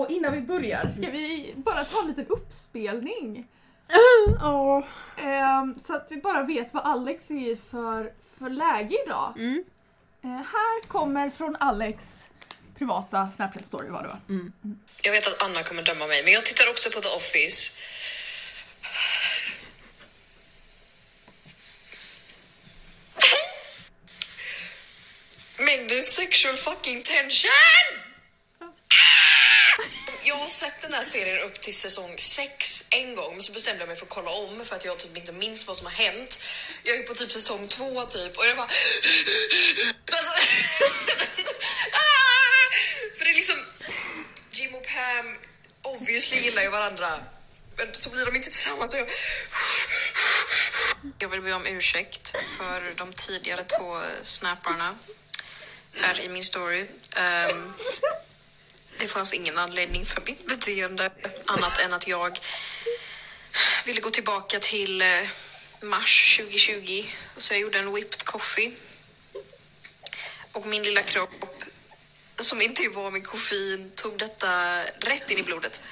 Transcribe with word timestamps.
då 0.00 0.14
innan 0.14 0.32
vi 0.32 0.40
börjar, 0.40 0.88
ska 0.88 1.10
vi 1.10 1.52
bara 1.56 1.84
ta 1.84 2.00
en 2.02 2.08
liten 2.08 2.26
uppspelning? 2.26 3.46
Ja. 4.40 4.86
Ehm, 5.16 5.78
så 5.86 5.94
att 5.94 6.06
vi 6.10 6.16
bara 6.16 6.42
vet 6.42 6.74
vad 6.74 6.84
Alex 6.84 7.30
är 7.30 7.52
i 7.52 7.58
för, 7.70 8.12
för 8.38 8.50
läge 8.50 8.96
idag. 9.06 9.32
Mm. 9.36 9.64
Eh, 10.24 10.30
här 10.30 10.88
kommer 10.88 11.30
från 11.30 11.56
Alex 11.56 12.30
privata 12.78 13.28
Snapchat 13.36 13.66
story 13.66 13.88
var 13.88 14.02
det 14.02 14.08
va? 14.08 14.20
Mm. 14.28 14.52
Jag 15.02 15.12
vet 15.12 15.26
att 15.26 15.42
Anna 15.42 15.62
kommer 15.62 15.82
döma 15.82 16.06
mig, 16.06 16.24
men 16.24 16.32
jag 16.32 16.46
tittar 16.46 16.70
också 16.70 16.90
på 16.90 17.00
The 17.00 17.08
Office. 17.08 17.72
Mängden 25.58 26.02
sexual 26.02 26.54
fucking 26.54 27.02
tension! 27.02 28.10
Jag 30.22 30.36
har 30.36 30.46
sett 30.46 30.82
den 30.82 30.92
här 30.92 31.02
serien 31.02 31.38
upp 31.38 31.60
till 31.60 31.76
säsong 31.76 32.14
6 32.18 32.84
en 32.90 33.14
gång, 33.14 33.32
men 33.32 33.42
så 33.42 33.52
bestämde 33.52 33.80
jag 33.80 33.88
mig 33.88 33.96
för 33.96 34.06
att 34.06 34.10
kolla 34.10 34.30
om 34.30 34.64
för 34.64 34.76
att 34.76 34.84
jag 34.84 34.98
typ 34.98 35.16
inte 35.16 35.32
minns 35.32 35.66
vad 35.66 35.76
som 35.76 35.86
har 35.86 35.92
hänt. 35.92 36.40
Jag 36.82 36.96
är 36.96 37.02
på 37.02 37.14
typ 37.14 37.32
säsong 37.32 37.68
2 37.68 38.02
typ 38.02 38.36
och 38.36 38.46
jag 38.46 38.56
bara... 38.56 38.66
Alltså... 40.12 40.34
För 43.18 43.24
det 43.24 43.30
är 43.30 43.34
liksom... 43.34 43.56
Jim 44.52 44.74
och 44.74 44.86
Pam 44.86 45.36
obviously 45.82 46.40
gillar 46.40 46.62
ju 46.62 46.70
varandra. 46.70 47.08
Men 47.76 47.94
så 47.94 48.10
blir 48.10 48.26
de 48.26 48.36
inte 48.36 48.50
tillsammans. 48.50 48.94
Och 48.94 49.00
jag... 49.00 49.08
jag 51.18 51.28
vill 51.28 51.40
be 51.40 51.52
om 51.52 51.66
ursäkt 51.66 52.34
för 52.58 52.94
de 52.96 53.12
tidigare 53.12 53.64
två 53.64 54.02
snapparna 54.24 54.98
här 55.94 56.20
i 56.20 56.28
min 56.28 56.44
story. 56.44 56.86
Um 57.16 57.74
det 59.00 59.08
fanns 59.08 59.32
ingen 59.32 59.58
anledning 59.58 60.06
för 60.06 60.20
mitt 60.20 60.46
beteende 60.46 61.10
annat 61.44 61.78
än 61.78 61.92
att 61.92 62.08
jag 62.08 62.38
ville 63.84 64.00
gå 64.00 64.10
tillbaka 64.10 64.58
till 64.58 65.02
eh, 65.02 65.20
mars 65.82 66.36
2020. 66.36 67.04
Så 67.36 67.54
jag 67.54 67.60
gjorde 67.60 67.78
en 67.78 67.94
whipped 67.94 68.24
coffee. 68.24 68.72
Och 70.52 70.66
min 70.66 70.82
lilla 70.82 71.02
kropp, 71.02 71.44
som 72.38 72.62
inte 72.62 72.88
van 72.88 73.12
med 73.12 73.26
koffein, 73.26 73.90
tog 73.94 74.18
detta 74.18 74.82
rätt 74.84 75.30
in 75.30 75.38
i 75.38 75.42
blodet. 75.42 75.82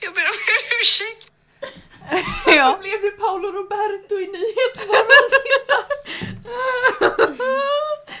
jag 0.00 0.14
ber 0.14 0.22
om 0.22 0.34
ursäkt. 0.80 1.30
Ja. 2.46 2.72
Då 2.72 2.78
blev 2.82 3.02
det 3.02 3.10
Paolo 3.10 3.52
Roberto 3.52 4.18
i 4.18 4.26
Nyhetsmorgon 4.26 5.28
sista. 5.30 5.84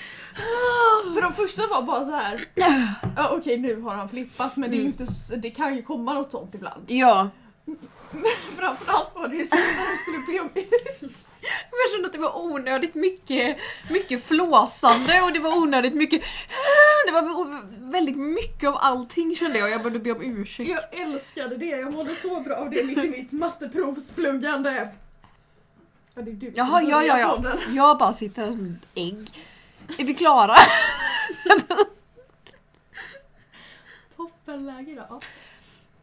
För 1.14 1.22
de 1.22 1.32
första 1.34 1.66
var 1.66 1.82
bara 1.82 2.04
så 2.04 2.10
här. 2.12 2.44
ja 3.16 3.28
okej 3.32 3.58
nu 3.58 3.80
har 3.80 3.94
han 3.94 4.08
flippat 4.08 4.56
men 4.56 4.70
det, 4.70 4.76
är 4.76 4.78
ju 4.78 4.84
inte, 4.84 5.04
s- 5.04 5.30
det 5.36 5.50
kan 5.50 5.76
ju 5.76 5.82
komma 5.82 6.12
något 6.14 6.30
sånt 6.30 6.54
ibland. 6.54 6.84
Ja. 6.90 7.30
Men 8.10 8.24
framförallt 8.56 9.10
var 9.14 9.28
det 9.28 9.36
ju 9.36 9.44
så 9.44 9.56
när 9.56 9.62
de 9.62 9.98
skulle 9.98 10.18
be 10.38 10.40
om 10.40 10.48
ursäkt. 10.54 11.28
Jag 11.70 11.90
kände 11.92 12.06
att 12.06 12.12
det 12.12 12.18
var 12.18 12.38
onödigt 12.38 12.94
mycket, 12.94 13.56
mycket 13.90 14.24
flåsande 14.24 15.20
och 15.22 15.32
det 15.32 15.38
var 15.38 15.56
onödigt 15.58 15.94
mycket... 15.94 16.22
Det 17.06 17.12
var 17.12 17.22
o- 17.22 17.60
väldigt 17.78 18.16
mycket 18.16 18.68
av 18.68 18.76
allting 18.80 19.36
kände 19.36 19.58
jag. 19.58 19.70
Jag 19.70 19.82
började 19.82 19.98
be 20.00 20.12
om 20.12 20.22
ursäkt. 20.22 20.70
Jag 20.70 21.00
älskade 21.00 21.56
det, 21.56 21.66
jag 21.66 21.94
mådde 21.94 22.14
så 22.14 22.40
bra 22.40 22.56
av 22.56 22.70
det 22.70 22.84
mitt 22.84 22.98
i 22.98 23.08
mitt 23.10 23.32
matteprovspluggande. 23.32 24.88
Ja, 26.14 26.22
det 26.22 26.30
är 26.30 26.34
du 26.34 26.46
som 26.46 26.52
Jaha, 26.56 26.82
ja, 26.82 27.02
ja, 27.04 27.18
ja. 27.18 27.36
podden. 27.36 27.58
Jag 27.74 27.98
bara 27.98 28.12
sitter 28.12 28.42
här 28.44 28.50
som 28.50 28.66
ett 28.66 28.88
ägg. 28.94 29.28
Är 29.96 30.04
vi 30.04 30.14
klara? 30.14 30.56
Toppenläge 34.16 34.90
idag. 34.92 35.24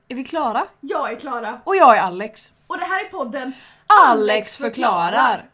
Är 0.07 0.15
vi 0.15 0.23
klara? 0.23 0.65
Jag 0.79 1.11
är 1.11 1.15
Klara 1.19 1.61
Och 1.63 1.75
jag 1.75 1.97
är 1.97 2.01
Alex. 2.01 2.51
och 2.67 2.77
det 2.77 2.83
här 2.85 3.05
är 3.05 3.09
podden 3.09 3.51
Alex 3.87 4.57
förklarar. 4.57 5.49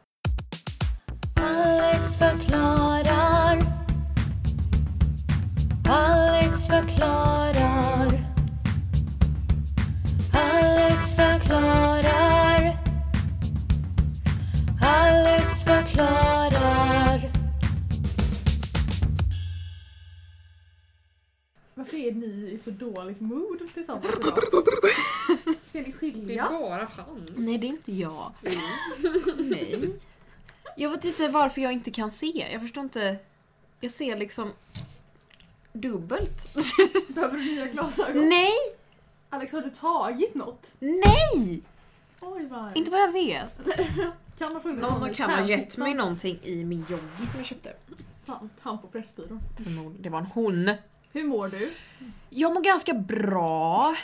Alex 1.41 2.17
förklarar. 2.19 3.59
Alex 5.89 6.67
förklarar. 6.67 7.40
Så 22.63 22.71
dåligt 22.71 23.21
mood 23.21 23.59
tillsammans 23.73 24.05
idag? 24.19 24.37
Ska 25.69 25.81
ni 25.81 25.91
skiljas? 25.91 26.49
han. 26.97 27.27
Nej, 27.35 27.57
det 27.57 27.67
är 27.67 27.69
inte 27.69 27.91
jag. 27.91 28.31
Nej. 29.37 29.99
Jag 30.77 30.89
vet 30.89 31.05
inte 31.05 31.27
varför 31.27 31.61
jag 31.61 31.73
inte 31.73 31.91
kan 31.91 32.11
se. 32.11 32.47
Jag 32.51 32.61
förstår 32.61 32.83
inte. 32.83 33.17
Jag 33.79 33.91
ser 33.91 34.17
liksom 34.17 34.51
dubbelt. 35.73 36.47
Behöver 37.07 37.37
du 37.37 37.43
nya 37.43 37.65
glasögon? 37.65 38.29
Nej! 38.29 38.53
Alex, 39.29 39.53
har 39.53 39.61
du 39.61 39.69
tagit 39.69 40.35
något? 40.35 40.71
Nej! 40.79 41.61
Oj 42.19 42.47
vad 42.47 42.77
Inte 42.77 42.91
vad 42.91 43.01
jag 43.01 43.11
vet. 43.11 43.67
Kan 44.37 44.53
ha 44.53 44.61
funnits 44.61 44.81
Någon 44.81 45.11
i 45.11 45.13
kan 45.13 45.29
ha 45.29 45.47
gett 45.47 45.77
mig 45.77 45.93
någonting 45.93 46.39
i 46.43 46.63
min 46.65 46.85
joggi 46.89 47.27
som 47.27 47.39
jag 47.39 47.45
köpte. 47.45 47.73
Sant, 48.09 48.53
han 48.59 48.81
på 48.81 48.87
Pressbyrån. 48.87 49.39
Förmodligen. 49.63 50.01
Det 50.01 50.09
var 50.09 50.19
en 50.19 50.25
hon. 50.25 50.71
Hur 51.13 51.23
mår 51.23 51.47
du? 51.47 51.71
Jag 52.29 52.53
mår 52.53 52.61
ganska 52.61 52.93
bra. 52.93 53.95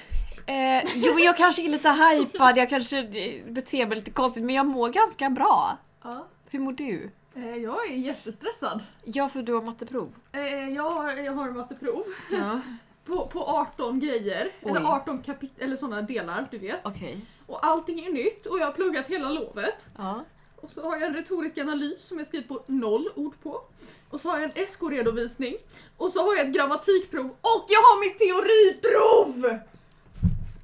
Eh, 0.45 0.91
jo, 0.95 1.19
jag 1.19 1.37
kanske 1.37 1.61
är 1.65 1.69
lite 1.69 1.89
hypad, 1.89 2.57
jag 2.57 2.69
kanske 2.69 2.97
eh, 2.99 3.45
beter 3.51 3.85
mig 3.87 3.95
lite 3.97 4.11
konstigt, 4.11 4.43
men 4.43 4.55
jag 4.55 4.65
mår 4.65 4.89
ganska 4.89 5.29
bra. 5.29 5.77
Ja. 6.03 6.27
Hur 6.49 6.59
mår 6.59 6.71
du? 6.71 7.11
Eh, 7.35 7.55
jag 7.55 7.87
är 7.91 7.95
jättestressad. 7.95 8.83
Ja, 9.03 9.29
för 9.29 9.41
du 9.41 9.53
har 9.53 9.61
matteprov. 9.61 10.13
Eh, 10.31 10.69
jag, 10.69 10.89
har, 10.89 11.11
jag 11.11 11.33
har 11.33 11.51
matteprov 11.51 12.03
Ja, 12.31 12.59
på, 13.05 13.25
på 13.27 13.43
18 13.43 13.99
grejer. 13.99 14.51
Oj. 14.61 14.69
Eller 14.71 14.81
18 14.81 15.21
kapit- 15.23 15.59
eller 15.59 15.75
sådana 15.77 16.01
delar, 16.01 16.47
du 16.51 16.57
vet. 16.57 16.79
okej. 16.83 17.25
Och 17.45 17.65
allting 17.65 18.05
är 18.05 18.09
nytt 18.11 18.45
och 18.45 18.59
jag 18.59 18.65
har 18.65 18.71
pluggat 18.73 19.07
hela 19.07 19.29
lovet. 19.29 19.85
Ja. 19.97 20.23
Och 20.61 20.71
så 20.71 20.81
har 20.83 20.97
jag 20.97 21.07
en 21.07 21.13
retorisk 21.13 21.57
analys 21.57 22.03
som 22.07 22.17
jag 22.17 22.27
skrivit 22.27 22.47
på 22.47 22.63
noll 22.67 23.09
ord 23.15 23.33
på. 23.43 23.61
Och 24.09 24.21
så 24.21 24.29
har 24.29 24.39
jag 24.39 24.57
en 24.57 24.67
SK-redovisning. 24.67 25.55
Och 25.97 26.11
så 26.11 26.21
har 26.25 26.35
jag 26.35 26.47
ett 26.47 26.53
grammatikprov 26.53 27.25
och 27.25 27.65
jag 27.67 27.79
har 27.79 27.99
mitt 27.99 28.17
teoriprov! 28.19 29.59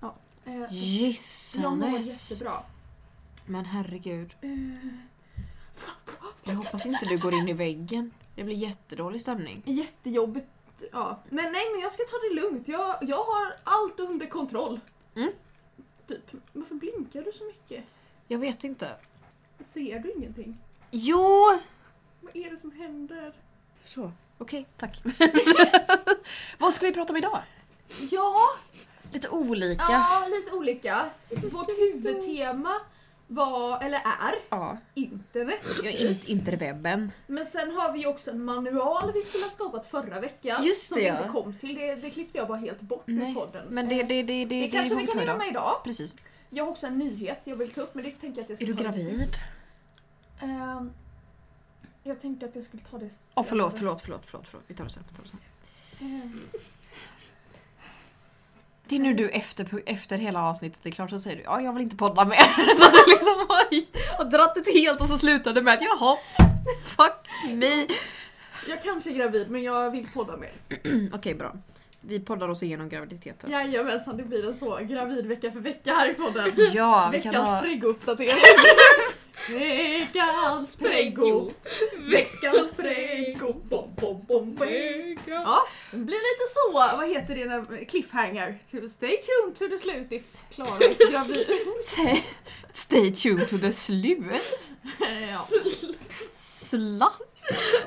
Ja, 0.02 0.16
eh, 0.46 0.54
jag 0.54 0.59
mår 0.62 0.70
Gissanes. 0.72 2.31
jättebra. 2.31 2.64
Men 3.46 3.66
herregud. 3.66 4.34
Jag 6.46 6.54
hoppas 6.56 6.86
inte 6.86 7.06
du 7.06 7.18
går 7.18 7.34
in 7.34 7.50
i 7.50 7.54
väggen. 7.54 8.12
Det 8.36 8.44
blir 8.44 8.56
jättedålig 8.56 9.22
stämning. 9.22 9.62
jättejobbigt. 9.66 10.48
Ja. 10.92 11.20
Men 11.30 11.52
nej, 11.52 11.66
men 11.72 11.81
jag 11.81 11.94
ska 11.94 12.04
ta 12.04 12.18
det 12.30 12.36
lugnt. 12.36 12.68
Jag, 12.68 12.98
jag 13.02 13.24
har 13.24 13.56
allt 13.64 14.00
under 14.00 14.25
kontroll. 14.25 14.80
Mm. 15.16 15.31
Typ. 16.08 16.31
Varför 16.54 16.75
blinkar 16.75 17.22
du 17.22 17.31
så 17.31 17.44
mycket? 17.44 17.84
Jag 18.28 18.40
vet 18.40 18.64
inte. 18.64 18.96
Ser 19.66 20.00
du 20.00 20.12
ingenting? 20.18 20.57
Jo! 20.91 21.59
Vad 22.22 22.35
är 22.35 22.51
det 22.51 22.57
som 22.57 22.72
händer? 22.72 23.34
Så, 23.85 24.12
okej, 24.38 24.66
tack. 24.78 25.01
Vad 26.57 26.74
ska 26.74 26.85
vi 26.85 26.94
prata 26.94 27.13
om 27.13 27.18
idag? 27.18 27.40
Ja, 28.12 28.40
Lite 29.12 29.29
olika. 29.29 29.84
ja 29.90 30.28
lite 30.29 30.51
olika. 30.51 31.06
Vårt 31.51 31.69
huvudtema 31.69 32.74
var, 33.28 33.84
eller 33.84 33.97
är, 33.97 34.34
Ja. 34.50 34.78
internet. 34.94 35.59
Jag 35.84 35.94
är 35.94 36.09
inte, 36.09 36.31
inte 36.31 36.56
webben. 36.56 37.12
Men 37.28 37.45
sen 37.45 37.72
har 37.72 37.94
vi 37.94 38.00
ju 38.00 38.07
också 38.07 38.31
en 38.31 38.45
manual 38.45 39.12
vi 39.13 39.24
skulle 39.24 39.44
ha 39.44 39.51
skapat 39.51 39.85
förra 39.85 40.19
veckan. 40.19 40.63
Just 40.63 40.88
som 40.88 40.95
det, 40.95 41.01
vi 41.01 41.07
ja. 41.07 41.18
inte 41.18 41.30
kom 41.30 41.54
till. 41.54 41.75
Det, 41.75 41.95
det 41.95 42.10
klippte 42.10 42.38
jag 42.38 42.48
bara 42.48 42.57
helt 42.57 42.81
bort 42.81 43.04
ur 43.06 43.33
podden. 43.33 43.68
Men 43.69 43.89
det, 43.89 43.95
det, 43.95 44.04
det, 44.04 44.24
det, 44.24 44.45
det, 44.45 44.62
det, 44.62 44.68
kanske 44.68 44.89
får 44.95 45.01
vi 45.01 45.07
kan 45.07 45.25
ta 45.25 45.38
med 45.38 45.48
idag. 45.48 45.81
Precis. 45.83 46.15
Jag 46.53 46.63
har 46.63 46.71
också 46.71 46.88
en 46.88 46.97
nyhet 46.97 47.39
jag 47.44 47.55
vill 47.55 47.71
ta 47.71 47.81
upp 47.81 47.95
men 47.95 48.03
det 48.03 48.11
tänker 48.11 48.38
jag 48.38 48.44
att 48.44 48.50
jag 48.50 48.57
ska 48.57 48.65
Är 48.65 48.67
du 48.67 48.75
ta 48.75 48.83
gravid? 48.83 49.17
sist. 49.19 49.33
Ehm, 50.41 50.91
jag 52.03 52.21
tänkte 52.21 52.45
att 52.45 52.55
jag 52.55 52.63
skulle 52.63 52.83
ta 52.91 52.97
det 52.97 53.09
Åh 53.35 53.45
förlåt, 53.47 53.77
senare. 53.77 53.77
förlåt, 53.79 54.01
förlåt, 54.01 54.21
förlåt, 54.25 54.47
förlåt. 54.47 54.63
Vi 54.67 54.75
tar 54.75 54.83
det 54.83 54.89
sen. 54.89 55.03
Vi 55.09 55.15
tar 55.15 55.23
det 55.23 55.29
sen. 55.29 55.39
Ehm, 56.01 56.41
Det 58.85 58.95
är 58.95 59.00
nu 59.00 59.13
du 59.13 59.29
efter, 59.29 59.83
efter 59.85 60.17
hela 60.17 60.41
avsnittet 60.44 60.85
är 60.85 60.91
klart 60.91 61.09
så 61.09 61.19
säger 61.19 61.38
du 61.38 61.44
ja 61.44 61.61
jag 61.61 61.73
vill 61.73 61.83
inte 61.83 61.95
podda 61.95 62.25
mer. 62.25 62.38
Så 62.77 62.91
du 62.91 63.11
liksom 63.11 63.45
har, 63.50 64.17
har 64.17 64.25
dratt 64.31 64.55
det 64.65 64.71
helt 64.79 65.01
och 65.01 65.07
så 65.07 65.17
slutade 65.17 65.61
med 65.61 65.73
att 65.73 65.81
jaha, 65.81 66.17
fuck 66.85 67.29
me. 67.53 67.88
jag 68.69 68.81
kanske 68.83 69.09
är 69.09 69.13
gravid 69.13 69.50
men 69.50 69.63
jag 69.63 69.91
vill 69.91 70.07
podda 70.13 70.38
mer. 70.38 70.53
Okej 71.13 71.33
bra. 71.35 71.55
Vi 72.05 72.19
poddar 72.19 72.50
oss 72.50 72.63
igenom 72.63 72.89
graviditeten. 72.89 73.51
Jajamensan, 73.51 74.17
det 74.17 74.23
blir 74.23 74.47
en 74.47 74.53
så 74.53 74.79
gravid 74.81 75.25
vecka 75.25 75.51
för 75.51 75.59
vecka 75.59 75.94
här 75.94 76.09
i 76.09 76.13
podden. 76.13 76.51
Ja, 76.73 77.09
vi 77.11 77.17
Veckans 77.17 77.47
ha... 77.47 77.61
prygguppdatering. 77.61 78.29
Veckans 79.50 80.75
preggo! 80.75 81.50
Veckans 82.11 82.71
preggo! 82.71 83.53
Bom, 83.53 83.95
bom, 83.95 84.25
bom, 84.27 84.55
bom. 84.55 84.67
Ja, 85.25 85.67
det 85.91 85.97
blir 85.97 86.15
lite 86.15 86.47
så, 86.53 86.71
vad 86.97 87.09
heter 87.09 87.35
det, 87.35 87.45
när- 87.45 87.85
cliffhanger. 87.85 88.59
Typ, 88.71 88.91
Stay 88.91 89.17
tuned 89.21 89.55
to 89.55 89.67
the 89.67 89.77
slut 89.77 90.11
if 90.11 90.23
Klara 90.55 90.69
är 90.77 91.11
gravid. 91.11 92.23
Stay 92.73 93.11
tuned 93.11 93.50
to 93.50 93.57
the 93.57 93.73
slut. 93.73 94.71
Ja. 95.00 95.59
Slatt. 96.33 97.21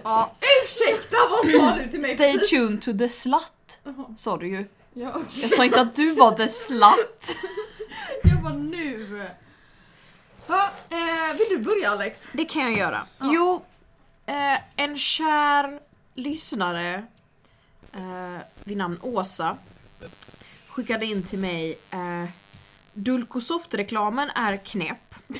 Ja. 0.05 0.37
Ursäkta, 0.65 1.17
vad 1.31 1.51
sa 1.51 1.79
du 1.85 1.91
till 1.91 2.01
mig 2.01 2.15
Stay 2.15 2.39
tuned 2.39 2.83
to 2.83 2.93
the 2.99 3.09
slut. 3.09 3.53
Jaha, 3.87 4.15
Sa 4.17 4.37
du 4.37 4.49
ju. 4.49 4.67
Ja, 4.95 5.13
okej. 5.15 5.43
Jag 5.43 5.51
sa 5.51 5.65
inte 5.65 5.81
att 5.81 5.95
du 5.95 6.15
var 6.15 6.33
the 6.33 6.49
slut. 6.49 7.37
Jag 8.23 8.43
var 8.43 8.53
nu. 8.53 9.27
Ja, 10.47 10.71
eh, 10.91 11.37
vill 11.39 11.47
du 11.51 11.59
börja 11.59 11.91
Alex? 11.91 12.29
Det 12.33 12.45
kan 12.45 12.63
jag 12.63 12.77
göra. 12.77 13.07
Ja. 13.19 13.31
Jo, 13.33 13.65
eh, 14.27 14.61
en 14.77 14.99
kär 14.99 15.81
lyssnare 16.15 17.07
eh, 17.93 18.39
vid 18.65 18.77
namn 18.77 18.99
Åsa 19.03 19.57
skickade 20.69 21.07
in 21.07 21.23
till 21.23 21.39
mig 21.39 21.79
eh, 21.91 22.25
Dulcosoft-reklamen 22.93 24.31
är 24.35 24.57
knäpp. 24.57 25.15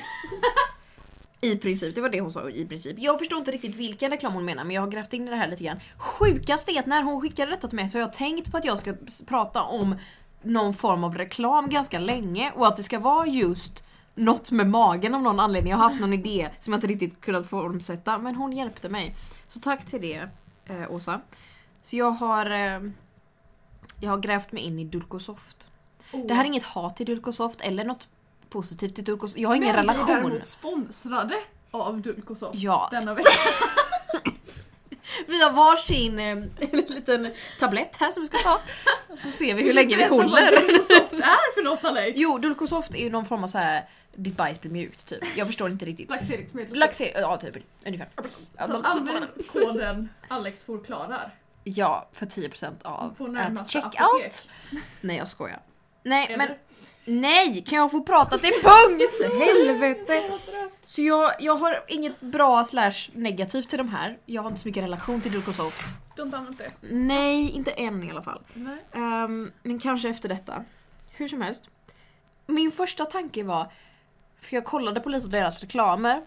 I 1.47 1.57
princip, 1.57 1.95
det 1.95 2.01
var 2.01 2.09
det 2.09 2.21
hon 2.21 2.31
sa 2.31 2.49
i 2.49 2.65
princip. 2.65 2.99
Jag 2.99 3.19
förstår 3.19 3.37
inte 3.39 3.51
riktigt 3.51 3.75
vilken 3.75 4.11
reklam 4.11 4.33
hon 4.33 4.45
menar 4.45 4.63
men 4.63 4.75
jag 4.75 4.81
har 4.81 4.91
grävt 4.91 5.13
in 5.13 5.27
i 5.27 5.29
det 5.29 5.35
här 5.35 5.47
lite 5.47 5.63
grann. 5.63 5.79
Sjukast 5.97 6.69
är 6.69 6.79
att 6.79 6.85
när 6.85 7.03
hon 7.03 7.21
skickade 7.21 7.51
detta 7.51 7.67
till 7.67 7.75
mig 7.75 7.89
så 7.89 7.97
har 7.97 8.01
jag 8.01 8.13
tänkt 8.13 8.51
på 8.51 8.57
att 8.57 8.65
jag 8.65 8.79
ska 8.79 8.93
prata 9.27 9.63
om 9.63 9.95
någon 10.41 10.73
form 10.73 11.03
av 11.03 11.17
reklam 11.17 11.69
ganska 11.69 11.99
länge 11.99 12.51
och 12.55 12.67
att 12.67 12.77
det 12.77 12.83
ska 12.83 12.99
vara 12.99 13.27
just 13.27 13.83
något 14.15 14.51
med 14.51 14.67
magen 14.67 15.15
av 15.15 15.21
någon 15.21 15.39
anledning. 15.39 15.71
Jag 15.71 15.77
har 15.77 15.89
haft 15.89 16.01
någon 16.01 16.13
idé 16.13 16.49
som 16.59 16.73
jag 16.73 16.77
inte 16.77 16.87
riktigt 16.87 17.21
kunnat 17.21 17.49
formsätta 17.49 18.17
men 18.17 18.35
hon 18.35 18.53
hjälpte 18.53 18.89
mig. 18.89 19.15
Så 19.47 19.59
tack 19.59 19.85
till 19.85 20.01
det 20.01 20.29
eh, 20.65 20.91
Åsa. 20.91 21.21
Så 21.83 21.95
jag 21.95 22.11
har, 22.11 22.51
eh, 22.51 22.91
jag 23.99 24.09
har 24.09 24.17
grävt 24.17 24.51
mig 24.51 24.63
in 24.63 24.79
i 24.79 24.83
Dulcosoft. 24.83 25.69
Det 26.11 26.33
här 26.33 26.43
är 26.43 26.47
inget 26.47 26.63
hat 26.63 26.97
till 26.97 27.05
Dulcosoft 27.05 27.61
eller 27.61 27.85
något 27.85 28.07
positivt 28.49 28.95
till 28.95 29.03
Dulcosoft. 29.03 29.37
Jag 29.39 29.49
har 29.49 29.55
ingen 29.55 29.75
Men 29.75 29.85
vi 29.85 29.89
är 29.89 29.93
relation. 29.95 30.07
däremot 30.23 30.47
sponsrade 30.47 31.35
av 31.71 32.01
Dulcosoft 32.01 32.55
Ja, 32.55 32.87
denna 32.91 33.13
vecka. 33.13 33.29
vi 35.27 35.43
har 35.43 35.51
varsin 35.51 36.19
eh, 36.19 36.69
liten 36.89 37.31
tablett 37.59 37.95
här 37.95 38.11
som 38.11 38.23
vi 38.23 38.27
ska 38.27 38.37
ta. 38.37 38.59
Så 39.17 39.29
ser 39.31 39.53
vi 39.53 39.63
hur 39.63 39.73
länge 39.73 39.89
vi 39.89 39.95
Berätta 39.95 40.15
vad 40.15 40.25
håller. 40.25 40.51
Dulcosoft 40.67 41.13
är 41.13 41.53
för 41.53 41.63
något 41.63 41.85
Alex. 41.85 42.11
Jo, 42.15 42.37
Dulcosoft 42.37 42.93
är 42.95 42.99
ju 43.03 43.09
någon 43.09 43.25
form 43.25 43.43
av 43.43 43.47
så 43.47 43.57
här 43.57 43.89
ditt 44.15 44.37
bajs 44.37 44.61
blir 44.61 44.71
mjukt 44.71 45.07
typ. 45.07 45.37
Jag 45.37 45.47
förstår 45.47 45.69
inte 45.71 45.85
riktigt. 45.85 46.09
Laxeringsmedel. 46.09 46.79
Laxer, 46.79 47.11
ja 47.15 47.37
typ 47.37 47.55
ungefär. 47.85 48.07
Så 48.67 48.75
använd 48.83 49.25
koden 49.53 50.09
Alex 50.27 50.63
förklarar. 50.63 51.31
Ja, 51.63 52.09
för 52.13 52.25
10% 52.25 52.73
av 52.83 53.15
På 53.17 53.27
närmaste 53.27 53.71
check 53.71 53.83
apotek. 53.85 54.25
out. 54.25 54.43
Nej 55.01 55.17
jag 55.17 55.29
skojar. 55.29 55.59
Nej 56.07 56.27
men 56.37 56.41
Eller? 56.41 56.57
nej, 57.05 57.63
kan 57.67 57.77
jag 57.77 57.91
få 57.91 58.03
prata 58.03 58.37
till 58.37 58.53
punkt? 58.63 59.11
Helvete! 59.39 60.23
Så 60.85 61.01
jag, 61.01 61.31
jag 61.39 61.55
har 61.55 61.83
inget 61.87 62.19
bra 62.21 62.65
slash 62.65 62.93
negativt 63.13 63.69
till 63.69 63.77
de 63.77 63.89
här. 63.89 64.17
Jag 64.25 64.41
har 64.41 64.49
inte 64.49 64.61
så 64.61 64.67
mycket 64.67 64.83
relation 64.83 65.21
till 65.21 65.31
Dulcosoft. 65.31 65.81
Du 66.15 66.23
har 66.23 66.47
inte? 66.47 66.71
Nej, 66.81 67.51
inte 67.51 67.71
än 67.71 68.03
i 68.03 68.11
alla 68.11 68.21
fall. 68.21 68.41
Ehm, 68.93 69.51
men 69.63 69.79
kanske 69.79 70.09
efter 70.09 70.29
detta. 70.29 70.63
Hur 71.11 71.27
som 71.27 71.41
helst. 71.41 71.69
Min 72.47 72.71
första 72.71 73.05
tanke 73.05 73.43
var, 73.43 73.71
för 74.41 74.55
jag 74.55 74.65
kollade 74.65 74.99
på 74.99 75.09
lite 75.09 75.25
av 75.25 75.31
deras 75.31 75.61
reklamer. 75.61 76.21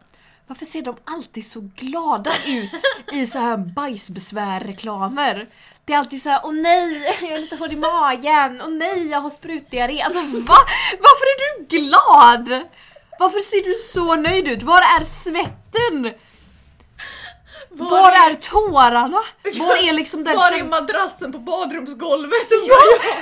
Varför 0.46 0.66
ser 0.66 0.82
de 0.82 0.96
alltid 1.04 1.46
så 1.46 1.70
glada 1.76 2.30
ut 2.46 2.82
i 3.12 3.26
så 3.26 3.38
här 3.38 3.56
bajsbesvär-reklamer? 3.56 5.46
Det 5.90 5.94
är 5.94 5.98
alltid 5.98 6.22
så 6.22 6.28
här, 6.28 6.40
åh 6.44 6.52
nej, 6.52 7.16
jag 7.22 7.30
har 7.30 7.38
lite 7.38 7.56
hård 7.56 7.72
i 7.72 7.76
magen, 7.76 8.60
åh 8.64 8.68
nej, 8.70 9.08
jag 9.08 9.20
har 9.20 9.30
sprutdiarré. 9.30 10.02
Alltså 10.02 10.20
va? 10.20 10.56
Varför 11.00 11.26
är 11.32 11.38
du 11.40 11.64
glad? 11.78 12.62
Varför 13.18 13.38
ser 13.38 13.64
du 13.64 13.74
så 13.74 14.14
nöjd 14.14 14.48
ut? 14.48 14.62
Var 14.62 14.78
är 14.78 15.04
svetten? 15.04 16.14
Var, 17.70 18.12
är 18.12 18.34
tårarna? 18.34 19.22
Var 19.58 19.88
är 19.88 19.92
liksom 19.92 20.24
den 20.24 20.36
Var 20.36 20.52
är 20.52 20.64
madrassen 20.64 21.32
på 21.32 21.38
badrumsgolvet? 21.38 22.48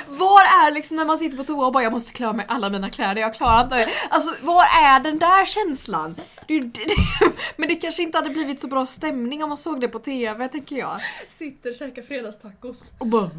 Var 0.09 0.41
är 0.67 0.71
liksom 0.71 0.97
när 0.97 1.05
man 1.05 1.19
sitter 1.19 1.37
på 1.37 1.45
toa 1.45 1.67
och 1.67 1.73
bara 1.73 1.83
jag 1.83 1.93
måste 1.93 2.27
av 2.27 2.37
mig 2.37 2.47
alla 2.49 2.71
mina 2.71 2.91
kläder, 2.91 3.21
jag 3.21 3.35
klarar 3.35 3.65
inte 3.65 3.77
det. 3.77 3.89
Alltså 4.11 4.35
var 4.41 4.65
är 4.65 5.01
den 5.01 5.19
där 5.19 5.47
känslan? 5.47 6.17
Det, 6.49 6.61
det, 6.61 6.85
det, 6.85 6.97
men 7.57 7.69
det 7.69 7.75
kanske 7.75 8.03
inte 8.03 8.19
hade 8.19 8.31
blivit 8.31 8.61
så 8.61 8.67
bra 8.67 8.87
stämning 8.87 9.43
om 9.43 9.49
man 9.49 9.59
såg 9.59 9.81
det 9.81 9.89
på 9.89 9.99
TV 9.99 10.49
tänker 10.49 10.77
jag. 10.77 11.01
Sitter 11.37 11.71
och 11.71 11.77
käkar 11.77 12.03
fredagstacos. 12.03 12.93
Och 12.99 13.07
bara 13.07 13.31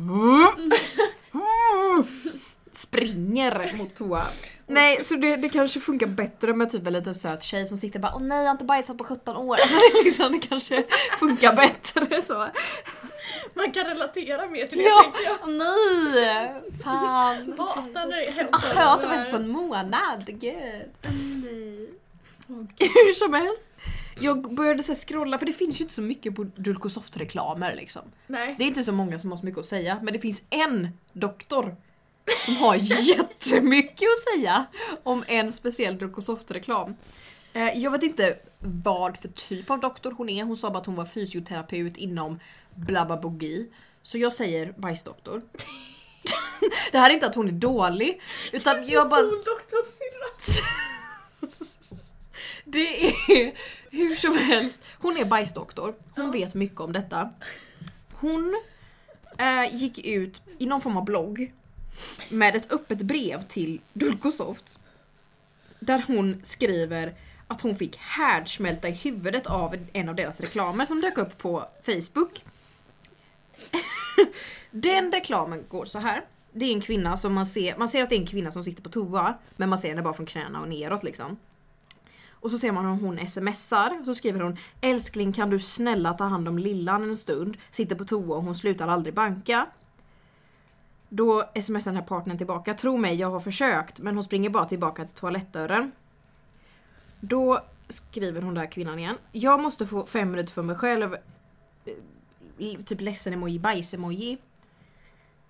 Springer 2.71 3.77
mot 3.77 3.95
toa. 3.95 4.23
Nej 4.67 5.03
så 5.03 5.15
det, 5.15 5.35
det 5.35 5.49
kanske 5.49 5.79
funkar 5.79 6.07
bättre 6.07 6.53
med 6.53 6.71
typ 6.71 6.87
en 6.87 6.93
liten 6.93 7.15
söt 7.15 7.43
tjej 7.43 7.67
som 7.67 7.77
sitter 7.77 7.99
och 7.99 8.01
bara 8.01 8.15
åh 8.15 8.21
nej 8.21 8.37
jag 8.37 8.45
har 8.45 8.51
inte 8.51 8.65
bajsat 8.65 8.97
på 8.97 9.03
17 9.03 9.37
år. 9.37 9.55
Alltså, 9.55 9.75
det, 9.75 10.03
liksom, 10.03 10.31
det 10.31 10.47
kanske 10.47 10.83
funkar 11.19 11.55
bättre 11.55 12.21
så. 12.21 12.45
Man 13.53 13.71
kan 13.71 13.85
relatera 13.85 14.47
mer 14.47 14.67
till 14.67 14.77
det 14.77 14.83
Ja, 14.83 15.01
tänker 15.01 15.29
jag. 15.29 15.37
åh 15.41 15.49
nej! 15.49 16.61
Fan. 16.83 17.53
Hatar 17.57 18.07
när 18.07 18.17
det 18.17 18.49
Jag 18.75 18.85
har 18.85 18.95
inte 18.95 19.07
varit 19.07 19.29
på 19.29 19.35
en 19.35 19.49
månad, 19.49 20.25
gud. 20.25 20.91
Nej. 21.03 21.98
Hur 22.79 23.13
som 23.13 23.33
helst. 23.33 23.69
Jag 24.19 24.55
började 24.55 24.83
så 24.83 24.91
här 24.91 24.99
scrolla, 24.99 25.39
för 25.39 25.45
det 25.45 25.53
finns 25.53 25.79
ju 25.79 25.83
inte 25.83 25.93
så 25.93 26.01
mycket 26.01 26.35
på 26.35 26.43
Dulcosoft-reklamer 26.43 27.75
liksom. 27.75 28.01
Nej. 28.27 28.55
Det 28.57 28.63
är 28.63 28.67
inte 28.67 28.83
så 28.83 28.91
många 28.91 29.19
som 29.19 29.31
har 29.31 29.37
så 29.37 29.45
mycket 29.45 29.59
att 29.59 29.65
säga, 29.65 29.99
men 30.03 30.13
det 30.13 30.19
finns 30.19 30.43
en 30.49 30.87
doktor 31.13 31.75
som 32.45 32.55
har 32.57 32.75
jättemycket 33.09 34.07
att 34.09 34.33
säga 34.33 34.65
om 35.03 35.23
en 35.27 35.51
speciell 35.51 35.97
Dulcosoft-reklam. 35.97 36.95
Eh, 37.53 37.77
Jag 37.77 37.91
vet 37.91 38.03
inte 38.03 38.37
vad 38.59 39.17
för 39.17 39.27
typ 39.27 39.69
av 39.69 39.79
doktor 39.79 40.11
hon 40.17 40.29
är, 40.29 40.43
hon 40.43 40.57
sa 40.57 40.69
bara 40.69 40.79
att 40.79 40.85
hon 40.85 40.95
var 40.95 41.05
fysioterapeut 41.05 41.97
inom 41.97 42.39
blababogi. 42.75 43.67
Så 44.03 44.17
jag 44.17 44.33
säger 44.33 44.73
bajsdoktor. 44.77 45.41
Det 46.91 46.97
här 46.97 47.09
är 47.09 47.13
inte 47.13 47.25
att 47.27 47.35
hon 47.35 47.47
är 47.47 47.51
dålig, 47.51 48.21
utan 48.51 48.87
jag 48.87 49.09
bara... 49.09 49.25
Soldoktorsyrra. 49.25 50.63
Det 52.71 53.07
är 53.07 53.53
hur 53.91 54.15
som 54.15 54.37
helst. 54.37 54.79
Hon 54.97 55.17
är 55.17 55.25
bajsdoktor. 55.25 55.95
Hon 56.15 56.31
vet 56.31 56.53
mycket 56.53 56.79
om 56.79 56.93
detta. 56.93 57.29
Hon 58.13 58.61
eh, 59.37 59.75
gick 59.75 60.05
ut 60.05 60.41
i 60.57 60.65
någon 60.65 60.81
form 60.81 60.97
av 60.97 61.05
blogg 61.05 61.53
med 62.29 62.55
ett 62.55 62.71
öppet 62.71 63.01
brev 63.01 63.43
till 63.47 63.81
Dulcosoft. 63.93 64.79
Där 65.79 66.03
hon 66.07 66.41
skriver 66.43 67.13
att 67.47 67.61
hon 67.61 67.75
fick 67.75 67.97
härdsmälta 67.97 68.89
i 68.89 68.91
huvudet 68.91 69.47
av 69.47 69.75
en 69.93 70.09
av 70.09 70.15
deras 70.15 70.39
reklamer 70.39 70.85
som 70.85 71.01
dök 71.01 71.17
upp 71.17 71.37
på 71.37 71.65
Facebook. 71.85 72.45
Den 74.71 75.11
reklamen 75.11 75.65
går 75.69 75.85
så 75.85 75.99
här. 75.99 76.25
Det 76.51 76.65
är 76.65 76.73
en 76.73 76.81
kvinna 76.81 77.17
som 77.17 77.33
man 77.33 77.45
ser, 77.45 77.77
man 77.77 77.89
ser 77.89 78.03
att 78.03 78.09
det 78.09 78.15
är 78.15 78.19
en 78.19 78.27
kvinna 78.27 78.51
som 78.51 78.63
sitter 78.63 78.83
på 78.83 78.89
toa 78.89 79.37
men 79.55 79.69
man 79.69 79.79
ser 79.79 79.89
henne 79.89 80.01
bara 80.01 80.13
från 80.13 80.25
knäna 80.25 80.61
och 80.61 80.69
neråt 80.69 81.03
liksom. 81.03 81.37
Och 82.39 82.51
så 82.51 82.57
ser 82.57 82.71
man 82.71 82.85
hur 82.85 83.05
hon 83.07 83.27
smsar, 83.27 84.03
så 84.05 84.13
skriver 84.13 84.39
hon 84.39 84.57
Älskling 84.81 85.33
kan 85.33 85.49
du 85.49 85.59
snälla 85.59 86.13
ta 86.13 86.23
hand 86.23 86.47
om 86.47 86.57
lillan 86.57 87.03
en 87.03 87.17
stund? 87.17 87.57
Sitter 87.71 87.95
på 87.95 88.05
toa 88.05 88.37
och 88.37 88.43
hon 88.43 88.55
slutar 88.55 88.87
aldrig 88.87 89.13
banka. 89.13 89.67
Då 91.09 91.43
smsar 91.61 91.91
den 91.91 91.95
här 91.95 92.07
partnern 92.07 92.37
tillbaka. 92.37 92.73
Tro 92.73 92.97
mig, 92.97 93.15
jag 93.15 93.31
har 93.31 93.39
försökt 93.39 93.99
men 93.99 94.15
hon 94.15 94.23
springer 94.23 94.49
bara 94.49 94.65
tillbaka 94.65 95.05
till 95.05 95.15
toalettdörren. 95.15 95.91
Då 97.19 97.59
skriver 97.87 98.41
hon 98.41 98.53
där 98.53 98.65
kvinnan 98.65 98.99
igen. 98.99 99.15
Jag 99.31 99.59
måste 99.59 99.85
få 99.85 100.05
fem 100.05 100.31
minuter 100.31 100.53
för 100.53 100.61
mig 100.61 100.75
själv. 100.75 101.13
Eh, 102.59 102.79
typ 102.85 103.01
ledsen 103.01 103.33
emoji, 103.33 103.59
bajs 103.59 103.93
emoji. 103.93 104.37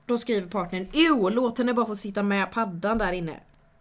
Då 0.06 0.18
skriver 0.18 0.48
partnern 0.48 0.88
Jo, 0.94 1.30
låt 1.30 1.58
henne 1.58 1.74
bara 1.74 1.86
få 1.86 1.96
sitta 1.96 2.24
med 2.24 2.52
paddan 2.52 2.98
där 2.98 3.12
inne. 3.12 3.40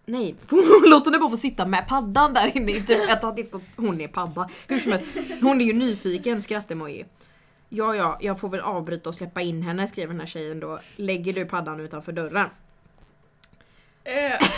Nej, 0.08 0.34
låt 0.84 1.06
henne 1.06 1.18
bara 1.18 1.30
få 1.30 1.36
sitta 1.36 1.66
med 1.66 1.88
paddan 1.88 2.34
där 2.34 2.56
inne. 2.56 2.72
Inte 2.72 3.12
att, 3.12 3.24
att, 3.24 3.62
hon 3.76 4.00
är 4.00 4.08
padda. 4.08 4.48
Hur 4.66 4.78
som 4.78 4.92
helst, 4.92 5.08
hon 5.40 5.60
är 5.60 5.64
ju 5.64 5.72
nyfiken, 5.72 6.42
skrattemoji. 6.42 7.04
Ja, 7.68 7.94
ja, 7.94 8.18
jag 8.20 8.40
får 8.40 8.48
väl 8.48 8.60
avbryta 8.60 9.08
och 9.08 9.14
släppa 9.14 9.40
in 9.40 9.62
henne, 9.62 9.86
skriver 9.86 10.08
den 10.08 10.20
här 10.20 10.26
tjejen 10.26 10.60
då. 10.60 10.78
Lägger 10.96 11.32
du 11.32 11.44
paddan 11.44 11.80
utanför 11.80 12.12
dörren? 12.12 12.50
Eh. 14.04 14.40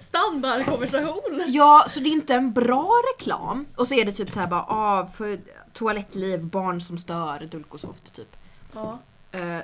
Standardkonversation. 0.00 1.44
Ja, 1.46 1.84
så 1.88 2.00
det 2.00 2.08
är 2.08 2.12
inte 2.12 2.34
en 2.34 2.52
bra 2.52 2.92
reklam. 3.14 3.66
Och 3.76 3.88
så 3.88 3.94
är 3.94 4.04
det 4.04 4.12
typ 4.12 4.30
så 4.30 4.40
här 4.40 4.46
bara, 4.46 4.64
ah, 4.68 5.06
för 5.06 5.38
toalettliv, 5.72 6.46
barn 6.46 6.80
som 6.80 6.98
stör, 6.98 7.48
Dulcosoft 7.50 8.14
typ. 8.14 8.36
Ja. 8.74 8.98
Eh, 9.32 9.58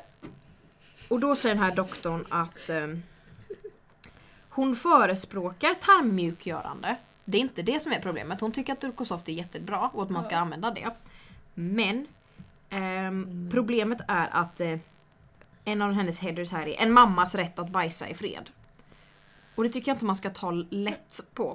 och 1.08 1.20
då 1.20 1.36
säger 1.36 1.54
den 1.54 1.64
här 1.64 1.75
doktorn 1.75 2.25
att 2.28 2.68
eh, 2.68 2.86
hon 4.56 4.76
förespråkar 4.76 5.75
tarmmjukgörande 5.75 6.96
Det 7.25 7.38
är 7.38 7.40
inte 7.40 7.62
det 7.62 7.80
som 7.80 7.92
är 7.92 8.00
problemet. 8.00 8.40
Hon 8.40 8.52
tycker 8.52 8.72
att 8.72 8.80
Dulcosoft 8.80 9.28
är 9.28 9.32
jättebra 9.32 9.90
och 9.94 10.02
att 10.02 10.10
man 10.10 10.25
ska 10.25 10.34
Ja. 10.34 10.38
använda 10.40 10.70
det. 10.70 10.90
Men 11.54 12.06
Mm. 12.70 13.48
problemet 13.52 13.98
är 14.08 14.28
att 14.32 14.60
eh, 14.60 14.78
en 15.64 15.82
av 15.82 15.92
hennes 15.92 16.18
headers 16.18 16.52
här 16.52 16.66
är 16.68 16.80
en 16.82 16.92
mammas 16.92 17.34
rätt 17.34 17.58
att 17.58 17.68
bajsa 17.70 18.08
i 18.08 18.14
fred. 18.14 18.50
Och 19.54 19.62
det 19.64 19.70
tycker 19.70 19.90
jag 19.90 19.94
inte 19.94 20.04
man 20.04 20.16
ska 20.16 20.30
ta 20.30 20.50
lätt 20.70 21.20
på. 21.34 21.54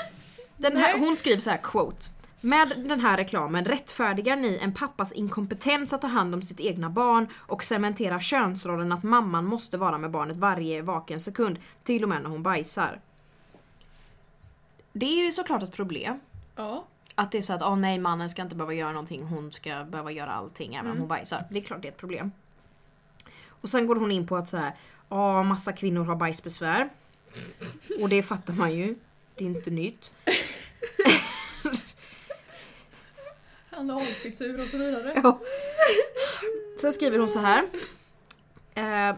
Den 0.56 0.76
här, 0.76 0.98
hon 0.98 1.16
skriver 1.16 1.40
så 1.40 1.50
här 1.50 1.60
quote. 1.62 2.06
Med 2.46 2.72
den 2.76 3.00
här 3.00 3.16
reklamen 3.16 3.64
rättfärdigar 3.64 4.36
ni 4.36 4.58
en 4.62 4.72
pappas 4.72 5.12
inkompetens 5.12 5.92
att 5.92 6.00
ta 6.00 6.06
hand 6.06 6.34
om 6.34 6.42
sitt 6.42 6.60
egna 6.60 6.90
barn 6.90 7.26
och 7.36 7.64
cementerar 7.64 8.20
könsrollen 8.20 8.92
att 8.92 9.02
mamman 9.02 9.44
måste 9.44 9.78
vara 9.78 9.98
med 9.98 10.10
barnet 10.10 10.36
varje 10.36 10.82
vaken 10.82 11.20
sekund, 11.20 11.58
till 11.82 12.02
och 12.02 12.08
med 12.08 12.22
när 12.22 12.30
hon 12.30 12.42
bajsar. 12.42 13.00
Det 14.92 15.06
är 15.06 15.24
ju 15.24 15.32
såklart 15.32 15.62
ett 15.62 15.72
problem. 15.72 16.20
Ja. 16.56 16.84
Att 17.14 17.32
det 17.32 17.38
är 17.38 17.42
så 17.42 17.52
att 17.52 17.62
åh 17.62 17.76
nej 17.76 17.98
mannen 17.98 18.30
ska 18.30 18.42
inte 18.42 18.56
behöva 18.56 18.74
göra 18.74 18.92
någonting, 18.92 19.22
hon 19.22 19.52
ska 19.52 19.84
behöva 19.84 20.10
göra 20.12 20.32
allting 20.32 20.74
även 20.74 20.86
om 20.86 20.90
Mm. 20.90 20.98
hon 20.98 21.08
bajsar. 21.08 21.44
Det 21.50 21.58
är 21.58 21.62
klart 21.62 21.82
det 21.82 21.88
är 21.88 21.92
ett 21.92 21.98
problem. 21.98 22.32
Och 23.48 23.68
sen 23.68 23.86
går 23.86 23.96
hon 23.96 24.12
in 24.12 24.26
på 24.26 24.36
att 24.36 24.48
så 24.48 24.56
här, 24.56 24.74
ja 25.08 25.42
massa 25.42 25.72
kvinnor 25.72 26.04
har 26.04 26.16
bajsbesvär. 26.16 26.88
Och 28.00 28.08
det 28.08 28.22
fattar 28.22 28.54
man 28.54 28.74
ju. 28.74 28.94
Det 29.34 29.44
är 29.44 29.48
inte 29.48 29.70
nytt. 29.70 30.10
Analfissur 33.76 34.62
och 34.62 34.68
så 34.68 34.78
vidare. 34.78 35.20
Ja. 35.22 35.40
Sen 36.80 36.92
skriver 36.92 37.18
hon 37.18 37.28
så 37.28 37.38
här. 37.38 37.64
Eh, 38.74 39.16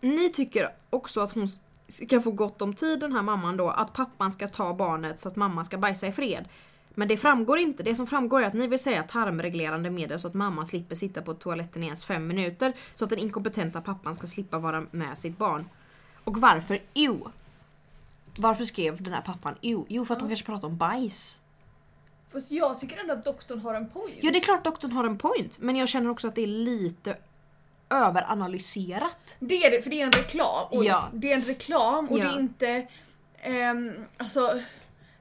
ni 0.00 0.30
tycker 0.30 0.72
också 0.90 1.20
att 1.20 1.32
hon 1.32 1.48
ska 1.88 2.20
få 2.20 2.30
gott 2.30 2.62
om 2.62 2.74
tid 2.74 3.00
den 3.00 3.12
här 3.12 3.22
mamman 3.22 3.56
då, 3.56 3.70
att 3.70 3.92
pappan 3.92 4.32
ska 4.32 4.48
ta 4.48 4.74
barnet 4.74 5.18
så 5.20 5.28
att 5.28 5.36
mamman 5.36 5.64
ska 5.64 5.78
bajsa 5.78 6.06
i 6.06 6.12
fred. 6.12 6.48
Men 6.94 7.08
det 7.08 7.16
framgår 7.16 7.58
inte. 7.58 7.82
Det 7.82 7.94
som 7.94 8.06
framgår 8.06 8.42
är 8.42 8.46
att 8.46 8.54
ni 8.54 8.66
vill 8.66 8.78
säga 8.78 9.02
tarmreglerande 9.02 9.90
medel 9.90 10.18
så 10.18 10.28
att 10.28 10.34
mamman 10.34 10.66
slipper 10.66 10.94
sitta 10.94 11.22
på 11.22 11.34
toaletten 11.34 11.82
i 11.82 11.86
ens 11.86 12.04
fem 12.04 12.26
minuter 12.26 12.72
så 12.94 13.04
att 13.04 13.10
den 13.10 13.18
inkompetenta 13.18 13.80
pappan 13.80 14.14
ska 14.14 14.26
slippa 14.26 14.58
vara 14.58 14.86
med 14.90 15.18
sitt 15.18 15.38
barn. 15.38 15.64
Och 16.24 16.40
varför? 16.40 16.82
Jo. 16.94 17.28
Varför 18.38 18.64
skrev 18.64 19.02
den 19.02 19.12
här 19.12 19.22
pappan 19.22 19.54
jo? 19.60 19.86
Jo, 19.88 20.04
för 20.04 20.14
att 20.14 20.20
de 20.20 20.28
kanske 20.28 20.46
pratar 20.46 20.68
om 20.68 20.76
bajs. 20.76 21.40
Fast 22.34 22.50
jag 22.50 22.80
tycker 22.80 23.00
ändå 23.00 23.12
att 23.12 23.24
doktorn 23.24 23.60
har 23.60 23.74
en 23.74 23.88
point. 23.88 24.14
Ja, 24.20 24.30
det 24.30 24.38
är 24.38 24.40
klart 24.40 24.64
doktorn 24.64 24.92
har 24.92 25.04
en 25.04 25.18
point, 25.18 25.58
men 25.60 25.76
jag 25.76 25.88
känner 25.88 26.10
också 26.10 26.28
att 26.28 26.34
det 26.34 26.42
är 26.42 26.46
lite 26.46 27.16
överanalyserat. 27.90 29.36
Det 29.38 29.64
är 29.64 29.70
det, 29.70 29.82
för 29.82 29.90
det 29.90 30.00
är 30.00 30.04
en 30.04 30.12
reklam. 30.12 30.68
Och 30.70 30.84
Ja. 30.84 31.08
Det 31.12 31.32
är 31.32 31.34
en 31.34 31.42
reklam 31.42 32.06
och 32.08 32.18
Ja. 32.18 32.24
det 32.24 32.30
är 32.30 32.40
inte... 32.40 32.86
ehm, 33.42 33.92
alltså, 34.16 34.60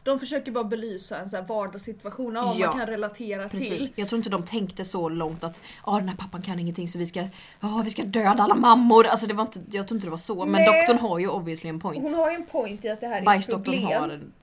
de 0.03 0.19
försöker 0.19 0.51
bara 0.51 0.63
belysa 0.63 1.19
en 1.19 1.29
så 1.29 1.35
här 1.37 1.43
vardagssituation 1.43 2.37
av 2.37 2.59
Ja. 2.59 2.67
man 2.67 2.79
kan 2.79 2.87
relatera 2.87 3.49
Precis. 3.49 3.69
till. 3.69 3.89
Jag 3.95 4.07
tror 4.07 4.17
inte 4.17 4.29
de 4.29 4.43
tänkte 4.43 4.85
så 4.85 5.09
långt 5.09 5.43
att 5.43 5.61
ah, 5.83 5.99
den 5.99 6.09
här 6.09 6.15
pappan 6.15 6.41
kan 6.41 6.59
ingenting 6.59 6.87
så 6.87 6.97
vi 6.99 7.05
ska, 7.05 7.23
ah, 7.59 7.81
vi 7.83 7.89
ska 7.89 8.03
döda 8.03 8.43
alla 8.43 8.55
mammor. 8.55 9.07
Alltså 9.07 9.27
det 9.27 9.33
var 9.33 9.43
inte, 9.43 9.59
jag 9.71 9.87
tror 9.87 9.95
inte 9.97 10.07
det 10.07 10.11
var 10.11 10.17
så. 10.17 10.45
Men 10.45 10.51
Nej. 10.51 10.65
doktorn 10.65 11.09
har 11.09 11.19
ju 11.19 11.27
obviously 11.27 11.69
en 11.69 11.79
point. 11.79 12.03
Hon 12.03 12.13
har 12.13 12.29
ju 12.31 12.35
en 12.35 12.45
point 12.45 12.85
i 12.85 12.89
att 12.89 13.01
det 13.01 13.07
här 13.07 13.35
är 13.35 13.39
ett 13.39 13.47
problem. 13.47 13.83
har 13.83 14.09
en... 14.09 14.33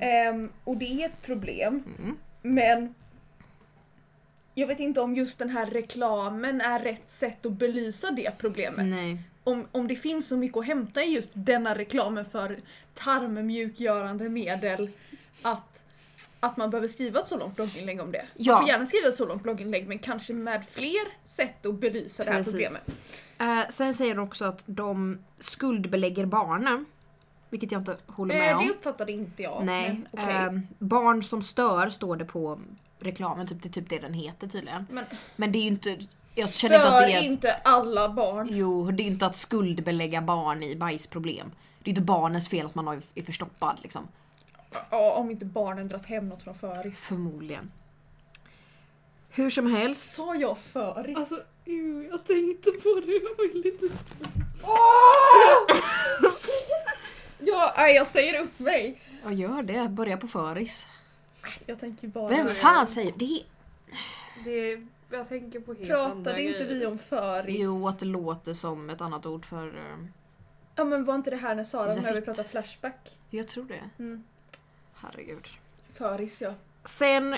Ehm, 0.00 0.52
och 0.64 0.76
det 0.76 1.02
är 1.02 1.06
ett 1.06 1.22
problem. 1.22 1.82
mm. 1.98 2.16
Men 2.42 2.94
jag 4.54 4.66
vet 4.66 4.80
inte 4.80 5.00
om 5.00 5.16
just 5.16 5.38
den 5.38 5.48
här 5.48 5.66
reklamen 5.66 6.60
är 6.60 6.78
rätt 6.78 7.10
sätt 7.10 7.46
att 7.46 7.52
belysa 7.52 8.10
det 8.10 8.38
problemet. 8.38 8.86
Nej. 8.86 9.22
Om, 9.44 9.68
om 9.72 9.88
det 9.88 9.96
finns 9.96 10.28
så 10.28 10.36
mycket 10.36 10.58
att 10.58 10.66
hämta 10.66 11.02
i 11.02 11.14
just 11.14 11.30
denna 11.34 11.74
reklamen 11.74 12.24
för 12.24 12.58
tarmmjukgörande 12.94 14.28
medel 14.28 14.90
att, 15.42 15.82
att 16.40 16.56
man 16.56 16.70
behöver 16.70 16.88
skriva 16.88 17.20
ett 17.20 17.28
så 17.28 17.38
långt 17.38 17.56
blogginlägg 17.56 18.00
om 18.00 18.12
det. 18.12 18.24
Ja. 18.36 18.52
Man 18.52 18.62
får 18.62 18.68
gärna 18.68 18.86
skriva 18.86 19.08
ett 19.08 19.16
så 19.16 19.26
långt 19.26 19.42
blogginlägg 19.42 19.88
men 19.88 19.98
kanske 19.98 20.32
med 20.32 20.64
fler 20.64 21.28
sätt 21.28 21.66
att 21.66 21.74
belysa 21.74 22.24
det 22.24 22.30
här 22.30 22.38
Precis. 22.38 22.52
problemet. 22.52 22.82
Eh, 23.38 23.70
sen 23.70 23.94
säger 23.94 24.14
de 24.14 24.24
också 24.26 24.44
att 24.44 24.62
de 24.66 25.18
skuldbelägger 25.38 26.26
barnen. 26.26 26.86
Vilket 27.50 27.72
jag 27.72 27.80
inte 27.80 27.96
håller 28.06 28.38
med 28.38 28.50
Eh, 28.50 28.58
om. 28.58 28.66
det 28.66 28.70
uppfattade 28.72 29.12
inte 29.12 29.42
jag. 29.42 29.64
Nej. 29.64 29.88
Men, 29.90 30.08
okej. 30.22 30.34
ehm, 30.36 30.66
barn 30.78 31.22
som 31.22 31.42
stör 31.42 31.88
står 31.88 32.16
det 32.16 32.24
på 32.24 32.60
reklamen, 32.98 33.46
typ, 33.46 33.62
det 33.62 33.68
är 33.68 33.72
typ 33.72 33.88
det 33.88 33.98
den 33.98 34.14
heter 34.14 34.48
tydligen. 34.48 34.86
men 34.90 35.04
Men 35.36 35.52
det 35.52 35.58
är 35.58 35.60
ju 35.60 35.66
inte... 35.68 35.98
Jag 36.34 36.54
känner 36.54 36.76
inte 36.76 36.88
att 36.88 37.06
det 37.06 37.12
är 37.12 37.22
inte 37.22 37.52
alla 37.54 38.08
barn. 38.08 38.48
Jo, 38.50 38.90
det 38.90 39.02
är 39.02 39.06
inte 39.06 39.26
att 39.26 39.34
skuldbelägga 39.34 40.22
barn 40.22 40.62
i 40.62 40.76
bajsproblem. 40.76 41.50
Det 41.82 41.88
är 41.88 41.92
inte 41.92 42.02
barnens 42.02 42.48
fel 42.48 42.66
att 42.66 42.74
man 42.74 42.86
har- 42.86 43.02
är 43.14 43.22
förstoppad 43.22 43.78
liksom. 43.82 44.08
Ja, 44.90 45.12
om 45.12 45.30
inte 45.30 45.44
barnen 45.44 45.88
dragit 45.88 46.06
hem 46.06 46.28
något 46.28 46.42
från 46.42 46.54
föris. 46.54 46.98
Förmodligen. 46.98 47.70
Hur 49.30 49.50
som 49.50 49.74
helst. 49.74 50.14
Sa 50.14 50.34
jag 50.34 50.58
föris? 50.58 51.16
Alltså, 51.16 51.34
jag 52.10 52.24
tänkte 52.26 52.70
på 52.70 53.00
det, 53.06 53.12
jag 53.12 53.36
var 53.38 53.62
lite... 53.62 53.86
ja, 57.42 57.88
jag 57.88 58.06
säger 58.06 58.40
upp 58.42 58.58
mig. 58.58 59.00
Ja, 59.24 59.32
gör 59.32 59.62
det. 59.62 59.88
Börja 59.88 60.16
på 60.16 60.28
föris. 60.28 60.86
Jag 61.66 61.80
tänker 61.80 62.08
bara... 62.08 62.28
Vem 62.28 62.48
fan 62.48 62.86
säger 62.86 63.12
det? 63.16 63.42
Det, 64.44 64.86
jag 65.16 65.28
tänker 65.28 65.60
på 65.60 65.74
helt 65.74 65.90
andra 65.90 66.10
Pratade 66.14 66.42
inte 66.42 66.58
vi 66.64 66.74
grejer. 66.74 66.86
om 66.88 66.98
föris? 66.98 67.56
Jo, 67.58 67.88
att 67.88 67.98
det 67.98 68.06
låter 68.06 68.54
som 68.54 68.90
ett 68.90 69.00
annat 69.00 69.26
ord 69.26 69.46
för... 69.46 69.66
eh, 69.68 70.06
Ja 70.76 70.84
men 70.84 71.04
var 71.04 71.14
inte 71.14 71.30
det 71.30 71.36
här 71.36 71.54
när 71.54 71.64
Sara 71.64 71.86
var 71.86 71.94
med 71.94 72.02
vi 72.04 72.08
Zafitt. 72.08 72.24
pratade 72.24 72.48
flashback? 72.48 73.10
Jag 73.30 73.48
tror 73.48 73.64
det. 73.64 73.90
Mm. 74.02 74.24
Herregud. 74.94 75.48
Föris 75.92 76.40
ja. 76.42 76.54
Sen 76.84 77.36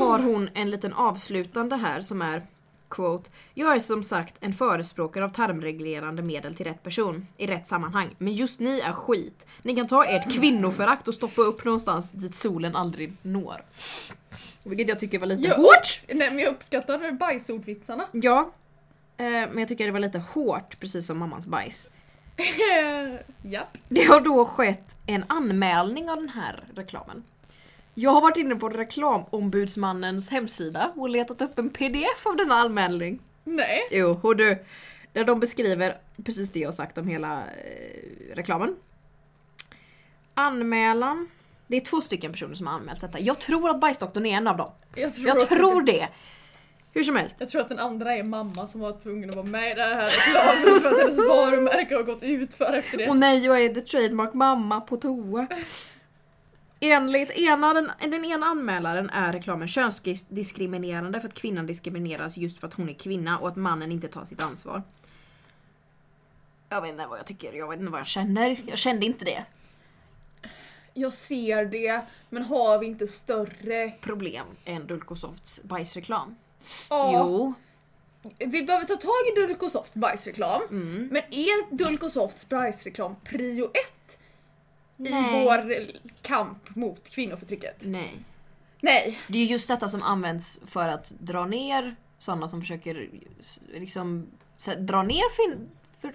har 0.00 0.18
hon 0.18 0.50
en 0.54 0.70
liten 0.70 0.92
avslutande 0.92 1.76
här 1.76 2.00
som 2.00 2.22
är 2.22 2.46
Quote. 2.92 3.30
Jag 3.54 3.74
är 3.74 3.78
som 3.78 4.02
sagt 4.02 4.36
en 4.40 4.52
förespråkare 4.52 5.24
av 5.24 5.28
tarmreglerande 5.28 6.22
medel 6.22 6.54
till 6.54 6.66
rätt 6.66 6.82
person 6.82 7.26
i 7.36 7.46
rätt 7.46 7.66
sammanhang. 7.66 8.14
Men 8.18 8.32
just 8.32 8.60
ni 8.60 8.80
är 8.80 8.92
skit. 8.92 9.46
Ni 9.62 9.76
kan 9.76 9.86
ta 9.86 10.04
ert 10.04 10.32
kvinnoförakt 10.32 11.08
och 11.08 11.14
stoppa 11.14 11.42
upp 11.42 11.64
någonstans 11.64 12.12
dit 12.12 12.34
solen 12.34 12.76
aldrig 12.76 13.12
når. 13.22 13.64
Vilket 14.64 14.88
jag 14.88 15.00
tycker 15.00 15.18
var 15.18 15.26
lite 15.26 15.48
Jag 15.48 15.54
hårt. 15.54 16.04
Nej 16.08 16.30
men 16.30 16.38
jag 16.38 16.52
uppskattar 16.52 17.12
bajsordvitsarna. 17.12 18.04
Ja. 18.12 18.52
Eh, 19.16 19.24
men 19.24 19.58
jag 19.58 19.68
tycker 19.68 19.86
det 19.86 19.92
var 19.92 20.00
lite 20.00 20.18
hårt, 20.18 20.80
precis 20.80 21.06
som 21.06 21.18
mammans 21.18 21.46
bajs. 21.46 21.90
Japp. 23.42 23.78
Det 23.88 24.04
har 24.04 24.20
då 24.20 24.44
skett 24.44 24.96
en 25.06 25.24
anmälning 25.28 26.10
av 26.10 26.16
den 26.16 26.28
här 26.28 26.64
reklamen. 26.74 27.24
Jag 27.94 28.10
har 28.10 28.20
varit 28.20 28.36
inne 28.36 28.56
på 28.56 28.68
reklamombudsmannens 28.68 30.30
hemsida 30.30 30.92
och 30.96 31.08
letat 31.08 31.42
upp 31.42 31.58
en 31.58 31.70
pdf 31.70 32.26
av 32.26 32.36
denna 32.36 32.54
anmälning. 32.54 33.20
Nej. 33.44 33.80
Jo, 33.90 34.20
och 34.22 34.36
du. 34.36 34.64
Där 35.12 35.24
de 35.24 35.40
beskriver 35.40 35.96
precis 36.24 36.50
det 36.50 36.60
jag 36.60 36.74
sagt 36.74 36.98
om 36.98 37.08
hela 37.08 37.38
eh, 37.38 38.34
reklamen. 38.34 38.76
Anmälan. 40.34 41.28
Det 41.66 41.76
är 41.76 41.80
två 41.80 42.00
stycken 42.00 42.32
personer 42.32 42.54
som 42.54 42.66
har 42.66 42.74
anmält 42.74 43.00
detta. 43.00 43.20
Jag 43.20 43.38
tror 43.38 43.70
att 43.70 43.80
Bajsdoktorn 43.80 44.26
är 44.26 44.36
en 44.36 44.46
av 44.46 44.56
dem. 44.56 44.70
Jag 44.94 45.14
tror, 45.14 45.28
Jag 45.28 45.48
tror 45.48 45.80
att, 45.80 45.86
det. 45.86 46.08
Hur 46.94 47.02
som 47.02 47.16
helst. 47.16 47.36
jag 47.38 47.48
tror 47.48 47.60
att 47.60 47.68
den 47.68 47.78
andra 47.78 48.16
är 48.16 48.24
mamma 48.24 48.68
som 48.68 48.80
var 48.80 48.92
tvungen 48.92 49.30
att 49.30 49.36
vara 49.36 49.46
med 49.46 49.72
i 49.72 49.74
den 49.74 49.88
här 49.88 50.02
reklamen 50.02 50.80
för 50.80 50.88
att 50.88 50.98
hennes 50.98 51.28
varumärke 51.28 51.94
har 51.94 52.02
gått 52.02 52.22
ut 52.22 52.54
för 52.54 52.72
efter 52.72 52.98
det. 52.98 53.08
Och 53.08 53.16
nej, 53.16 53.44
jag 53.44 53.64
är 53.64 53.74
the 53.74 53.80
trademark 53.80 54.34
mamma 54.34 54.80
på 54.80 54.96
toa. 54.96 55.46
Enligt 56.84 57.30
ena, 57.30 57.74
den, 57.74 57.90
den 58.00 58.24
ena 58.24 58.46
anmälaren 58.46 59.10
är 59.10 59.32
reklamen 59.32 59.68
könsdiskriminerande 59.68 61.20
för 61.20 61.28
att 61.28 61.34
kvinnan 61.34 61.66
diskrimineras 61.66 62.36
just 62.36 62.58
för 62.58 62.66
att 62.66 62.74
hon 62.74 62.88
är 62.88 62.94
kvinna 62.94 63.38
och 63.38 63.48
att 63.48 63.56
mannen 63.56 63.92
inte 63.92 64.08
tar 64.08 64.24
sitt 64.24 64.42
ansvar. 64.42 64.82
Jag 66.68 66.80
vet 66.80 66.90
inte 66.90 67.06
vad 67.06 67.18
jag 67.18 67.26
tycker, 67.26 67.52
jag 67.52 67.68
vet 67.68 67.80
inte 67.80 67.92
vad 67.92 68.00
jag 68.00 68.06
känner. 68.06 68.60
Jag 68.66 68.78
kände 68.78 69.06
inte 69.06 69.24
det. 69.24 69.44
Jag 70.94 71.12
ser 71.12 71.64
det, 71.64 72.00
men 72.30 72.42
har 72.42 72.78
vi 72.78 72.86
inte 72.86 73.06
större... 73.06 73.90
Problem 73.90 74.46
än 74.64 74.86
Dulcosofts 74.86 75.62
bajsreklam. 75.62 76.36
Ja, 76.90 77.12
Jo. 77.14 77.54
vi 78.38 78.62
behöver 78.62 78.86
ta 78.86 78.96
tag 78.96 79.10
i 79.32 79.40
Dulcosofts 79.40 79.94
bajsreklam. 79.94 80.62
Mm. 80.70 81.08
Men 81.12 81.22
är 81.30 81.76
Dulcosofts 81.76 82.48
bajsreklam 82.48 83.16
prio 83.24 83.64
ett 83.64 84.18
i 85.06 85.10
Nej. 85.10 85.44
vår 85.44 85.86
kamp 86.22 86.74
mot 86.76 87.10
kvinnoförtrycket? 87.10 87.84
Nej. 87.84 88.18
Nej. 88.80 89.18
Det 89.28 89.38
är 89.38 89.44
just 89.44 89.68
detta 89.68 89.88
som 89.88 90.02
används 90.02 90.60
för 90.66 90.88
att 90.88 91.12
dra 91.18 91.46
ner 91.46 91.96
sådana 92.18 92.48
som 92.48 92.60
försöker 92.60 93.08
liksom 93.74 94.26
här, 94.66 94.76
dra 94.76 95.02
ner 95.02 95.24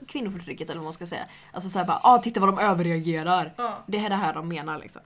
kvinnoförtrycket 0.08 0.70
eller 0.70 0.80
vad 0.80 0.84
man 0.84 0.94
ska 0.94 1.08
säga. 1.08 1.28
Alltså 1.52 1.70
såhär 1.70 1.86
bara 1.86 2.00
ah, 2.04 2.18
titta 2.18 2.40
vad 2.40 2.50
de 2.50 2.60
överreagerar. 2.60 3.54
Ja. 3.58 3.84
Det 3.88 3.98
är 3.98 4.10
det 4.10 4.16
här 4.16 4.34
de 4.34 4.48
menar 4.48 4.80
liksom. 4.80 5.02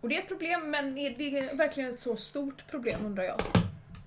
Och 0.00 0.08
det 0.08 0.16
är 0.16 0.22
ett 0.22 0.28
problem, 0.28 0.70
men 0.70 0.98
är 0.98 1.10
det 1.10 1.56
verkligen 1.56 1.94
ett 1.94 2.02
så 2.02 2.16
stort 2.16 2.66
problem 2.70 3.06
undrar 3.06 3.24
jag? 3.24 3.40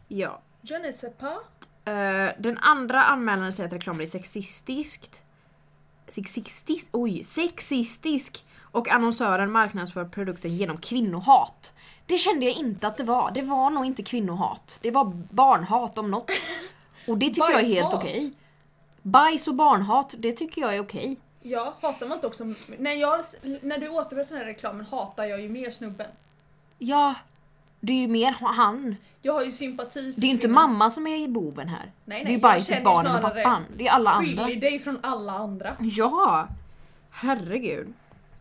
Ja. 0.07 0.41
Je 0.61 0.79
ne 0.79 0.93
sais 0.93 1.13
pas. 1.17 1.37
Eh, 1.85 2.31
den 2.37 2.57
andra 2.57 3.03
anmälaren 3.03 3.53
säger 3.53 3.67
att 3.67 3.73
reklamen 3.73 4.01
är 4.01 4.05
sexistiskt. 4.05 5.21
Sexistisk, 6.07 6.87
oj, 6.91 7.23
sexistisk 7.23 8.45
Och 8.71 8.89
annonsören 8.89 9.51
marknadsför 9.51 10.05
produkten 10.05 10.55
genom 10.55 10.77
kvinnohat. 10.77 11.73
Det 12.05 12.17
kände 12.17 12.45
jag 12.45 12.55
inte 12.55 12.87
att 12.87 12.97
det 12.97 13.03
var. 13.03 13.31
Det 13.31 13.41
var 13.41 13.69
nog 13.69 13.85
inte 13.85 14.03
kvinnohat. 14.03 14.79
Det 14.81 14.91
var 14.91 15.05
barnhat 15.31 15.97
om 15.97 16.11
något. 16.11 16.31
Och 17.07 17.17
det 17.17 17.29
tycker 17.29 17.51
jag 17.51 17.61
är 17.61 17.65
helt 17.65 17.93
okej. 17.93 18.31
Bajs 19.01 19.47
och 19.47 19.55
barnhat, 19.55 20.15
det 20.17 20.31
tycker 20.31 20.61
jag 20.61 20.75
är 20.75 20.81
okej. 20.81 21.17
Ja, 21.41 21.73
hatar 21.81 22.07
man 22.07 22.17
inte 22.17 22.27
också... 22.27 22.53
När, 22.77 22.93
jag, 22.93 23.23
när 23.61 23.77
du 23.77 23.89
återberättar 23.89 24.35
den 24.35 24.37
här 24.37 24.45
reklamen 24.45 24.85
hatar 24.85 25.25
jag 25.25 25.41
ju 25.41 25.49
mer 25.49 25.71
snubben. 25.71 26.07
Ja, 26.77 27.15
det 27.79 27.93
är 27.93 27.97
ju 27.97 28.07
mer 28.07 28.35
han. 28.39 28.95
Jag 29.21 29.33
har 29.33 29.43
ju 29.43 29.51
sympati 29.51 30.13
för 30.13 30.21
Det 30.21 30.25
är 30.25 30.29
ju 30.29 30.33
inte 30.33 30.47
mamma 30.47 30.91
som 30.91 31.07
är 31.07 31.27
boven 31.27 31.67
här. 31.69 31.91
Nej, 32.05 32.23
det 32.23 32.31
är 32.31 32.33
ju 32.33 32.39
bajset, 32.39 32.83
barnen 32.83 33.15
och 33.15 33.21
pappan. 33.21 33.65
Det 33.77 33.87
är 33.87 33.91
alla 33.91 34.11
andra. 34.11 34.45
Skilj 34.45 34.59
dig 34.59 34.79
från 34.79 34.99
alla 35.03 35.33
andra. 35.33 35.75
Ja! 35.79 36.47
Herregud. 37.09 37.93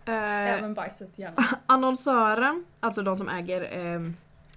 Eh, 0.09 0.49
Även 0.59 0.75
bajset 0.75 1.19
gärna. 1.19 1.45
annonsören, 1.67 2.65
alltså 2.81 3.03
de 3.03 3.17
som 3.17 3.29
äger 3.29 3.79
eh, 3.95 4.01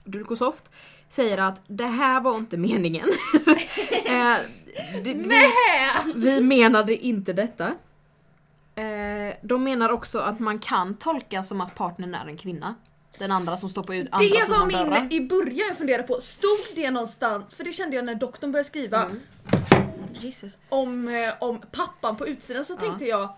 Dulcosoft, 0.04 0.72
säger 1.10 1.38
att 1.38 1.62
det 1.68 1.86
här 1.86 2.22
var 2.22 2.36
inte 2.38 2.58
meningen. 2.58 3.08
eh, 4.06 4.36
det, 5.04 5.14
vi, 5.14 6.14
vi 6.16 6.42
menade 6.42 6.96
inte 7.06 7.34
detta. 7.34 7.68
Eh, 8.76 9.36
de 9.42 9.64
menar 9.64 9.90
också 9.90 10.20
att 10.20 10.40
man 10.40 10.60
kan 10.60 10.96
tolka 10.98 11.44
som 11.44 11.62
att 11.62 11.76
partnern 11.76 12.16
är 12.16 12.26
en 12.28 12.38
kvinna. 12.38 12.76
Den 13.18 13.32
andra 13.32 13.58
som 13.58 13.70
står 13.70 13.84
på 13.84 13.96
ut, 13.96 14.08
andra 14.12 14.28
Det 14.28 14.34
var 14.34 14.42
sidan 14.42 14.70
dörren. 14.90 15.08
min, 15.10 15.24
i 15.24 15.28
början 15.28 15.68
jag 15.68 15.78
funderade 15.78 16.04
på, 16.04 16.22
stod 16.22 16.60
det 16.76 16.92
någonstans, 16.92 17.54
för 17.56 17.64
det 17.64 17.74
kände 17.74 17.96
jag 17.96 18.06
när 18.06 18.16
doktorn 18.16 18.52
började 18.52 18.68
skriva 18.68 19.06
Mm. 19.06 19.20
Om, 20.70 21.08
eh, 21.08 21.34
om 21.40 21.62
pappan 21.72 22.16
på 22.16 22.28
utsidan 22.28 22.66
så 22.66 22.74
Ja. 22.74 22.78
tänkte 22.80 23.06
jag, 23.06 23.30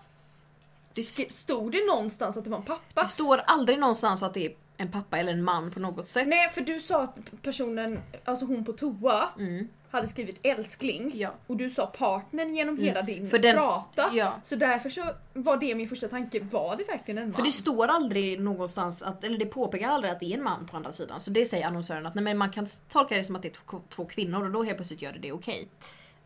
Det, 0.94 1.02
stod 1.34 1.72
det 1.72 1.86
någonstans 1.86 2.36
att 2.36 2.44
det 2.44 2.50
var 2.50 2.58
en 2.58 2.64
pappa? 2.64 3.02
det 3.02 3.08
står 3.08 3.38
aldrig 3.38 3.78
någonstans 3.78 4.22
att 4.22 4.34
det 4.34 4.46
är 4.46 4.52
en 4.76 4.90
pappa 4.92 5.18
eller 5.18 5.32
en 5.32 5.44
man 5.44 5.70
på 5.70 5.80
något 5.80 6.08
sätt. 6.08 6.28
Nej 6.28 6.48
för 6.48 6.60
du 6.60 6.80
sa 6.80 7.02
att 7.02 7.16
personen, 7.42 7.98
alltså 8.24 8.44
hon 8.44 8.64
på 8.64 8.72
toa, 8.72 9.28
Mm. 9.38 9.68
hade 9.90 10.08
skrivit 10.08 10.40
älskling 10.42 11.12
Ja. 11.14 11.30
och 11.46 11.56
du 11.56 11.70
sa 11.70 11.86
partnern 11.86 12.54
genom 12.54 12.78
hela 12.78 13.02
din 13.02 13.28
För 13.30 13.38
den- 13.38 13.56
prata. 13.56 14.10
ja. 14.12 14.32
Så 14.44 14.56
därför 14.56 14.90
så 14.90 15.04
var 15.32 15.56
det 15.56 15.74
min 15.74 15.88
första 15.88 16.08
tanke, 16.08 16.40
var 16.40 16.76
det 16.76 16.84
verkligen 16.84 17.18
en 17.18 17.24
man? 17.24 17.34
För 17.34 17.42
det 17.42 17.50
står 17.52 17.86
aldrig 17.88 18.40
någonstans, 18.40 19.02
att, 19.02 19.24
eller 19.24 19.38
det 19.38 19.46
påpekar 19.46 19.88
aldrig 19.88 20.12
att 20.12 20.20
det 20.20 20.26
är 20.26 20.38
en 20.38 20.42
man 20.44 20.66
på 20.66 20.76
andra 20.76 20.92
sidan. 20.92 21.20
Så 21.20 21.30
det 21.30 21.44
säger 21.46 21.66
annonsören 21.66 22.06
att 22.06 22.14
nej, 22.14 22.24
men 22.24 22.38
man 22.38 22.50
kan 22.50 22.66
tolka 22.88 23.16
det 23.16 23.24
som 23.24 23.36
att 23.36 23.42
det 23.42 23.48
är 23.48 23.78
två, 23.88 24.04
kvinnor 24.04 24.44
och 24.44 24.50
då 24.50 24.62
helt 24.62 24.76
plötsligt 24.76 25.02
gör 25.02 25.12
det 25.12 25.18
det 25.18 25.32
okej. 25.32 25.68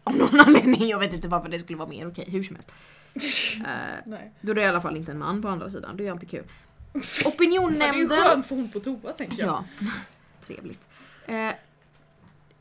Av 0.04 0.16
någon 0.16 0.40
anledning, 0.46 0.88
jag 0.88 0.98
vet 0.98 1.12
inte 1.14 1.28
varför 1.28 1.48
det 1.48 1.58
skulle 1.58 1.78
vara 1.78 1.88
mer 1.88 2.08
okej, 2.08 2.24
hur 2.28 2.42
som 2.42 2.56
helst. 2.56 2.72
Eh, 3.14 4.18
då 4.40 4.50
är 4.50 4.54
det 4.54 4.62
i 4.62 4.66
alla 4.66 4.80
fall 4.80 4.96
inte 4.96 5.12
en 5.12 5.18
man 5.18 5.42
på 5.42 5.48
andra 5.48 5.70
sidan, 5.70 5.96
det 5.96 6.06
är 6.06 6.10
alltid 6.10 6.30
kul. 6.30 6.44
Ja, 6.92 7.00
det 7.00 7.04
är 7.04 7.22
ju 7.22 7.28
Opinionnämnden... 7.28 8.18
skönt 8.18 8.46
för 8.46 8.56
hon 8.56 8.68
på 8.68 8.80
toa 8.80 9.12
tänker 9.12 9.38
jag. 9.38 9.48
Ja, 9.48 9.64
trevligt. 10.46 10.88
Eh, 11.26 11.48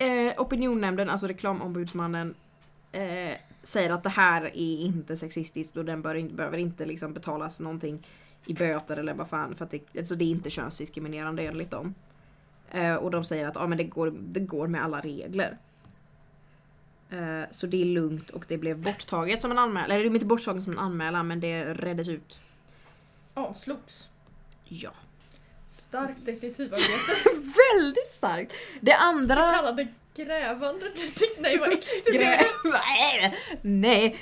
eh, 0.08 0.34
opinionnämnden, 0.38 1.10
alltså 1.10 1.28
reklamombudsmannen, 1.28 2.36
eh, 2.92 3.38
säger 3.64 3.90
att 3.90 4.04
det 4.04 4.10
här 4.10 4.42
är 4.42 4.80
inte 4.80 5.18
sexistiskt 5.18 5.78
och 5.78 5.86
den 5.86 6.02
bör 6.02 6.16
inte, 6.16 6.34
behöver 6.34 6.58
inte 6.58 6.86
liksom 6.86 7.14
betalas 7.14 7.60
någonting 7.60 8.08
i 8.46 8.54
böter 8.54 8.98
eller 8.98 9.14
vad 9.14 9.30
fan 9.30 9.56
för 9.56 9.66
att 9.66 9.72
det, 9.72 9.98
alltså 9.98 10.16
det 10.16 10.24
är 10.24 10.30
inte 10.30 10.50
könsdiskriminerande 10.50 11.44
enligt 11.44 11.72
dem. 11.72 11.96
Eh, 12.72 12.96
och 12.96 13.12
de 13.12 13.24
säger 13.24 13.48
att 13.48 13.56
ja, 13.56 13.68
men 13.68 13.78
det, 13.78 13.84
går, 13.84 14.14
det 14.18 14.40
går 14.40 14.68
med 14.68 14.84
alla 14.84 15.00
regler. 15.00 15.58
Eh, 17.12 17.44
så 17.52 17.68
det 17.68 17.82
är 17.82 17.86
lugnt 17.86 18.30
och 18.30 18.46
det 18.48 18.58
blev 18.58 18.78
borttaget 18.78 19.42
som 19.42 19.52
en 19.52 19.58
anmälan, 19.58 19.92
eller 19.92 20.04
det 20.04 20.10
är 20.10 20.14
inte 20.14 20.26
borttaget 20.26 20.64
som 20.64 20.74
en 20.74 20.80
anmälan 20.80 21.28
men 21.28 21.40
det 21.40 21.64
reddes 21.74 22.10
ut. 22.10 22.40
Avslogs. 23.34 24.10
Ja. 24.64 24.92
Starkt 25.68 26.26
detektivarbete. 26.26 27.30
Väldigt 27.74 28.12
starkt! 28.14 28.54
Det 28.82 28.94
andra... 28.94 29.52
Kallade 29.52 29.88
grävande 30.16 30.86
detektiv. 30.90 31.28
Nej 31.40 31.58
vad 31.58 31.70
äckligt 31.70 32.06
det 32.06 32.12
blev. 32.12 33.32
Nej! 33.62 34.18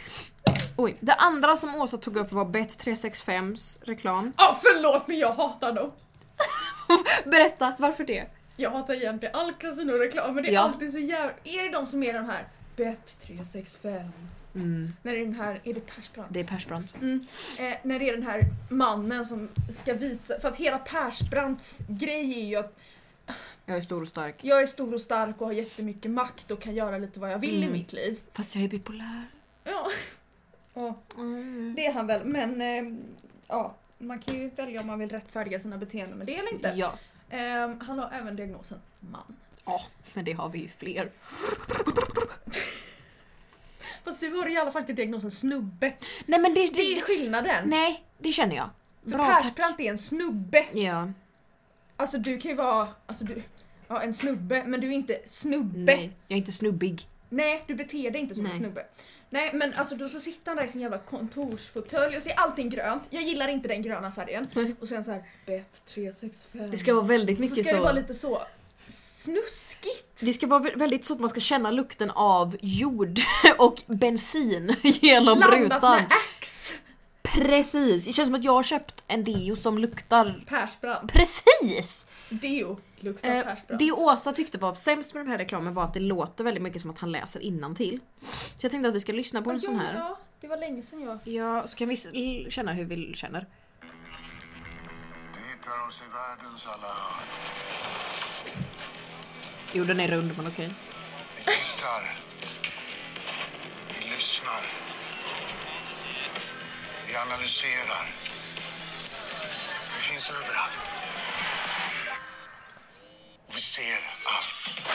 Oj, 0.78 0.98
det 1.00 1.14
andra 1.14 1.58
som 1.58 1.76
Åsa 1.76 1.98
tog 1.98 2.18
upp 2.18 2.32
var 2.32 2.46
Bet365s 2.46 3.80
reklam. 3.86 4.34
Ja 4.38 4.60
förlåt 4.64 5.08
men 5.08 5.18
jag 5.20 5.34
hatar 5.34 5.72
dem. 5.74 5.92
Berätta, 7.26 7.74
varför 7.80 8.04
det? 8.04 8.26
Jag 8.58 8.72
hatar 8.72 8.94
egentligen 8.94 9.36
all 9.36 9.54
kasinoreklam 9.54 10.36
men 10.36 10.44
det 10.44 10.50
är 10.50 10.54
Ja. 10.54 10.62
alltid 10.62 10.92
så 10.92 10.98
jävla... 11.00 11.34
Är 11.44 11.64
det 11.64 11.70
de 11.70 11.86
som 11.86 12.04
är 12.04 12.14
de 12.14 12.26
här 12.26 12.48
Bet365? 12.78 14.10
Mm, 14.56 14.94
När 15.04 15.12
det 15.14 15.20
är 15.20 15.26
den 15.26 15.36
här, 15.36 15.62
är 15.64 15.74
det 15.74 15.80
Persbrandt? 15.96 16.34
det 16.34 16.40
är 16.40 16.44
Persbrandt. 16.44 16.96
Mm. 16.96 17.26
Eh, 17.60 17.78
när 17.84 18.00
det 18.00 18.10
är 18.10 18.14
den 18.14 18.26
här 18.26 18.42
mannen 18.70 19.26
som 19.26 19.50
ska 19.78 19.94
visa, 19.94 20.40
för 20.40 20.48
att 20.50 20.56
hela 20.56 20.78
Persbrandts 20.78 21.80
grej 21.88 22.40
är 22.42 22.46
ju 22.46 22.56
att 22.56 22.76
Jag 23.66 23.78
är 23.78 23.82
stor 23.82 24.02
och 24.02 24.08
stark. 24.08 24.36
jag 24.42 24.62
är 24.62 24.68
stor 24.68 24.94
och 24.94 25.02
stark 25.02 25.42
och 25.42 25.48
har 25.48 25.54
jättemycket 25.54 26.12
makt 26.12 26.52
och 26.52 26.62
kan 26.62 26.76
göra 26.76 26.98
lite 26.98 27.20
vad 27.20 27.32
jag 27.32 27.40
vill 27.40 27.58
Mm. 27.64 27.70
i 27.70 27.72
mitt 27.80 27.94
liv. 27.94 28.20
Fast 28.34 28.56
jag 28.56 28.64
är 28.64 28.68
bipolär. 28.70 29.24
Ja. 29.64 29.92
Och 30.74 31.04
det 31.76 31.86
är 31.86 31.94
han 31.94 32.08
väl, 32.08 32.26
men 32.26 32.62
eh, 32.62 32.94
ja, 33.48 33.76
man 33.98 34.20
kan 34.20 34.36
ju 34.36 34.50
välja 34.50 34.82
om 34.82 34.88
man 34.88 35.00
vill 35.00 35.10
rättfärdiga 35.10 35.60
sina 35.60 35.78
beteenden 35.78 36.18
med 36.18 36.28
det 36.28 36.38
eller 36.38 36.54
inte. 36.54 36.74
Ja. 36.76 36.94
Eh, 37.30 37.70
han 37.80 38.00
har 38.00 38.10
även 38.14 38.36
diagnosen 38.36 38.80
man. 39.00 39.36
ja, 39.66 39.82
men 40.14 40.26
det 40.26 40.32
har 40.34 40.50
vi 40.50 40.60
ju 40.60 40.70
fler. 40.78 41.12
Fast 44.06 44.20
du 44.20 44.30
har 44.36 44.50
i 44.50 44.58
alla 44.58 44.72
fall 44.72 44.82
inte 44.82 44.94
diagnosen 44.94 45.32
snubbe. 45.32 45.94
Nej 46.26 46.40
men 46.40 46.54
det... 46.54 46.74
Det 46.74 46.98
är 46.98 47.02
skillnaden. 47.02 47.70
nej, 47.70 48.04
det 48.18 48.32
känner 48.32 48.56
jag. 48.56 48.70
För 49.04 49.12
Bra. 49.12 49.26
Persbrandt 49.42 49.80
är 49.80 49.84
en 49.92 49.98
snubbe. 49.98 50.66
Ja, 50.74 51.12
Alltså 51.98 52.18
du 52.18 52.38
kan 52.38 52.52
ju 52.52 52.58
vara, 52.58 52.88
alltså 53.06 53.26
du, 53.26 53.44
ja 53.88 54.02
en 54.02 54.14
snubbe, 54.14 54.64
men 54.66 54.82
du 54.82 54.88
är 54.88 54.92
inte 54.92 55.20
snubbe. 55.26 55.96
nej. 55.96 56.12
Jag 56.28 56.36
är 56.36 56.38
inte 56.38 56.52
snubbig. 56.52 57.08
Nej, 57.30 57.64
du 57.68 57.76
beter 57.76 58.12
dig 58.12 58.22
inte 58.22 58.36
som 58.36 58.46
en 58.46 58.50
Nej. 58.50 58.60
snubbe. 58.60 58.86
Nej 59.30 59.52
men 59.54 59.74
alltså 59.74 59.96
då 59.96 60.10
så 60.10 60.20
sitter 60.20 60.52
han 60.52 60.58
där 60.58 60.64
i 60.64 60.68
sin 60.68 60.82
jävla 60.82 60.98
kontorsfåtölj 60.98 62.18
och 62.18 62.24
ser 62.24 62.34
allting 62.40 62.70
grönt. 62.70 63.04
Jag 63.10 63.24
gillar 63.24 63.48
inte 63.48 63.68
den 63.68 63.82
gröna 63.82 64.12
färgen. 64.12 64.48
Och 64.80 64.88
sen 64.88 65.04
så 65.04 65.12
här 65.12 65.24
bet 65.46 65.86
365. 65.86 66.72
Det 66.72 66.78
ska 66.78 66.94
vara 66.94 67.06
väldigt 67.06 67.38
så 67.38 67.42
mycket 67.42 67.58
ska 67.58 67.70
så. 67.70 67.76
det 67.76 67.82
vara 67.82 67.94
lite 67.94 68.14
så 68.14 68.42
snuskigt. 69.26 70.20
Det 70.20 70.34
ska 70.34 70.48
vara 70.48 70.64
vä- 70.64 70.78
väldigt 70.80 71.06
så 71.06 71.14
att 71.14 71.20
man 71.20 71.30
ska 71.30 71.40
känna 71.40 71.72
lukten 71.72 72.12
av 72.12 72.56
jord 72.62 73.20
och 73.58 73.82
bensin 73.88 74.76
genom 74.84 75.38
Blandat 75.38 75.60
rutan. 75.60 75.96
med 75.96 76.06
Axe. 76.38 76.74
Precis! 77.24 78.06
Det 78.06 78.14
känns 78.14 78.28
som 78.28 78.36
att 78.36 78.44
jag 78.44 78.52
har 78.54 78.64
köpt 78.64 79.04
en 79.08 79.24
deo 79.24 79.56
som 79.56 79.78
luktar 79.78 80.44
Persbrandt. 80.48 81.14
precis! 81.14 82.08
Deo 82.30 82.78
luktar 83.00 83.30
Eh, 83.30 83.44
Persbrandt. 83.44 83.80
det 83.80 83.92
Åsa 83.92 84.32
tyckte 84.32 84.58
var 84.58 84.74
sämst 84.74 85.14
med 85.14 85.24
den 85.26 85.32
här 85.32 85.38
reklamen 85.38 85.74
var 85.74 85.84
att 85.84 85.94
det 85.94 86.00
låter 86.00 86.44
väldigt 86.44 86.64
mycket 86.64 86.82
som 86.82 86.92
att 86.92 87.00
han 87.00 87.12
läser 87.12 87.76
till. 87.76 88.00
Så 88.56 88.66
jag 88.66 88.72
tänkte 88.72 88.90
att 88.90 88.96
vi 88.96 89.00
ska 89.00 89.14
lyssna 89.14 89.42
på 89.42 89.52
en 89.52 89.60
sån 89.62 89.80
här. 89.80 89.94
Ja, 89.96 90.18
det 90.42 90.48
var 90.48 90.58
länge 90.58 90.82
sedan 90.82 91.02
jag... 91.02 91.20
Ja, 91.24 91.68
så 91.68 91.78
kan 91.78 91.90
vi 91.90 92.48
känna 92.50 92.74
hur 92.74 92.86
vi 92.86 93.14
känner. 93.16 93.48
Vi 93.82 93.88
hittar 95.52 95.88
oss 95.88 96.04
i 96.08 96.12
världens 96.14 96.68
alla 96.68 96.88
hörn. 96.88 97.28
Jo, 99.76 99.84
den 99.84 100.00
är 100.00 100.08
rund 100.08 100.38
men 100.38 100.48
okej. 100.48 100.70
Vi 101.38 101.44
tittar. 101.44 102.18
Vi 103.88 104.10
lyssnar. 104.14 104.62
Vi 107.08 107.16
analyserar. 107.16 108.06
Vi 109.96 110.02
finns 110.02 110.30
överallt. 110.30 110.92
Och 113.48 113.56
vi 113.56 113.60
ser 113.60 114.00
allt. 114.36 114.88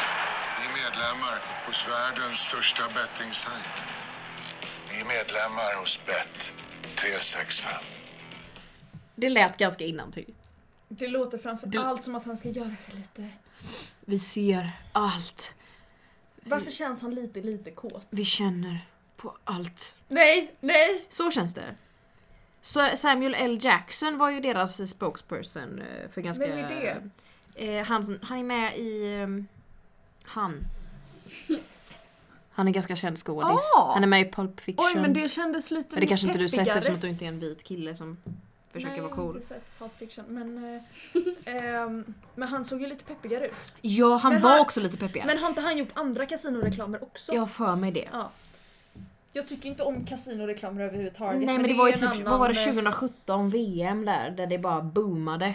Vi 0.59 0.65
är 0.67 0.73
medlemmar 0.85 1.39
hos 1.67 1.89
världens 1.89 2.39
största 2.39 2.85
bettingsajt. 2.95 3.85
Vi 4.91 5.01
är 5.01 5.05
medlemmar 5.05 5.81
hos 5.81 6.01
Bet365. 6.07 7.85
Det 9.17 9.29
lät 9.29 9.59
ganska 9.59 9.85
innantill. 9.85 10.35
Det 10.89 11.09
låter 11.09 11.39
framför 11.39 11.67
Du- 11.67 11.79
allt 11.79 12.05
som 12.05 12.15
att 12.15 12.25
han 12.27 12.37
ska 12.37 12.49
göra 12.49 12.77
sig 12.77 12.95
lite... 12.95 13.31
Vi 14.05 14.19
ser 14.19 14.73
allt. 14.93 15.55
Varför 16.45 16.71
känns 16.71 17.03
han 17.03 17.15
lite, 17.15 17.41
lite 17.41 17.71
kåt? 17.71 18.07
Vi 18.11 18.25
känner 18.25 18.87
på 19.17 19.37
allt. 19.45 19.97
Nej, 20.09 20.55
nej! 20.61 21.05
Så 21.09 21.31
känns 21.31 21.55
det. 21.55 21.75
Så 22.61 22.91
Samuel 22.97 23.35
L. 23.35 23.59
Jackson 23.61 24.19
var 24.19 24.31
ju 24.31 24.41
deras 24.41 24.91
spokesperson 24.91 25.79
eh, 25.83 26.11
för 26.11 26.21
ganska... 26.21 26.47
Vem 26.47 26.59
är 26.59 26.69
det? 27.55 27.77
Eh, 27.79 27.87
han, 27.87 28.19
han 28.23 28.39
är 28.39 28.45
med 28.45 28.79
i... 28.79 29.15
ehm, 29.15 29.47
han. 30.25 30.61
Han 32.51 32.69
är 32.69 32.73
ganska 32.73 32.97
känd 32.97 33.19
skådis. 33.19 33.73
Ah! 33.77 33.93
Han 33.95 34.03
är 34.03 34.07
med 34.07 34.21
i 34.21 34.31
Pulp 34.31 34.61
Fiction. 34.61 34.87
Oj 34.87 35.01
men 35.01 35.13
det 35.13 35.29
kändes 35.29 35.71
lite 35.71 35.89
Men 35.91 36.01
det 36.01 36.07
kanske 36.07 36.27
inte 36.27 36.39
du 36.39 36.49
sett 36.49 36.69
eftersom 36.69 36.95
att 36.95 37.01
du 37.01 37.09
inte 37.09 37.25
är 37.25 37.29
en 37.29 37.41
vit 37.41 37.65
kille 37.65 37.97
som 37.97 38.17
försöker 38.73 38.93
Nej, 38.93 39.01
vara 39.01 39.11
jag 39.11 39.17
har 39.17 39.25
cool. 39.27 39.37
inte 39.37 39.49
sett 39.49 39.79
Pulp 39.79 39.99
Fiction, 39.99 40.25
men, 40.29 40.75
eh, 41.45 41.55
ehm, 41.55 42.15
men 42.35 42.49
han 42.49 42.65
såg 42.65 42.81
ju 42.81 42.87
lite 42.87 43.05
peppigare 43.05 43.47
ut. 43.47 43.75
Ja, 43.81 44.17
han 44.17 44.33
Men 44.33 44.43
var 44.43 44.51
han- 44.51 44.61
också 44.61 44.81
lite 44.81 44.97
peppigare. 44.97 45.27
Men 45.27 45.39
har 45.39 45.49
inte 45.49 45.61
han 45.61 45.79
gjort 45.79 45.89
andra 45.95 46.27
kasinoreklamer 46.27 47.03
också? 47.03 47.33
Jag 47.35 47.41
har 47.41 47.47
för 47.47 47.77
mig 47.77 47.93
det. 47.93 48.09
Ja. 48.13 48.31
Jag 49.33 49.49
tycker 49.49 49.69
inte 49.69 49.83
om 49.83 50.05
kasinoreklamer 50.05 50.83
överhuvudtaget. 50.83 51.43
Nej 51.47 51.59
men 51.59 51.69
det 51.69 51.75
var 51.75 51.87
ju 51.89 51.93
typ, 51.93 52.03
vad 52.03 52.39
var 52.39 52.49
det, 52.49 52.61
annan, 52.69 52.87
eh, 52.87 52.93
2017 52.93 53.51
VM 53.51 54.05
där, 54.05 54.31
där 54.31 54.47
det 54.47 54.59
bara 54.59 54.83
boomade. 54.83 55.55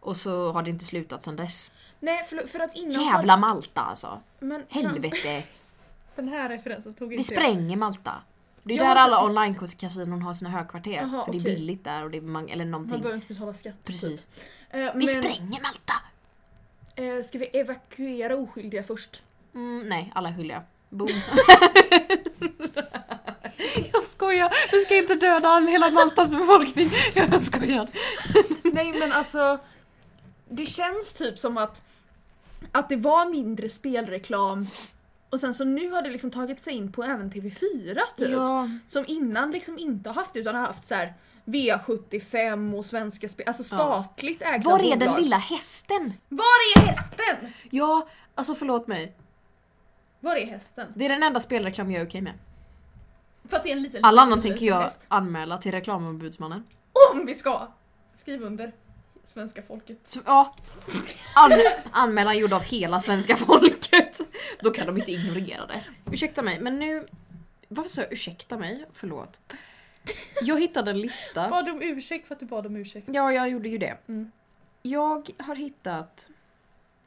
Och 0.00 0.16
så 0.16 0.52
har 0.52 0.62
det 0.62 0.70
inte 0.70 0.84
slutat 0.84 1.22
sedan 1.22 1.36
dess. 1.36 1.70
Nej 2.00 2.24
för, 2.24 2.46
för 2.46 2.60
att 2.60 2.76
innan 2.76 3.04
Jävla 3.04 3.36
Malta 3.36 3.80
alltså. 3.80 4.20
Men 4.38 4.62
Helvete. 4.68 5.42
Den 6.16 6.28
här 6.28 6.48
referensen 6.48 6.94
tog 6.94 7.08
Vi 7.08 7.16
inte 7.16 7.32
spränger 7.32 7.76
Malta. 7.76 8.12
Det 8.66 8.74
är 8.74 8.78
Jag 8.78 8.86
där 8.86 8.96
alla 8.96 9.24
online-kasinon 9.24 10.22
har 10.22 10.34
sina 10.34 10.50
högkvarter. 10.50 10.90
Jaha, 10.92 11.24
för 11.24 11.32
det 11.32 11.38
är 11.38 11.42
billigt 11.42 11.84
där 11.84 12.04
och 12.04 12.10
det 12.10 12.16
är 12.16 12.22
man, 12.22 12.48
eller 12.48 12.64
Man 12.64 12.70
någonting. 12.70 12.98
behöver 13.00 13.14
inte 13.16 13.34
betala 13.34 13.54
skatt. 13.54 13.74
Precis. 13.84 14.24
typ. 14.24 14.44
Eh, 14.70 14.90
Vi 14.94 15.06
spränger 15.06 15.60
Malta! 15.62 15.94
eh, 16.96 17.24
ska 17.24 17.38
vi 17.38 17.44
evakuera 17.46 18.36
oskyldiga 18.36 18.82
först? 18.82 19.22
Mm, 19.54 19.88
nej, 19.88 20.12
alla 20.14 20.28
är 20.28 20.36
skyldiga. 20.36 20.62
Boom. 20.90 21.08
jag 23.92 24.02
skojar, 24.02 24.50
du 24.70 24.80
ska 24.80 24.96
inte 24.96 25.14
döda 25.14 25.48
all, 25.48 25.66
hela 25.66 25.90
Maltas 25.90 26.30
befolkning. 26.30 26.90
Jag 27.14 27.42
skojar. 27.42 27.88
Nej 28.62 28.92
men 28.92 29.12
alltså 29.12 29.58
Det 30.48 30.66
känns 30.66 31.12
typ 31.12 31.38
som 31.38 31.56
att 31.58 31.82
Att 32.72 32.88
det 32.88 32.96
var 32.96 33.26
mindre 33.30 33.68
spelreklam 33.70 34.66
Och 35.34 35.40
sen 35.40 35.54
så 35.54 35.64
nu 35.64 35.90
har 35.90 36.02
det 36.02 36.10
liksom 36.10 36.30
tagit 36.30 36.60
sig 36.60 36.74
in 36.74 36.92
på 36.92 37.04
även 37.04 37.30
TV4 37.30 37.98
typ. 38.16 38.28
Ja, 38.30 38.68
Som 38.86 39.04
innan 39.08 39.50
liksom 39.50 39.78
inte 39.78 40.08
har 40.10 40.14
haft 40.14 40.36
utan 40.36 40.54
har 40.54 40.62
haft 40.62 40.86
så 40.86 40.94
här 40.94 41.14
V75 41.44 42.74
och 42.78 42.86
Svenska 42.86 43.28
Spel, 43.28 43.48
alltså 43.48 43.64
statligt 43.64 44.42
ägda 44.42 44.70
var 44.70 44.78
är 44.78 44.96
den 44.96 44.98
bolag. 44.98 45.22
lilla 45.22 45.36
hästen? 45.36 46.12
Var 46.28 46.44
är 46.76 46.80
hästen? 46.86 47.52
Ja, 47.70 48.08
alltså 48.34 48.54
förlåt 48.54 48.86
mig. 48.86 49.16
Var 50.20 50.36
är 50.36 50.46
hästen? 50.46 50.86
Det 50.94 51.04
är 51.04 51.08
den 51.08 51.22
enda 51.22 51.40
spelreklam 51.40 51.90
jag 51.90 52.02
är 52.02 52.06
okej 52.06 52.20
med. 52.20 52.32
För 53.48 53.56
att 53.56 53.62
det 53.62 53.68
är 53.70 53.76
en 53.76 53.82
liten 53.82 54.04
All 54.04 54.18
annan 54.18 54.40
tänker 54.40 54.66
jag 54.66 54.80
häst. 54.80 55.04
anmäla 55.08 55.58
till 55.58 55.72
reklamombudsmannen. 55.72 56.64
Om 57.12 57.26
vi 57.26 57.34
ska! 57.34 57.68
Skriv 58.14 58.42
under. 58.42 58.72
Svenska 59.24 59.62
folket. 59.62 60.16
Ja. 60.26 60.54
An 61.34 61.50
anmälan 61.92 62.38
gjord 62.38 62.52
av 62.52 62.62
hela 62.62 63.00
svenska 63.00 63.36
folket. 63.36 64.20
Då 64.60 64.70
kan 64.70 64.86
de 64.86 64.96
inte 64.96 65.12
ignorera 65.12 65.66
det. 65.66 65.84
Ursäkta 66.12 66.42
mig, 66.42 66.60
men 66.60 66.78
nu... 66.78 67.06
Varför 67.68 67.90
sa 67.90 68.02
jag 68.02 68.12
ursäkta 68.12 68.58
mig? 68.58 68.84
Förlåt. 68.92 69.40
Jag 70.42 70.60
hittade 70.60 70.90
en 70.90 71.00
lista. 71.00 71.48
Bad 71.48 71.68
om 71.68 71.82
ursäkt 71.82 72.26
för 72.28 72.34
att 72.34 72.40
du 72.40 72.46
bad 72.46 72.66
om 72.66 72.76
ursäkt. 72.76 73.08
Ja, 73.12 73.32
jag 73.32 73.50
gjorde 73.50 73.68
ju 73.68 73.78
det. 73.78 73.96
Mm. 74.08 74.32
Jag 74.82 75.30
har 75.38 75.54
hittat 75.54 76.28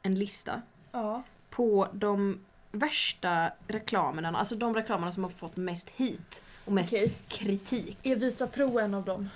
en 0.02 0.14
lista 0.14 0.62
Ja. 0.92 1.22
på 1.50 1.88
de 1.92 2.40
värsta 2.72 3.50
reklamerna, 3.68 4.38
alltså 4.38 4.54
de 4.54 4.74
reklamerna 4.74 5.12
som 5.12 5.22
har 5.22 5.30
fått 5.30 5.56
mest 5.56 5.90
hit 5.90 6.42
och 6.64 6.72
mest 6.72 6.92
Okej. 6.92 7.12
kritik. 7.28 7.98
Är 8.02 8.16
Vita 8.16 8.46
Pro 8.46 8.78
en 8.78 8.94
av 8.94 9.04
dem? 9.04 9.28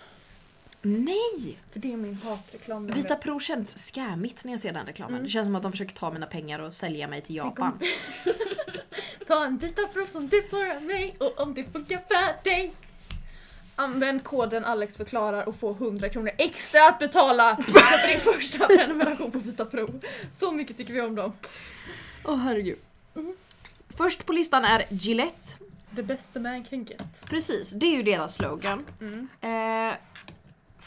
Nej! 0.83 1.59
För 1.71 1.81
det 1.81 1.92
är 1.92 1.97
min 1.97 2.14
hatreklam. 2.14 2.87
Vita 2.87 3.16
Pro 3.16 3.40
känns 3.40 3.87
scammigt 3.87 4.45
när 4.45 4.53
jag 4.53 4.61
ser 4.61 4.73
den 4.73 4.87
reklamen. 4.87 5.14
Mm. 5.14 5.25
Det 5.25 5.31
känns 5.31 5.47
som 5.47 5.57
att 5.57 5.62
de 5.62 5.73
försöker 5.73 5.95
ta 5.95 6.11
mina 6.11 6.27
pengar 6.27 6.59
och 6.59 6.73
sälja 6.73 7.09
mig 7.09 7.23
till 7.23 7.37
Japan. 7.37 7.79
Ta 9.27 9.45
en 9.45 9.59
Vita 9.59 9.87
Pro 9.87 10.07
som 10.07 10.29
du 10.29 10.42
får 10.42 10.71
av 10.77 10.83
mig 10.83 11.14
och 11.18 11.40
om 11.40 11.55
det 11.55 11.64
funkar 11.73 12.01
för 12.09 12.51
dig 12.51 12.73
Använd 13.77 14.25
koden 14.25 14.64
Alex 14.64 14.97
förklarar 14.97 15.49
och 15.49 15.57
få 15.57 15.71
100 15.71 16.09
kronor 16.09 16.31
extra 16.38 16.88
att 16.88 16.99
betala 16.99 17.57
för 17.57 18.09
din 18.09 18.21
första 18.35 18.66
prenumeration 18.66 19.31
på 19.31 19.38
Vita 19.38 19.64
Pro. 19.64 19.88
Så 20.33 20.53
mycket 20.53 20.77
tycker 20.77 20.92
vi 20.92 21.01
om 21.01 21.14
dem. 21.14 21.33
Åh 22.25 22.37
herregud. 22.37 22.79
Först 23.88 24.27
på 24.27 24.33
listan 24.33 24.64
är 24.64 24.85
Gillette. 24.90 25.55
The 25.97 26.03
best 26.03 26.37
a 26.37 26.40
man 26.40 26.64
can 26.64 26.85
get. 26.85 27.25
Precis, 27.25 27.71
det 27.71 27.87
är 27.87 27.97
ju 27.97 28.03
deras 28.03 28.35
slogan. 28.35 28.85
Mm. 29.01 29.29
Eh, 29.40 29.95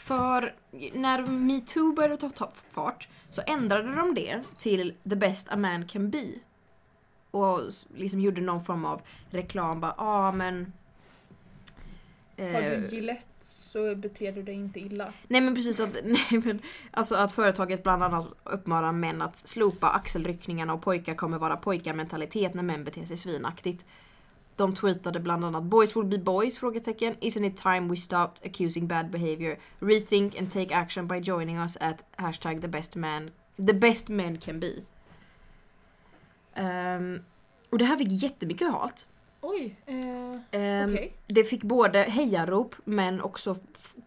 för 0.06 0.54
när 0.92 1.26
metoo 1.26 1.92
började 1.92 2.30
ta, 2.30 2.52
fart 2.70 3.08
så 3.28 3.42
ändrade 3.46 3.94
de 3.94 4.14
det 4.14 4.42
till 4.58 4.94
the 5.10 5.16
best 5.16 5.48
a 5.52 5.56
man 5.56 5.86
can 5.86 6.10
be. 6.10 6.26
Och 7.30 7.60
liksom 7.94 8.20
gjorde 8.20 8.40
någon 8.40 8.64
form 8.64 8.84
av 8.84 9.02
reklam 9.30 9.80
bara, 9.80 9.94
ah, 9.98 10.32
men... 10.32 10.72
Har 12.38 12.44
eh, 12.44 12.80
du 12.80 12.86
Gillette 12.96 13.26
så 13.42 13.94
beter 13.94 14.32
du 14.32 14.42
dig 14.42 14.54
inte 14.54 14.80
illa. 14.80 15.12
Nej 15.28 15.40
men 15.40 15.54
precis 15.54 15.80
att, 15.80 15.90
nej, 16.04 16.42
men, 16.44 16.60
alltså 16.90 17.14
att 17.14 17.32
företaget 17.32 17.82
bland 17.82 18.02
annat 18.02 18.26
uppmanar 18.44 18.92
män 18.92 19.22
att 19.22 19.36
slopa 19.36 19.88
axelryckningarna 19.88 20.74
och 20.74 20.82
pojkar 20.82 21.14
kommer 21.14 21.38
vara 21.38 21.56
pojkarmentalitet 21.56 22.54
när 22.54 22.62
män 22.62 22.84
beter 22.84 23.04
sig 23.04 23.16
svinaktigt. 23.16 23.86
De 24.56 24.74
tweetade 24.74 25.20
bland 25.20 25.44
annat 25.44 25.62
“Boys 25.62 25.96
will 25.96 26.04
be 26.04 26.18
boys?” 26.18 26.58
frågetecken. 26.58 27.14
“Isn't 27.20 27.46
it 27.46 27.56
time 27.56 27.88
we 27.90 27.96
stopped 27.96 28.46
accusing 28.50 28.86
bad 28.86 29.10
behavior? 29.10 29.58
Rethink 29.78 30.38
and 30.38 30.52
take 30.52 30.74
action 30.76 31.08
by 31.08 31.20
joining 31.20 31.58
us 31.58 31.76
at 31.80 32.04
hashtag 32.16 32.60
the 32.60 32.68
best 32.68 32.96
man, 32.96 33.30
the 33.66 33.72
best 33.72 34.08
men 34.08 34.38
can 34.38 34.60
be”. 34.60 34.72
Ehm, 36.54 37.22
och 37.70 37.78
det 37.78 37.84
här 37.84 37.96
fick 37.96 38.22
jättemycket 38.22 38.72
hat. 38.72 39.08
Oj, 39.40 39.76
eh, 39.86 40.40
Ehm, 40.60 40.92
okej. 40.94 41.12
det 41.26 41.44
fick 41.44 41.62
både 41.62 41.98
hejarop 41.98 42.74
men 42.84 43.20
också 43.20 43.56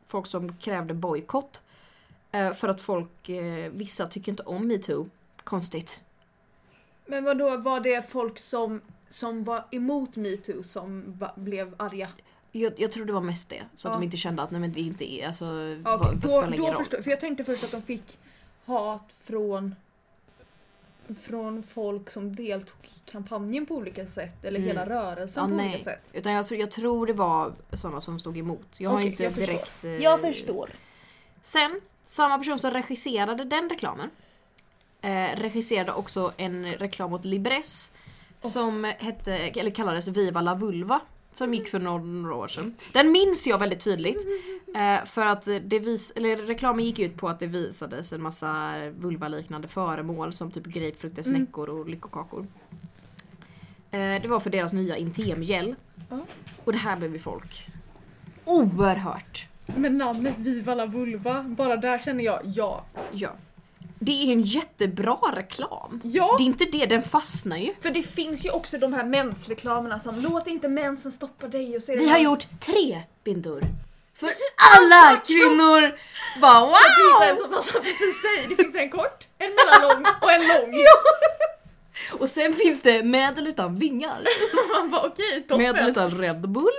folk 0.08 0.28
som 0.28 0.56
krävde 0.58 0.94
bojkott. 0.94 1.62
Eh, 2.32 2.54
för 2.54 2.68
att 2.68 2.82
folk, 2.82 3.30
eh, 3.30 3.72
vissa 3.72 4.08
tycker 4.08 4.32
inte 4.32 4.44
om 4.44 4.68
metoo. 4.68 5.10
Konstigt. 5.44 6.02
Men 7.06 7.24
vad 7.24 7.38
då 7.38 7.58
var 7.58 7.80
det 7.80 8.10
folk 8.10 8.40
som, 8.40 8.82
som 9.10 9.44
var 9.44 9.66
emot 9.72 10.16
metoo 10.16 10.64
som 10.64 11.04
va, 11.18 11.32
blev 11.36 11.76
arga? 11.78 12.10
Jag, 12.52 12.74
jag 12.78 12.92
tror 12.92 13.06
det 13.06 13.14
var 13.14 13.22
mest 13.22 13.50
det. 13.50 13.64
Så 13.76 13.88
att 13.88 13.94
Ja. 13.94 14.00
de 14.00 14.04
inte 14.06 14.18
kände 14.18 14.42
att 14.42 14.52
nej 14.52 14.62
men 14.62 14.74
det 14.74 14.82
inte 14.82 15.14
är, 15.14 15.28
alltså 15.28 15.46
Ja, 15.46 15.78
vad, 15.84 16.00
vad 16.00 16.16
då, 16.18 16.28
spelar 16.28 16.58
då 16.58 16.68
roll. 16.68 16.76
förstår, 16.76 17.02
för 17.02 17.12
jag 17.12 17.20
tänkte 17.20 17.44
först 17.44 17.64
att 17.64 17.72
de 17.72 17.82
fick 17.82 18.18
hat 18.66 19.14
från 19.20 19.76
från 21.22 21.64
folk 21.64 22.10
som 22.10 22.36
deltog 22.36 22.78
i 22.84 23.10
kampanjen 23.12 23.66
på 23.66 23.76
olika 23.76 24.06
sätt 24.06 24.46
eller 24.46 24.60
Mm. 24.60 24.68
hela 24.68 24.90
rörelsen 24.90 25.44
Ja, 25.44 25.50
på 25.50 25.56
nej. 25.56 25.70
olika 25.70 25.84
sätt. 25.84 26.02
Utan 26.14 26.34
jag, 26.34 26.48
tror- 26.48 26.60
jag 26.60 26.72
tror 26.72 27.08
det 27.08 27.14
var 27.14 27.54
sådana 27.74 28.02
som 28.02 28.20
stod 28.20 28.38
emot. 28.38 28.80
Jag 28.80 28.90
har 28.90 28.98
Okej, 28.98 29.08
inte 29.08 29.24
jag 29.24 29.34
förstår. 29.34 29.54
direkt... 29.54 29.84
eh, 29.86 29.92
Jag 29.92 30.22
förstår. 30.22 30.70
Sen, 31.42 31.82
samma 32.06 32.38
person 32.38 32.60
som 32.60 32.72
regisserade 32.72 33.44
den 33.44 33.70
reklamen 33.70 34.10
eh, 35.02 35.30
regisserade 35.40 35.92
också 35.92 36.34
en 36.38 36.66
reklam 36.74 37.14
åt 37.14 37.26
Libresse 37.26 37.92
som 38.42 38.94
hette, 39.00 39.34
eller 39.34 39.72
kallades 39.72 40.08
Viva 40.08 40.42
la 40.42 40.56
vulva. 40.56 41.02
Som 41.32 41.54
gick 41.54 41.68
för 41.68 41.80
några, 41.80 42.36
år 42.36 42.48
sedan. 42.48 42.76
Den 42.94 43.12
minns 43.12 43.48
jag 43.48 43.58
väldigt 43.58 43.80
tydligt. 43.80 44.28
Eh, 44.76 45.06
för 45.06 45.26
att 45.26 45.46
det 45.62 45.80
vis, 45.80 46.14
eller 46.16 46.38
reklamen 46.38 46.86
gick 46.86 47.00
ut 47.00 47.18
på 47.18 47.30
att 47.30 47.40
det 47.40 47.48
visades 47.48 48.14
en 48.14 48.22
massa 48.22 48.74
vulvaliknande 48.98 49.68
föremål 49.68 50.34
som 50.34 50.52
typ 50.52 50.66
grapefrukter, 50.66 51.24
Mm. 51.28 51.36
snäckor 51.46 51.70
och 51.70 51.90
lyckokakor. 51.90 52.48
Eh, 53.92 54.22
det 54.22 54.28
var 54.28 54.40
för 54.40 54.50
deras 54.50 54.74
nya 54.74 54.98
intemgel. 54.98 55.76
Och 56.66 56.72
det 56.72 56.78
här 56.78 56.96
blev 56.98 57.14
ju 57.14 57.20
folk 57.20 57.68
oerhört 58.46 59.48
Men 59.76 59.98
namnet 59.98 60.34
Viva 60.38 60.76
la 60.76 60.86
vulva, 60.86 61.44
bara 61.44 61.78
där 61.78 62.00
känner 62.00 62.24
jag 62.24 62.40
ja. 62.44 62.86
Ja. 63.12 63.30
Det 64.00 64.12
är 64.12 64.32
en 64.32 64.42
jättebra 64.44 65.18
reklam. 65.36 66.02
Ja! 66.04 66.36
Det 66.38 66.44
är 66.44 66.46
inte 66.46 66.66
det, 66.66 66.86
den 66.86 67.04
fastnar 67.04 67.58
ju. 67.58 67.74
För 67.82 67.90
det 67.90 68.04
finns 68.04 68.46
ju 68.46 68.50
också 68.52 68.78
de 68.78 68.94
här 68.94 69.04
mensreklamerna 69.04 70.00
som 70.00 70.22
låt 70.22 70.48
inte 70.48 70.68
mensen 70.68 71.12
stoppa 71.12 71.48
dig 71.48 71.78
och 71.78 71.84
så 71.84 71.92
är 71.92 71.96
det 71.96 72.02
Vi 72.04 72.10
har 72.10 72.16
någon- 72.18 72.24
gjort 72.24 72.48
tre 72.60 73.02
bindor. 73.24 73.62
För 74.16 74.30
alla 74.78 75.18
kvinnor! 75.18 75.98
Bara 76.42 76.66
Det 76.66 76.76
finns 76.76 77.30
en 77.30 77.36
wow! 77.36 77.44
som 77.44 77.54
passar 77.54 77.80
precis 77.80 78.22
dig. 78.22 78.46
Det 78.50 78.64
finns 78.64 78.76
en 78.76 78.90
kort, 78.90 79.28
en 79.38 79.52
mellanlång 79.56 80.06
och 80.22 80.32
en 80.32 80.48
lång. 80.48 80.76
Och 82.20 82.30
sen 82.30 82.54
finns 82.54 82.82
det 82.82 83.04
med 83.04 83.38
eller 83.38 83.50
utan 83.50 83.76
vingar. 83.80 84.22
Man 84.82 84.90
bara 84.92 85.02
okej, 85.02 85.42
toppen. 85.48 85.58
Med 85.64 85.78
eller 85.78 85.90
utan 85.92 86.12
Red 86.18 86.50
Bull. 86.50 86.74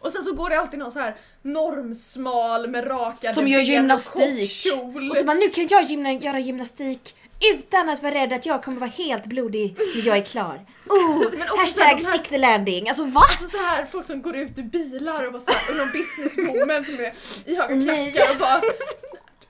Och 0.00 0.12
sen 0.12 0.22
så 0.22 0.32
går 0.32 0.50
det 0.50 0.60
alltid 0.60 0.78
någon 0.78 0.92
så 0.92 0.98
här 0.98 1.16
normsmal 1.42 2.68
med 2.68 2.86
rakade 2.90 3.34
Som 3.34 3.48
gör 3.48 3.58
ben 3.58 3.66
gymnastik. 3.66 4.66
och. 4.72 4.96
Och 5.10 5.16
så 5.16 5.24
bara 5.24 5.36
nu 5.36 5.48
kan 5.48 5.66
jag 5.70 5.82
gymna, 5.82 6.12
göra 6.12 6.38
gymnastik 6.38 7.16
utan 7.54 7.88
att 7.88 8.02
vara 8.02 8.14
rädd 8.14 8.32
att 8.32 8.46
jag 8.46 8.62
kommer 8.64 8.80
vara 8.80 8.90
helt 8.90 9.26
blodig 9.26 9.76
när 9.96 10.06
jag 10.06 10.16
är 10.16 10.22
klar. 10.22 10.66
Oh, 10.88 11.24
hashtag 11.58 11.84
här- 11.84 11.98
stick 11.98 12.28
the 12.28 12.38
landing. 12.38 12.88
Alltså 12.88 13.04
va? 13.04 13.20
Alltså 13.40 13.58
så 13.58 13.64
här 13.64 13.86
folk 13.92 14.06
som 14.06 14.22
går 14.22 14.36
ut 14.36 14.58
ur 14.58 14.62
bilar 14.62 15.26
och 15.26 15.32
bara 15.32 15.40
så 15.42 15.50
här, 15.52 15.70
och 15.70 15.76
någon 15.76 15.92
businesswoman 15.92 16.84
som 16.84 16.94
är 16.94 17.12
i 17.44 17.56
höga 17.56 17.74
Nej. 17.74 18.12
klackar 18.12 18.32
och 18.32 18.38
bara 18.38 18.60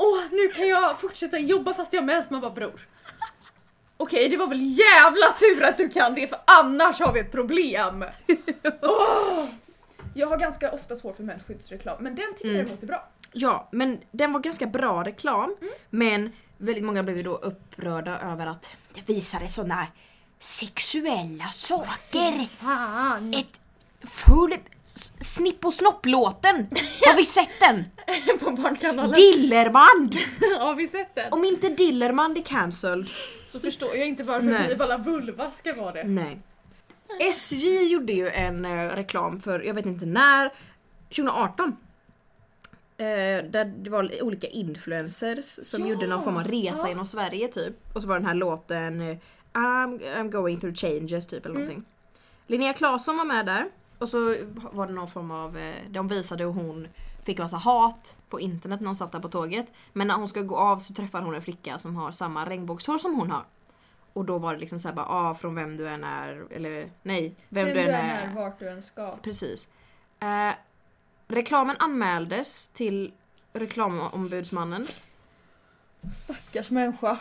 Åh, 0.00 0.20
nu 0.30 0.48
kan 0.48 0.68
jag 0.68 1.00
fortsätta 1.00 1.38
jobba 1.38 1.74
fast 1.74 1.92
jag 1.92 2.00
har 2.02 2.06
mens. 2.06 2.30
Man 2.30 2.40
bara 2.40 2.50
bror. 2.50 2.86
Okej, 3.96 4.28
det 4.28 4.36
var 4.36 4.46
väl 4.46 4.60
jävla 4.62 5.26
tur 5.38 5.64
att 5.64 5.78
du 5.78 5.88
kan 5.88 6.14
det 6.14 6.26
för 6.26 6.38
annars 6.44 7.00
har 7.00 7.12
vi 7.12 7.20
ett 7.20 7.32
problem. 7.32 8.04
Åh! 8.82 9.44
Jag 10.14 10.26
har 10.26 10.38
ganska 10.38 10.70
ofta 10.72 10.96
svårt 10.96 11.16
för 11.16 11.22
mensskyddsreklam 11.24 11.96
men 12.00 12.14
den 12.14 12.34
tycker 12.34 12.48
jag 12.48 12.54
Mm. 12.54 12.64
däremot 12.66 12.82
är 12.82 12.86
bra. 12.86 13.08
Ja, 13.32 13.68
men 13.72 13.98
den 14.10 14.32
var 14.32 14.40
ganska 14.40 14.66
bra 14.66 15.02
reklam. 15.04 15.56
Mm. 15.60 15.72
Men 15.90 16.32
väldigt 16.58 16.84
många 16.84 17.02
blev 17.02 17.16
ju 17.16 17.22
då 17.22 17.34
upprörda 17.36 18.18
över 18.20 18.46
att 18.46 18.70
det 18.94 19.08
visade 19.12 19.48
såna 19.48 19.86
sexuella 20.38 21.48
saker. 21.48 22.44
Fan! 22.48 23.34
Ett 23.34 23.60
Full... 24.10 24.54
Snipp 25.20 25.64
och 25.64 25.74
snopp-låten! 25.74 26.56
Har 27.06 27.16
vi 27.16 27.24
sett 27.24 27.60
den? 27.60 27.84
på 28.40 28.50
Barnkanalen. 28.50 29.12
Dillermand! 29.14 30.14
Har 30.60 30.74
vi 30.74 30.88
sett 30.88 31.14
den? 31.14 31.32
Om 31.32 31.44
inte 31.44 31.68
Dillermand 31.68 32.38
är 32.38 32.42
cancelled. 32.42 33.08
Så 33.52 33.60
förstår 33.60 33.96
jag 33.96 34.06
inte 34.08 34.22
varför 34.22 34.46
Nej. 34.46 34.74
vi 34.76 34.82
alla 34.82 34.96
vulva 34.96 35.50
ska 35.50 35.74
vara 35.74 35.92
det. 35.92 36.04
Nej. 36.04 36.38
SJ 37.20 37.92
gjorde 37.92 38.12
ju 38.12 38.28
en 38.28 38.64
eh, 38.64 38.88
reklam 38.88 39.40
för, 39.40 39.60
jag 39.60 39.74
vet 39.74 39.86
inte 39.86 40.06
när, 40.06 40.52
2018. 41.08 41.76
Eh, 42.96 43.04
där 43.50 43.64
det 43.64 43.90
var 43.90 44.22
olika 44.22 44.46
influencers 44.46 45.58
som 45.62 45.82
Ja, 45.82 45.88
gjorde 45.88 46.06
någon 46.06 46.24
form 46.24 46.36
av 46.36 46.44
resa 46.44 46.80
ja. 46.82 46.88
genom 46.88 47.06
Sverige 47.06 47.48
typ. 47.48 47.74
Och 47.92 48.02
så 48.02 48.08
var 48.08 48.14
den 48.14 48.26
här 48.26 48.34
låten 48.34 49.00
eh, 49.00 49.16
I'm, 49.52 50.00
I'm 50.16 50.30
going 50.30 50.60
through 50.60 50.76
changes 50.76 51.26
typ 51.26 51.46
eller 51.46 51.54
någonting. 51.54 51.84
Linnea 52.46 52.72
Claesson 52.72 53.16
var 53.16 53.24
med 53.24 53.46
där. 53.46 53.68
Och 53.98 54.08
så 54.08 54.34
var 54.72 54.86
det 54.86 54.92
någon 54.92 55.08
form 55.10 55.30
av, 55.30 55.58
eh, 55.58 55.74
de 55.90 56.08
visade 56.08 56.44
hur 56.44 56.50
hon 56.50 56.88
fick 57.24 57.38
massa 57.38 57.56
hat 57.56 58.18
på 58.28 58.40
internet 58.40 58.80
när 58.80 58.86
hon 58.86 58.96
satt 58.96 59.12
där 59.12 59.20
på 59.20 59.28
tåget. 59.28 59.72
Men 59.92 60.06
när 60.06 60.14
hon 60.14 60.28
ska 60.28 60.40
gå 60.42 60.56
av 60.56 60.78
så 60.78 60.94
träffar 60.94 61.22
hon 61.22 61.34
en 61.34 61.42
flicka 61.42 61.78
som 61.78 61.96
har 61.96 62.10
samma 62.10 62.44
regnbågshår 62.44 62.98
som 62.98 63.14
hon 63.14 63.30
har. 63.30 63.44
Och 64.18 64.24
då 64.24 64.38
var 64.38 64.54
det 64.54 64.60
liksom 64.60 64.78
såhär 64.78 64.94
bara, 64.94 65.06
ah, 65.06 65.34
från 65.34 65.54
vem 65.54 65.76
du 65.76 65.88
än 65.88 66.04
är, 66.04 66.46
eller 66.50 66.90
nej, 67.02 67.34
vem, 67.48 67.68
du 67.68 67.80
än 67.80 67.94
är. 67.94 68.34
vart 68.34 68.58
du 68.58 68.68
än 68.68 68.82
ska. 68.82 69.16
Precis. 69.16 69.68
Eh, 70.20 70.54
reklamen 71.28 71.76
anmäldes 71.78 72.68
till 72.68 73.12
reklamombudsmannen. 73.52 74.86
Stackars 76.14 76.70
människa. 76.70 77.18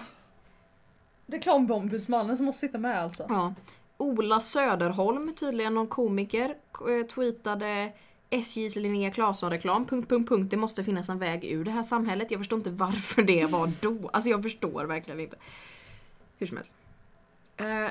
Reklamombudsmannen 1.25 2.37
som 2.37 2.45
måste 2.45 2.59
sitta 2.59 2.77
med 2.77 2.99
alltså. 2.99 3.25
Ja. 3.29 3.53
Ola 3.97 4.39
Söderholm, 4.39 5.33
tydligen 5.33 5.73
någon 5.73 5.87
komiker, 5.87 6.55
eh, 6.89 7.05
tweetade 7.05 7.91
SJs 8.29 8.75
Linnea 8.75 9.11
Claesson-reklam. 9.11 9.85
Punkt, 9.85 10.09
punkt, 10.09 10.29
punkt. 10.29 10.51
Det 10.51 10.57
måste 10.57 10.83
finnas 10.83 11.09
en 11.09 11.19
väg 11.19 11.45
ur 11.45 11.65
det 11.65 11.71
här 11.71 11.83
samhället. 11.83 12.31
Jag 12.31 12.39
förstår 12.39 12.57
inte 12.57 12.71
varför 12.71 13.21
det 13.21 13.45
var 13.45 13.71
då. 13.81 14.09
Alltså 14.13 14.29
jag 14.29 14.43
förstår 14.43 14.85
verkligen 14.85 15.19
inte. 15.19 15.37
Hur 16.37 16.47
som 16.47 16.57
helst. 16.57 16.71
Eh, 17.57 17.89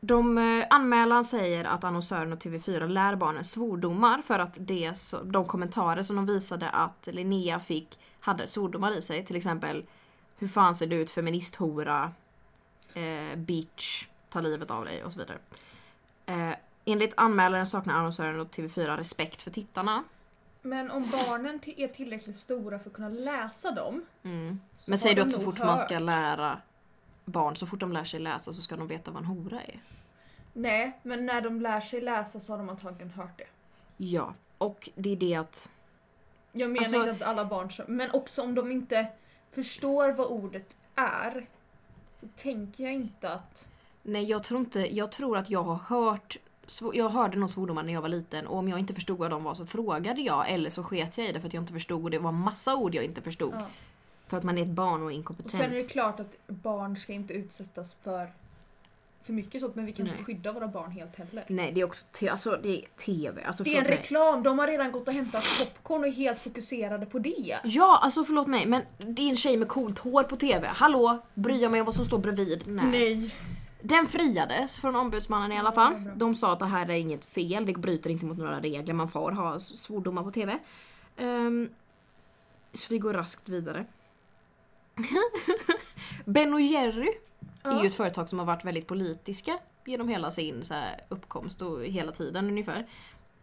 de, 0.00 0.38
eh, 0.38 0.66
anmälaren 0.70 1.24
säger 1.24 1.64
att 1.64 1.84
annonsören 1.84 2.32
och 2.32 2.38
TV4 2.38 2.88
lär 2.88 3.16
barnen 3.16 3.44
svordomar 3.44 4.22
för 4.22 4.38
att 4.38 4.56
det, 4.60 4.94
de 5.24 5.44
kommentarer 5.44 6.02
som 6.02 6.16
de 6.16 6.26
visade 6.26 6.70
att 6.70 7.08
Linnea 7.12 7.60
fick 7.60 7.98
hade 8.20 8.46
svordomar 8.46 8.92
i 8.98 9.02
sig. 9.02 9.24
Till 9.24 9.36
exempel 9.36 9.84
Hur 10.38 10.48
fan 10.48 10.74
ser 10.74 10.86
du 10.86 10.96
ut 10.96 11.10
feministhora? 11.10 12.12
Eh, 12.94 13.36
bitch, 13.36 14.06
ta 14.28 14.40
livet 14.40 14.70
av 14.70 14.84
dig 14.84 15.04
och 15.04 15.12
så 15.12 15.18
vidare. 15.18 15.38
Eh, 16.26 16.56
enligt 16.84 17.14
anmälaren 17.16 17.66
saknar 17.66 17.94
annonsören 17.94 18.40
och 18.40 18.50
TV4 18.50 18.96
respekt 18.96 19.42
för 19.42 19.50
tittarna. 19.50 20.04
Men 20.62 20.90
om 20.90 21.02
barnen 21.02 21.60
är 21.76 21.88
tillräckligt 21.88 22.36
stora 22.36 22.78
för 22.78 22.90
att 22.90 22.96
kunna 22.96 23.08
läsa 23.08 23.70
dem. 23.70 24.04
Mm. 24.22 24.60
Men 24.88 24.98
säger 24.98 25.16
du 25.16 25.22
att 25.22 25.32
så 25.32 25.40
fort 25.40 25.58
man 25.58 25.78
ska 25.78 25.94
hört. 25.94 26.02
lära 26.02 26.60
barn, 27.30 27.56
så 27.56 27.66
fort 27.66 27.80
de 27.80 27.92
lär 27.92 28.04
sig 28.04 28.20
läsa 28.20 28.52
så 28.52 28.62
ska 28.62 28.76
de 28.76 28.86
veta 28.88 29.10
vad 29.10 29.22
en 29.22 29.26
hora 29.28 29.62
är? 29.62 29.80
Nej, 30.52 31.00
men 31.02 31.26
när 31.26 31.40
de 31.40 31.60
lär 31.60 31.80
sig 31.80 32.00
läsa 32.00 32.40
så 32.40 32.52
har 32.52 32.58
de 32.58 32.68
antagligen 32.68 33.10
hört 33.10 33.38
det. 33.38 33.46
Ja, 33.96 34.34
och 34.58 34.90
det 34.94 35.12
är 35.12 35.16
det 35.16 35.34
att 35.34 35.70
Jag 36.52 36.70
menar 36.70 36.80
Alltså- 36.80 36.96
inte 36.96 37.10
att 37.10 37.22
alla 37.22 37.44
barn 37.44 37.70
men 37.88 38.10
också 38.10 38.42
om 38.42 38.54
de 38.54 38.70
inte 38.70 39.06
förstår 39.50 40.12
vad 40.12 40.26
ordet 40.26 40.76
är. 40.94 41.46
Så 42.20 42.26
tänker 42.36 42.84
jag 42.84 42.92
inte 42.92 43.32
att... 43.32 43.68
Nej 44.02 44.24
jag 44.24 44.42
tror 44.44 44.60
inte, 44.60 44.96
jag 44.96 45.12
tror 45.12 45.36
att 45.36 45.50
jag 45.50 45.62
har 45.62 45.74
hört 45.74 46.36
jag 46.92 47.08
hörde 47.08 47.38
nog 47.38 47.50
svordomar 47.50 47.82
när 47.82 47.92
jag 47.92 48.02
var 48.02 48.08
liten 48.08 48.46
och 48.46 48.58
om 48.58 48.68
jag 48.68 48.78
inte 48.78 48.94
förstod 48.94 49.18
vad 49.18 49.30
de 49.30 49.44
var 49.44 49.54
så 49.54 49.66
frågade 49.66 50.20
jag 50.22 50.50
eller 50.50 50.70
så 50.70 50.84
sket 50.84 51.18
jag 51.18 51.26
i 51.28 51.32
det 51.32 51.40
för 51.40 51.46
att 51.48 51.54
jag 51.54 51.62
inte 51.62 51.72
förstod 51.72 52.04
och 52.04 52.10
det 52.10 52.18
var 52.18 52.32
massa 52.32 52.76
ord 52.76 52.94
jag 52.94 53.04
inte 53.04 53.22
förstod. 53.22 53.54
Ja. 53.54 53.66
För 54.30 54.36
att 54.36 54.44
man 54.44 54.58
är 54.58 54.62
ett 54.62 54.68
barn 54.68 55.00
och 55.00 55.06
Och 55.06 55.12
inkompetent. 55.12 55.50
sen 55.62 55.70
är 55.70 55.74
det 55.74 55.90
klart 55.90 56.20
att 56.20 56.32
barn 56.46 56.96
ska 56.96 57.12
inte 57.12 57.32
utsättas 57.34 57.94
för 57.94 58.32
för 59.22 59.32
mycket 59.32 59.60
sånt 59.60 59.74
men 59.74 59.86
vi 59.86 59.92
kan 59.92 60.04
Nej. 60.06 60.12
inte 60.12 60.24
skydda 60.24 60.52
våra 60.52 60.68
barn 60.68 60.90
helt 60.90 61.16
heller. 61.16 61.44
Nej 61.48 61.72
det 61.72 61.80
är 61.80 61.84
också 61.84 62.04
te- 62.12 62.28
alltså, 62.28 62.58
det 62.62 62.68
är 62.82 62.86
TV. 62.96 63.42
Alltså, 63.44 63.62
Det 63.64 63.74
är 63.74 63.78
en 63.78 63.84
mig. 63.84 63.92
reklam, 63.96 64.42
de 64.42 64.58
har 64.58 64.66
redan 64.66 64.92
gått 64.92 65.08
och 65.08 65.14
hämtat 65.14 65.44
popcorn 65.58 66.00
och 66.00 66.06
är 66.06 66.12
helt 66.12 66.38
fokuserade 66.38 67.06
på 67.06 67.18
det. 67.18 67.58
Ja, 67.64 67.98
alltså 68.02 68.24
förlåt 68.24 68.46
mig 68.46 68.66
men 68.66 68.82
det 68.98 69.22
är 69.22 69.30
en 69.30 69.36
tjej 69.36 69.56
med 69.56 69.68
coolt 69.68 69.98
hår 69.98 70.22
på 70.22 70.36
TV. 70.36 70.66
Hallå, 70.66 71.18
bryr 71.34 71.62
jag 71.62 71.70
mig 71.70 71.80
om 71.80 71.84
vad 71.86 71.94
som 71.94 72.04
står 72.04 72.18
bredvid? 72.18 72.62
Nej. 72.68 72.84
Nej. 72.90 73.34
Den 73.82 74.06
friades 74.06 74.78
från 74.78 74.96
ombudsmannen 74.96 75.52
i 75.52 75.58
alla 75.58 75.72
fall. 75.72 76.10
De 76.16 76.34
sa 76.34 76.52
att 76.52 76.58
det 76.58 76.66
här 76.66 76.90
är 76.90 76.94
inget 76.94 77.24
fel, 77.24 77.66
det 77.66 77.72
bryter 77.72 78.10
inte 78.10 78.24
mot 78.24 78.38
några 78.38 78.60
regler, 78.60 78.94
man 78.94 79.08
får 79.08 79.32
ha 79.32 79.60
svordomar 79.60 80.22
på 80.22 80.30
TV. 80.30 80.58
Ehm, 81.16 81.68
så 82.74 82.86
vi 82.90 82.98
går 82.98 83.14
raskt 83.14 83.48
vidare. 83.48 83.84
ben 86.24 86.54
och 86.54 86.60
Jerry 86.60 87.08
är 87.62 87.70
Ja. 87.70 87.82
ju 87.82 87.88
ett 87.88 87.94
företag 87.94 88.28
som 88.28 88.38
har 88.38 88.46
varit 88.46 88.64
väldigt 88.64 88.86
politiska 88.86 89.58
genom 89.84 90.08
hela 90.08 90.30
sin 90.30 90.64
så 90.64 90.74
här, 90.74 91.00
uppkomst 91.08 91.62
och 91.62 91.84
hela 91.84 92.12
tiden 92.12 92.48
ungefär. 92.48 92.86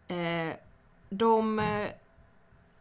Eh, 0.07 0.53
de 1.09 1.59
eh, 1.59 1.87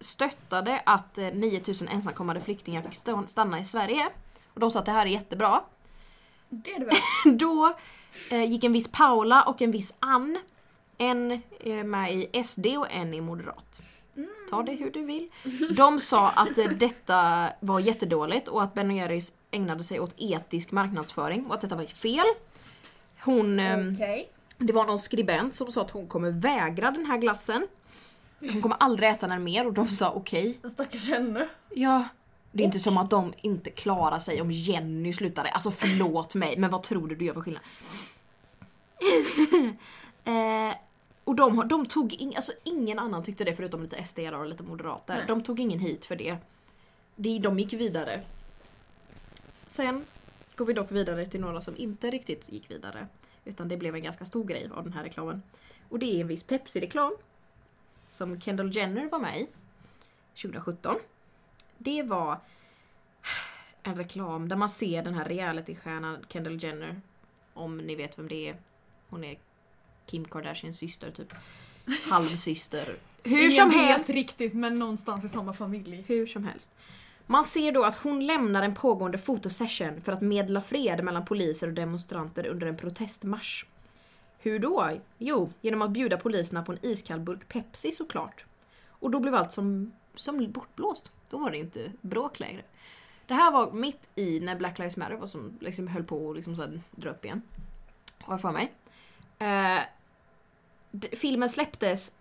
stöttade 0.00 0.82
att 0.86 1.18
eh, 1.18 1.26
9000 1.26 1.88
ensamkommande 1.88 2.40
flyktingar 2.40 2.82
fick 2.82 2.94
stanna 3.28 3.60
i 3.60 3.64
Sverige. 3.64 4.08
Och 4.54 4.60
de 4.60 4.70
sa 4.70 4.78
att 4.78 4.86
det 4.86 4.92
här 4.92 5.06
är 5.06 5.10
jättebra. 5.10 5.64
Det 6.48 6.72
är 6.72 6.78
det 6.78 6.84
väl. 6.84 6.94
Då 7.38 7.74
eh, 8.30 8.44
gick 8.44 8.64
en 8.64 8.72
viss 8.72 8.92
Paula 8.92 9.42
och 9.42 9.62
en 9.62 9.70
viss 9.70 9.94
Ann. 9.98 10.38
En 10.98 11.42
är 11.60 11.84
med 11.84 12.14
i 12.14 12.44
SD 12.44 12.66
och 12.66 12.90
en 12.90 13.14
är 13.14 13.20
moderat. 13.20 13.80
Ta 14.50 14.62
det 14.62 14.72
hur 14.72 14.90
du 14.90 15.04
vill. 15.04 15.28
De 15.76 16.00
sa 16.00 16.30
att 16.30 16.58
eh, 16.58 16.68
detta 16.68 17.48
var 17.60 17.80
jättedåligt 17.80 18.48
och 18.48 18.62
att 18.62 18.74
Ben 18.74 18.90
Jerrys 18.90 19.32
ägnade 19.50 19.84
sig 19.84 20.00
åt 20.00 20.14
etisk 20.16 20.72
marknadsföring 20.72 21.46
och 21.46 21.54
att 21.54 21.60
detta 21.60 21.76
var 21.76 21.84
fel. 21.84 22.26
Hon, 23.24 23.60
ehm, 23.60 23.92
Okej. 23.94 24.32
det 24.58 24.72
var 24.72 24.86
någon 24.86 24.98
skribent 24.98 25.54
som 25.54 25.72
sa 25.72 25.80
att 25.82 25.90
hon 25.90 26.06
kommer 26.06 26.30
vägra 26.30 26.90
den 26.90 27.06
här 27.06 27.18
glassen. 27.18 27.66
Hon 28.40 28.62
kommer 28.62 28.76
aldrig 28.80 29.08
äta 29.08 29.26
den 29.26 29.44
mer 29.44 29.66
och 29.66 29.72
de 29.72 29.88
sa 29.88 30.10
okej. 30.10 30.58
Stackars 30.72 31.08
henne. 31.08 31.48
Ja. 31.74 32.04
Det 32.52 32.62
är 32.62 32.64
inte 32.64 32.78
som 32.78 32.98
att 32.98 33.10
de 33.10 33.32
inte 33.40 33.70
klarar 33.70 34.18
sig 34.18 34.40
om 34.40 34.50
Jenny 34.50 35.12
slutade. 35.12 35.48
Alltså 35.48 35.70
förlåt 35.70 36.34
mig, 36.34 36.58
men 36.58 36.70
vad 36.70 36.82
tror 36.82 37.08
du 37.08 37.14
du 37.14 37.24
gör 37.24 37.34
för 37.34 37.40
skillnad? 37.40 37.62
eh, 40.24 40.76
och 41.26 41.34
de, 41.36 41.56
har- 41.58 41.64
de 41.64 41.86
tog 41.86 42.12
ing, 42.14 42.36
alltså 42.36 42.52
ingen 42.64 42.98
annan 42.98 43.22
tyckte 43.22 43.44
det 43.44 43.56
förutom 43.56 43.82
lite 43.82 44.04
SD 44.04 44.18
och 44.18 44.46
lite 44.46 44.62
moderater. 44.62 45.14
Nej. 45.16 45.24
De 45.28 45.42
tog 45.42 45.60
ingen 45.60 45.78
hit 45.78 46.04
för 46.04 46.16
det. 46.16 46.36
det. 47.16 47.38
De 47.38 47.58
gick 47.58 47.72
vidare. 47.72 48.22
Sen 49.64 50.04
går 50.56 50.64
vi 50.66 50.72
dock 50.72 50.92
vidare 50.92 51.26
till 51.26 51.40
några 51.40 51.60
som 51.60 51.76
inte 51.76 52.10
riktigt 52.10 52.52
gick 52.52 52.70
vidare. 52.70 53.06
Utan 53.44 53.68
det 53.68 53.76
blev 53.76 53.94
en 53.94 54.02
ganska 54.02 54.24
stor 54.24 54.44
grej 54.44 54.70
av 54.74 54.84
den 54.84 54.92
här 54.92 55.02
reklamen. 55.02 55.42
Och 55.88 55.98
det 55.98 56.06
är 56.16 56.20
en 56.20 56.26
viss 56.28 56.42
Pepsi-reklam. 56.42 57.16
Som 58.08 58.40
Kendall 58.40 58.76
Jenner 58.76 59.08
var 59.08 59.18
med 59.18 59.40
i. 59.40 59.46
2017. 60.42 60.96
Det 61.78 62.02
var 62.02 62.38
en 63.82 63.96
reklam 63.96 64.48
där 64.48 64.56
man 64.56 64.70
ser 64.70 65.02
den 65.02 65.14
här 65.14 65.24
realitystjärnan 65.24 66.18
Kendall 66.28 66.62
Jenner. 66.64 67.00
Om 67.54 67.78
ni 67.78 67.94
vet 67.94 68.18
vem 68.18 68.28
det 68.28 68.48
är. 68.48 68.56
Hon 69.08 69.24
är 69.24 69.38
Kim 70.06 70.24
Kardashians 70.24 70.78
syster 70.78 71.10
typ. 71.10 71.34
Halvsyster. 72.10 72.96
Hur 73.22 73.38
Ingen 73.38 73.50
som 73.50 73.68
vet 73.68 73.78
helst. 73.78 74.10
riktigt 74.10 74.54
men 74.54 74.78
någonstans 74.78 75.24
i 75.24 75.28
samma 75.28 75.52
familj. 75.52 76.04
Hur 76.08 76.26
som 76.26 76.44
helst. 76.44 76.72
Man 77.26 77.44
ser 77.44 77.72
då 77.72 77.84
att 77.84 77.94
hon 77.98 78.26
lämnar 78.26 78.62
en 78.62 78.74
pågående 78.74 79.18
fotosession 79.18 80.00
för 80.00 80.12
att 80.12 80.20
medla 80.20 80.60
fred 80.60 81.04
mellan 81.04 81.24
poliser 81.24 81.66
och 81.66 81.72
demonstranter 81.74 82.46
under 82.46 82.66
en 82.66 82.76
protestmarsch. 82.76 83.66
Hur 84.38 84.58
då? 84.58 84.90
Jo, 85.18 85.52
genom 85.60 85.82
att 85.82 85.90
bjuda 85.90 86.16
poliserna 86.16 86.62
på 86.62 86.72
en 86.72 86.78
iskall 86.82 87.20
burk 87.20 87.48
Pepsi 87.48 87.92
såklart. 87.92 88.44
Och 88.88 89.10
då 89.10 89.20
blev 89.20 89.34
allt 89.34 89.52
som, 89.52 89.92
som 90.14 90.52
bortblåst. 90.52 91.12
Då 91.30 91.38
var 91.38 91.50
det 91.50 91.58
inte 91.58 91.92
bråk 92.00 92.40
längre. 92.40 92.62
Det 93.26 93.34
här 93.34 93.50
var 93.50 93.72
mitt 93.72 94.08
i 94.14 94.40
när 94.40 94.56
Black 94.56 94.78
Lives 94.78 94.96
Matter 94.96 95.14
var 95.14 95.26
som 95.26 95.58
liksom 95.60 95.88
höll 95.88 96.04
på 96.04 96.30
att 96.30 96.36
liksom 96.36 96.80
dra 96.90 97.10
upp 97.10 97.24
igen. 97.24 97.42
Har 98.18 98.34
jag 98.34 98.40
för 98.40 98.52
mig. 98.52 98.72
Eh, 99.38 99.80
filmen 101.12 101.48
släpptes 101.48 102.12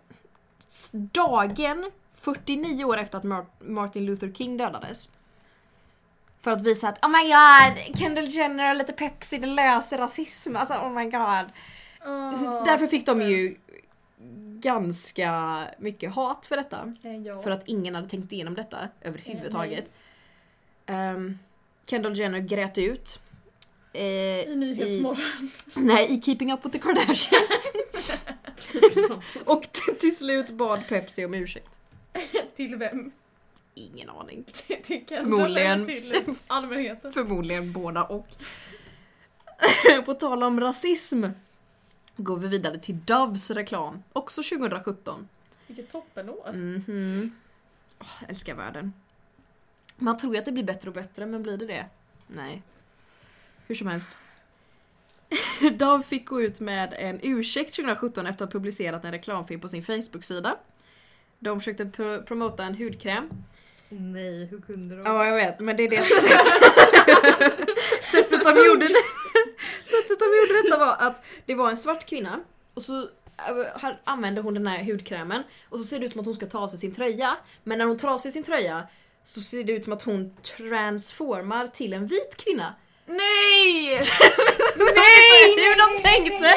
dagen 0.92 1.90
49 2.14 2.84
år 2.84 2.96
efter 2.96 3.18
att 3.18 3.24
Mar- 3.24 3.46
Martin 3.60 4.06
Luther 4.06 4.32
King 4.32 4.56
dödades. 4.56 5.10
För 6.40 6.50
att 6.50 6.62
visa 6.62 6.88
att 6.88 7.04
oh 7.04 7.10
my 7.10 7.22
god, 7.22 7.98
Kendall 7.98 8.28
Jenner 8.28 8.70
och 8.70 8.76
lite 8.76 8.92
Pepsi 8.92 9.38
det 9.38 9.46
löser 9.46 9.98
rasism. 9.98 10.56
Alltså 10.56 10.74
oh 10.74 10.90
my 10.90 11.04
god. 11.04 11.46
Därför 12.64 12.86
fick 12.86 13.06
de 13.06 13.22
ju 13.22 13.56
ganska 14.60 15.58
mycket 15.78 16.14
hat 16.14 16.46
för 16.46 16.56
detta. 16.56 16.94
Ja. 17.24 17.42
För 17.42 17.50
att 17.50 17.68
ingen 17.68 17.94
hade 17.94 18.08
tänkt 18.08 18.32
igenom 18.32 18.54
detta 18.54 18.88
överhuvudtaget. 19.00 19.90
Um, 20.86 21.38
Kendall 21.86 22.18
Jenner 22.18 22.38
grät 22.38 22.78
ut. 22.78 23.20
Eh, 23.96 24.48
I 24.52 24.56
Nyhetsmorgon. 24.56 25.50
Nej, 25.74 26.06
i 26.14 26.20
Keeping 26.22 26.52
Up 26.52 26.64
With 26.64 26.72
The 26.72 26.78
Kardashians. 26.78 27.72
Och 29.46 29.62
t- 29.62 29.94
till 30.00 30.16
slut 30.16 30.50
bad 30.50 30.88
Pepsi 30.88 31.24
om 31.24 31.34
ursäkt. 31.34 31.78
Till 32.56 32.76
vem? 32.76 33.12
Ingen 33.74 34.10
aning. 34.10 34.44
Till, 34.82 35.04
Förmodligen. 35.08 35.86
till 35.86 36.14
allmänheten? 36.46 37.12
Förmodligen 37.12 37.72
båda 37.72 38.04
och. 38.04 38.26
På 40.04 40.14
tal 40.14 40.42
om 40.42 40.60
rasism 40.60 41.24
går 42.16 42.36
vi 42.36 42.48
vidare 42.48 42.78
till 42.78 42.98
Doves 43.04 43.50
reklam, 43.50 44.02
också 44.12 44.42
2017. 44.42 45.28
Vilket 45.66 45.92
toppenår. 45.92 46.52
Mhm. 46.52 47.36
Åh, 47.98 48.06
älskar 48.28 48.54
världen. 48.54 48.92
Man 49.96 50.16
tror 50.16 50.32
ju 50.34 50.38
att 50.38 50.44
det 50.44 50.52
blir 50.52 50.64
bättre 50.64 50.88
och 50.90 50.94
bättre, 50.94 51.26
men 51.26 51.42
blir 51.42 51.56
det 51.56 51.66
det? 51.66 51.86
Nej. 52.26 52.62
Hur 53.66 53.74
som 53.74 53.86
helst. 53.86 54.16
Dove 55.72 56.02
fick 56.02 56.26
gå 56.28 56.42
ut 56.42 56.60
med 56.60 56.94
en 56.98 57.20
ursäkt 57.22 57.74
2017 57.74 58.26
efter 58.26 58.44
att 58.44 58.52
ha 58.52 58.58
publicerat 58.58 59.04
en 59.04 59.12
reklamfilm 59.12 59.60
på 59.60 59.68
sin 59.68 59.82
Facebook-sida. 59.84 60.56
De 61.38 61.60
försökte 61.60 61.86
pro- 61.86 62.22
promota 62.22 62.64
en 62.64 62.74
hudkräm. 62.74 63.28
Nej, 63.88 64.46
hur 64.46 64.60
kunde 64.60 64.96
de? 64.96 65.02
Ja, 65.06 65.26
jag 65.26 65.36
vet, 65.36 65.60
men 65.60 65.76
det 65.76 65.82
är 65.82 65.90
det 65.90 65.96
sättet, 65.96 67.68
sättet 68.10 68.44
de 68.44 68.66
gjorde 68.66 68.88
det. 68.88 68.94
Sättet 69.84 70.18
de 70.18 70.24
gjorde 70.24 70.62
detta 70.62 70.78
var 70.78 70.96
att 71.08 71.24
det 71.46 71.54
var 71.54 71.70
en 71.70 71.76
svart 71.76 72.06
kvinna 72.06 72.40
och 72.74 72.82
så 72.82 73.00
äh, 73.02 73.06
här 73.80 74.00
använde 74.04 74.40
hon 74.40 74.54
den 74.54 74.66
här 74.66 74.84
hudkrämen 74.84 75.42
och 75.68 75.78
så 75.78 75.84
ser 75.84 75.98
det 75.98 76.06
ut 76.06 76.12
som 76.12 76.20
att 76.20 76.26
hon 76.26 76.34
ska 76.34 76.46
ta 76.46 76.58
av 76.58 76.68
sig 76.68 76.78
sin 76.78 76.94
tröja. 76.94 77.36
Men 77.64 77.78
när 77.78 77.84
hon 77.86 77.98
tar 77.98 78.08
av 78.08 78.18
sig 78.18 78.32
sin 78.32 78.42
tröja 78.42 78.86
så 79.24 79.40
ser 79.40 79.64
det 79.64 79.72
ut 79.72 79.84
som 79.84 79.92
att 79.92 80.02
hon 80.02 80.36
transformar 80.56 81.66
till 81.66 81.92
en 81.92 82.06
vit 82.06 82.36
kvinna. 82.36 82.74
Nej! 83.06 83.86
Nej! 84.76 85.54
Hur 85.56 85.76
de 85.96 86.02
tänkte! 86.02 86.48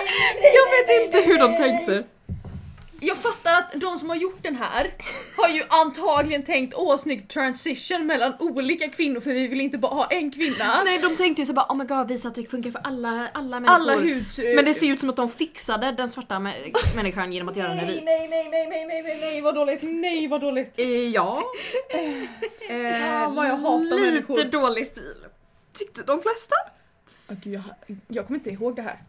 Jag 0.42 0.70
vet 0.72 1.06
inte 1.06 1.28
hur 1.32 1.38
de 1.38 1.56
tänkte. 1.56 2.04
Jag 3.02 3.18
fattar 3.18 3.54
att 3.56 3.72
de 3.74 4.00
som 4.00 4.10
har 4.10 4.16
gjort 4.16 4.44
den 4.44 4.56
här 4.56 4.92
har 5.38 5.50
ju 5.50 5.64
antagligen 5.70 6.44
tänkt 6.46 6.74
åh 6.78 6.98
snygg 6.98 7.28
transition 7.30 8.06
mellan 8.06 8.34
olika 8.40 8.88
kvinnor 8.90 9.20
för 9.20 9.30
vi 9.32 9.48
vill 9.48 9.62
inte 9.62 9.78
bara 9.78 9.94
ha 9.94 10.06
en 10.06 10.32
kvinna. 10.32 10.84
Nej 10.86 10.98
de 11.00 11.16
tänkte 11.16 11.42
ju 11.42 11.46
så 11.46 11.54
bara 11.54 11.66
oh 11.70 11.76
my 11.78 11.86
god 11.86 12.08
visa 12.08 12.28
att 12.28 12.36
det 12.36 12.46
funkar 12.52 12.72
för 12.72 12.82
alla, 12.84 13.30
alla 13.34 13.60
människor. 13.60 13.76
Alla 13.76 13.96
hud... 13.96 14.26
Men 14.56 14.66
det 14.66 14.74
ser 14.74 14.86
ju 14.88 14.94
ut 14.94 15.00
som 15.00 15.10
att 15.10 15.16
de 15.16 15.30
fixade 15.30 15.92
den 15.92 16.10
svarta 16.10 16.36
mä- 16.36 16.74
människan 16.96 17.34
genom 17.34 17.50
att 17.50 17.56
göra 17.56 17.68
henne 17.68 17.86
vit. 17.86 18.04
nej, 18.04 18.28
nej, 18.30 18.50
nej, 18.52 18.68
nej, 18.70 18.86
nej, 18.88 19.04
nej, 19.04 19.18
nej, 19.22 19.42
vad 19.42 19.56
dåligt, 19.56 19.80
nej 19.84 20.28
vad 20.28 20.42
dåligt. 20.42 20.80
Eh, 20.80 20.88
ja. 21.10 21.44
Fan, 23.02 23.36
vad 23.36 23.46
jag 23.46 23.58
hatar 23.58 23.80
lite 24.12 24.34
människor. 24.34 24.44
dålig 24.44 24.88
stil. 24.88 25.16
Tyckte 25.80 26.04
de 26.04 26.22
flesta. 26.22 26.56
Åh, 27.30 27.36
gud, 27.44 27.54
jag, 27.54 27.98
jag 28.08 28.28
kommer 28.28 28.40
inte 28.40 28.50
ihåg 28.50 28.76
det 28.76 28.82
här. 28.82 29.00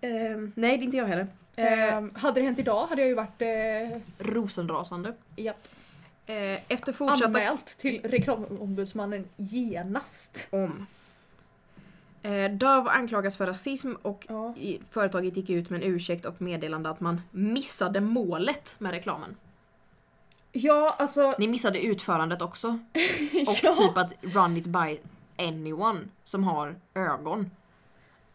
Ehm, 0.00 0.52
nej, 0.54 0.76
det 0.78 0.82
är 0.82 0.84
inte 0.84 0.96
jag 0.96 1.06
heller. 1.06 1.26
Ehm, 1.56 2.14
hade 2.14 2.40
det 2.40 2.44
hänt 2.46 2.58
idag 2.58 2.86
hade 2.86 3.02
jag 3.02 3.08
ju 3.08 3.14
varit 3.14 3.42
eh, 3.42 4.00
Rosenrasande. 4.18 5.12
ja, 5.36 5.52
Eh, 6.28 6.58
efter 6.72 6.92
fortsatta 6.92 7.24
anmält 7.26 7.66
till 7.78 8.00
reklamombudsmannen 8.04 9.28
genast. 9.36 10.48
om. 10.50 10.86
Eh, 12.22 12.50
Dove 12.50 12.90
anklagas 12.90 13.36
för 13.36 13.46
rasism 13.46 13.92
och 14.02 14.26
Ja. 14.28 14.54
i, 14.56 14.80
företaget 14.90 15.36
gick 15.36 15.50
ut 15.50 15.70
med 15.70 15.82
en 15.82 15.92
ursäkt 15.92 16.24
och 16.24 16.42
meddelande 16.42 16.90
att 16.90 17.00
man 17.00 17.20
missade 17.30 18.00
målet 18.00 18.74
med 18.78 18.90
reklamen. 18.92 19.36
Ja, 20.52 20.96
alltså... 20.98 21.34
Ni 21.38 21.48
missade 21.48 21.80
utförandet 21.82 22.42
också. 22.42 22.68
Och 23.48 23.56
ja, 23.62 23.74
typ 23.74 23.96
att 23.96 24.14
run 24.20 24.56
it 24.56 24.66
by 24.66 24.98
anyone 25.38 26.00
som 26.24 26.44
har 26.44 26.76
ögon. 26.94 27.50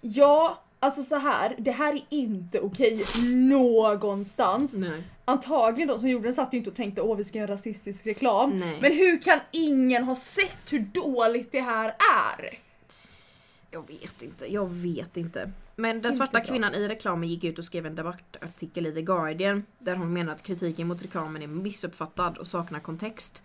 ja, 0.02 0.64
alltså 0.80 1.04
så 1.04 1.16
här. 1.16 1.56
det 1.60 1.72
här 1.72 1.94
är 1.94 2.06
inte 2.10 2.60
okej 2.60 3.04
någonstans. 3.26 4.74
Nej. 4.74 5.04
Antagligen 5.26 5.88
de 5.88 6.00
som 6.00 6.10
gjorde 6.10 6.24
den 6.24 6.34
satt 6.34 6.54
ju 6.54 6.58
inte 6.58 6.70
och 6.70 6.76
tänkte 6.76 7.02
åh 7.02 7.18
vi 7.18 7.24
ska 7.24 7.40
göra 7.40 7.52
rasistisk 7.52 8.06
reklam. 8.06 8.60
Nej. 8.60 8.78
Men 8.82 8.92
hur 8.92 9.22
kan 9.22 9.40
ingen 9.52 10.04
ha 10.04 10.16
sett 10.16 10.74
hur 10.74 10.80
dåligt 10.80 11.52
det 11.52 11.62
här 11.62 11.96
är? 12.14 12.60
Jag 13.72 13.88
vet 13.88 14.22
inte, 14.22 14.54
jag 14.54 14.70
vet 14.70 15.18
inte. 15.18 15.52
Men 15.76 16.02
den 16.02 16.14
svarta 16.14 16.40
kvinnan 16.42 16.74
i 16.74 16.88
reklamen 16.88 17.30
gick 17.30 17.44
ut 17.44 17.58
och 17.58 17.66
skrev 17.66 17.86
en 17.86 17.96
debattartikel 17.96 18.88
i 18.88 18.92
The 18.94 19.02
Guardian 19.02 19.64
där 19.80 19.96
hon 19.96 20.14
menar 20.14 20.34
att 20.34 20.44
kritiken 20.44 20.88
mot 20.88 21.02
reklamen 21.02 21.42
är 21.42 21.48
missuppfattad 21.48 22.38
och 22.38 22.48
saknar 22.48 22.80
kontext. 22.80 23.44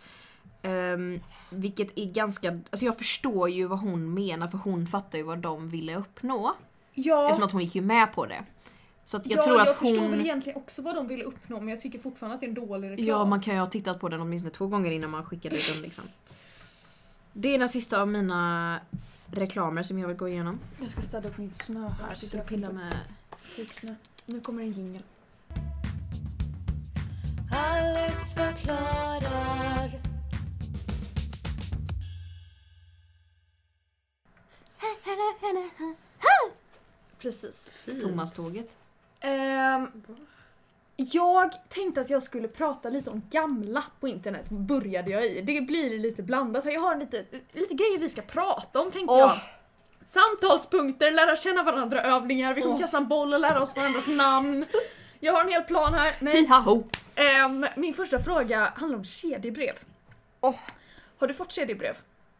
Um, 0.62 1.21
vilket 1.51 1.99
är 1.99 2.12
ganska, 2.12 2.61
alltså 2.71 2.87
jag 2.87 2.99
förstår 2.99 3.51
ju 3.51 3.66
vad 3.66 3.79
hon 3.79 4.14
menar 4.14 4.49
för 4.49 4.59
hon 4.59 4.87
fattar 4.87 5.19
ju 5.19 5.25
vad 5.25 5.38
de 5.38 5.69
ville 5.69 5.97
uppnå. 5.97 6.55
Ja, 6.92 7.27
Eftersom 7.27 7.45
att 7.45 7.53
hon 7.53 7.61
gick 7.61 7.75
ju 7.75 7.83
med 7.83 8.12
på 8.12 8.27
det. 8.27 8.45
Så 9.05 9.16
att 9.16 9.27
jag 9.27 9.38
ja, 9.38 9.42
tror 9.42 9.61
att 9.61 9.66
jag 9.66 9.77
förstår 9.77 10.01
väl 10.01 10.11
hon... 10.11 10.21
egentligen 10.21 10.59
också 10.59 10.83
vad 10.83 10.95
de 10.95 11.09
ville 11.09 11.25
uppnå 11.25 11.61
men 11.61 11.69
jag 11.69 11.81
tycker 11.81 11.99
fortfarande 11.99 12.35
att 12.35 12.40
det 12.40 12.47
är 12.47 12.49
en 12.49 12.55
dålig 12.55 12.90
reklam. 12.90 13.07
Ja, 13.07 13.25
man 13.25 13.40
kan 13.40 13.55
ju 13.55 13.61
ha 13.61 13.66
tittat 13.66 14.01
på 14.01 14.09
den 14.09 14.21
åtminstone 14.21 14.51
två 14.51 14.66
gånger 14.66 14.90
innan 14.90 15.11
man 15.11 15.25
skickade 15.25 15.57
ut 15.57 15.73
den 15.73 15.83
liksom. 15.83 16.05
Det 17.33 17.55
är 17.55 17.59
den 17.59 17.69
sista 17.69 18.01
av 18.01 18.09
mina 18.09 18.81
reklamer 19.27 19.83
som 19.83 19.99
jag 19.99 20.09
vill 20.09 20.16
gå 20.16 20.29
igenom. 20.29 20.59
Jag 20.81 20.90
ska 20.90 21.03
städa 21.03 21.29
upp 21.29 21.38
min 21.38 21.53
snö 21.53 21.88
här. 21.88 22.09
Jag 22.09 22.16
sitter 22.16 22.40
och 22.40 22.47
pillar 22.47 22.73
med... 22.73 22.95
fixsnö. 23.37 23.95
Nu 24.27 24.40
kommer 24.40 24.62
en 24.62 24.73
jingel. 24.73 25.03
Alex 27.53 28.33
förklarar. 28.35 30.15
Precis. 37.18 37.70
Thomas-tåget. 38.03 38.77
Ehm, 39.20 39.88
jag 40.96 41.68
tänkte 41.68 42.01
att 42.01 42.11
jag 42.11 42.22
skulle 42.22 42.49
prata 42.49 42.88
lite 42.88 43.11
om 43.11 43.22
gamla 43.31 43.85
på 44.01 44.09
internet, 44.09 44.49
började 44.49 45.11
jag 45.11 45.27
i. 45.27 45.40
Det 45.40 45.61
blir 45.61 45.99
lite 45.99 46.22
blandat. 46.22 46.64
Jag 46.64 46.81
har 46.81 46.96
lite, 46.96 47.25
lite 47.53 47.75
grejer 47.75 47.99
vi 47.99 48.09
ska 48.09 48.22
prata 48.22 48.81
om 48.81 48.90
tänkte 48.90 49.14
Åh. 49.14 49.18
jag. 49.18 49.38
Samtalspunkter, 50.07 51.11
lära 51.11 51.37
känna 51.37 51.62
varandra 51.62 52.03
övningar, 52.03 52.55
vi 52.55 52.62
kommer 52.62 52.75
Åh. 52.75 52.81
kasta 52.81 52.96
en 52.96 53.09
boll 53.09 53.35
och 53.35 53.40
lära 53.40 53.62
oss 53.62 53.77
varandras 53.77 54.07
namn. 54.07 54.66
Jag 55.20 55.33
har 55.33 55.40
en 55.40 55.49
hel 55.49 55.62
plan 55.62 55.94
här. 55.94 56.14
Nej. 56.20 56.35
Ehm, 57.14 57.66
min 57.77 57.94
första 57.94 58.18
fråga 58.18 58.72
handlar 58.77 58.99
om 58.99 59.05
kedjebrev. 59.05 59.79
Åh. 60.40 60.55
Har 61.18 61.29
du 61.29 61.35
fått 61.35 61.53
kedjebrev? 61.53 61.96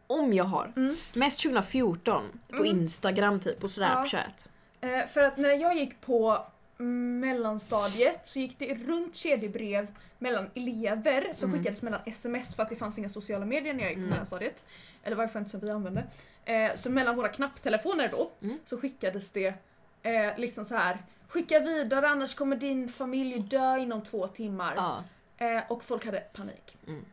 Om 0.07 0.33
jag 0.33 0.43
har. 0.43 0.73
Mm. 0.75 0.95
Mest 1.13 1.41
2014. 1.43 2.39
På 2.49 2.55
Mm. 2.55 2.65
Instagram 2.67 3.39
typ 3.39 3.63
och 3.63 3.71
Snapchat. 3.71 4.47
Eh, 4.81 5.05
för 5.07 5.21
att 5.21 5.37
när 5.37 5.49
jag 5.53 5.77
gick 5.77 6.01
på 6.01 6.45
mellanstadiet 7.21 8.25
så 8.27 8.39
gick 8.39 8.59
det 8.59 8.73
runt 8.87 9.15
kedjebrev 9.15 9.87
mellan 10.19 10.49
elever 10.55 11.33
som 11.33 11.49
Mm. 11.49 11.59
skickades 11.59 11.81
mellan 11.81 11.99
sms 12.05 12.55
för 12.55 12.63
att 12.63 12.69
det 12.69 12.75
fanns 12.75 12.97
inga 12.97 13.09
sociala 13.09 13.45
medier 13.45 13.73
när 13.73 13.81
jag 13.81 13.89
gick 13.89 13.95
på 13.97 13.99
Mm. 13.99 14.09
mellanstadiet. 14.09 14.63
Eller 15.03 15.15
varför 15.15 15.39
inte 15.39 15.51
som 15.51 15.59
vi 15.59 15.69
använde. 15.69 16.03
Eh, 16.45 16.75
så 16.75 16.91
mellan 16.91 17.15
våra 17.15 17.27
knapptelefoner 17.27 18.09
då 18.11 18.31
Mm. 18.41 18.59
så 18.65 18.77
skickades 18.77 19.31
det 19.31 19.53
eh, 20.03 20.37
liksom 20.37 20.65
så 20.65 20.75
här. 20.75 20.97
Skicka 21.27 21.59
vidare 21.59 22.09
annars 22.09 22.35
kommer 22.35 22.55
din 22.55 22.89
familj 22.89 23.39
dö 23.39 23.77
inom 23.77 24.01
två 24.03 24.27
timmar. 24.27 24.73
Ja. 24.75 25.03
Eh, 25.37 25.63
och 25.71 25.83
folk 25.83 26.05
hade 26.05 26.19
panik. 26.19 26.77
Mm. 26.87 27.05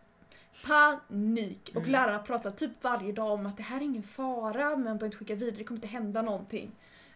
Panik! 0.66 1.70
Och 1.74 1.80
Mm. 1.80 1.90
lärarna 1.92 2.18
pratade 2.18 2.56
typ 2.56 2.70
varje 2.84 3.12
dag 3.12 3.32
om 3.32 3.46
att 3.46 3.56
det 3.56 3.62
här 3.62 3.76
är 3.76 3.80
ingen 3.84 4.02
fara, 4.02 4.68
men 4.70 4.82
behöver 4.84 5.06
inte 5.06 5.16
skicka 5.16 5.34
vidare, 5.34 5.56
det 5.56 5.64
kommer 5.64 5.78
inte 5.78 5.88
hända 5.88 6.22
någonting. 6.22 6.70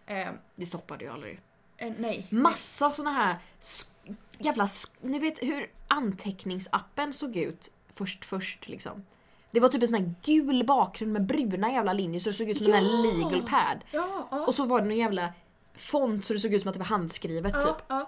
Eh, 0.05 0.27
Det 0.55 0.65
stoppade 0.65 1.03
ju 1.05 1.11
aldrig. 1.11 1.39
eh, 1.77 1.93
nej. 1.97 2.27
Massa 2.29 2.91
såna 2.91 3.11
här 3.11 3.35
jävla... 4.37 4.69
Ni 5.01 5.19
vet 5.19 5.43
hur 5.43 5.71
anteckningsappen 5.87 7.13
såg 7.13 7.37
ut 7.37 7.71
först 7.93 8.25
först 8.25 8.67
liksom. 8.67 9.05
Det 9.51 9.59
var 9.59 9.69
typ 9.69 9.81
en 9.81 9.87
sån 9.87 9.95
här 10.03 10.13
gul 10.23 10.65
bakgrund 10.65 11.13
med 11.13 11.25
bruna 11.25 11.71
jävla 11.71 11.93
linjer 11.93 12.19
så 12.19 12.29
det 12.29 12.33
såg 12.33 12.49
ut 12.49 12.57
som 12.63 12.73
en 12.73 12.85
Ja! 12.85 13.01
legal 13.01 13.41
pad. 13.41 13.83
Ja, 13.91 14.27
ja. 14.31 14.45
Och 14.45 14.55
så 14.55 14.65
var 14.65 14.81
det 14.81 14.87
någon 14.87 14.97
jävla 14.97 15.33
font 15.75 16.25
så 16.25 16.33
det 16.33 16.39
såg 16.39 16.53
ut 16.53 16.61
som 16.61 16.69
att 16.69 16.73
det 16.73 16.79
var 16.79 16.85
handskrivet 16.85 17.53
ja, 17.55 17.61
typ. 17.61 18.07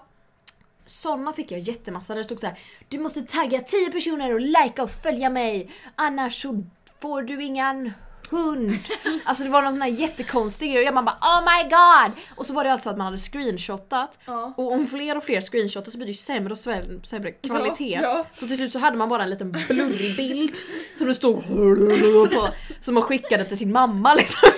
Ja. 0.84 0.88
Såna 0.90 1.32
fick 1.32 1.52
jag 1.52 1.60
jättemassa 1.60 2.12
där 2.12 2.18
det 2.18 2.24
stod 2.24 2.40
så 2.40 2.46
här. 2.46 2.58
Du 2.88 2.98
måste 2.98 3.22
tagga 3.22 3.60
10 3.60 3.92
personer 3.92 4.34
och 4.34 4.40
likea 4.40 4.84
och 4.84 4.90
följa 4.90 5.30
mig 5.30 5.70
annars 5.96 6.42
så 6.42 6.64
får 7.00 7.22
du 7.22 7.42
ingen 7.42 7.92
hund. 8.32 8.78
Alltså 9.24 9.44
det 9.44 9.50
var 9.50 9.62
någon 9.62 9.72
sån 9.72 9.82
här 9.82 9.88
jättekonstig 9.88 10.70
grej 10.70 10.78
och 10.78 10.86
jag 10.86 10.94
bara 10.94 11.16
oh 11.20 11.40
my 11.40 11.70
god! 11.70 12.12
Och 12.36 12.46
så 12.46 12.52
var 12.52 12.64
det 12.64 12.72
alltså 12.72 12.90
att 12.90 12.96
man 12.96 13.04
hade 13.04 13.18
screenshotat 13.18 14.18
ja. 14.24 14.54
och 14.56 14.72
om 14.72 14.86
fler 14.86 15.16
och 15.16 15.24
fler 15.24 15.40
screenshotar 15.40 15.90
så 15.90 15.98
blir 15.98 16.06
det 16.06 16.12
ju 16.12 16.16
sämre 16.16 16.52
och 16.52 16.58
sämre, 16.58 17.32
kvalitet. 17.32 18.00
Ja, 18.02 18.24
Så 18.34 18.46
till 18.46 18.56
slut 18.56 18.72
så 18.72 18.78
hade 18.78 18.96
man 18.96 19.08
bara 19.08 19.22
en 19.22 19.30
liten 19.30 19.52
blurrig 19.68 20.16
bild 20.16 20.54
som 20.98 21.06
det 21.06 21.14
stod 21.14 21.46
på 22.32 22.48
som 22.80 22.94
man 22.94 23.02
skickade 23.02 23.44
till 23.44 23.58
sin 23.58 23.72
mamma 23.72 24.14
liksom. 24.14 24.48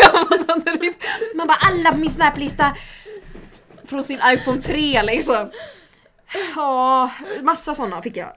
Man 1.35 1.47
bara 1.47 1.59
alla 1.61 1.93
på 1.93 1.99
min 1.99 2.11
snaplista 2.11 2.77
från 3.85 4.05
sin 4.05 4.21
iPhone 4.27 4.63
3 4.63 5.03
liksom. 5.03 5.51
Ja, 6.57 7.11
massa 7.43 7.75
sådana 7.75 8.03
fick 8.03 8.17
jag. 8.17 8.33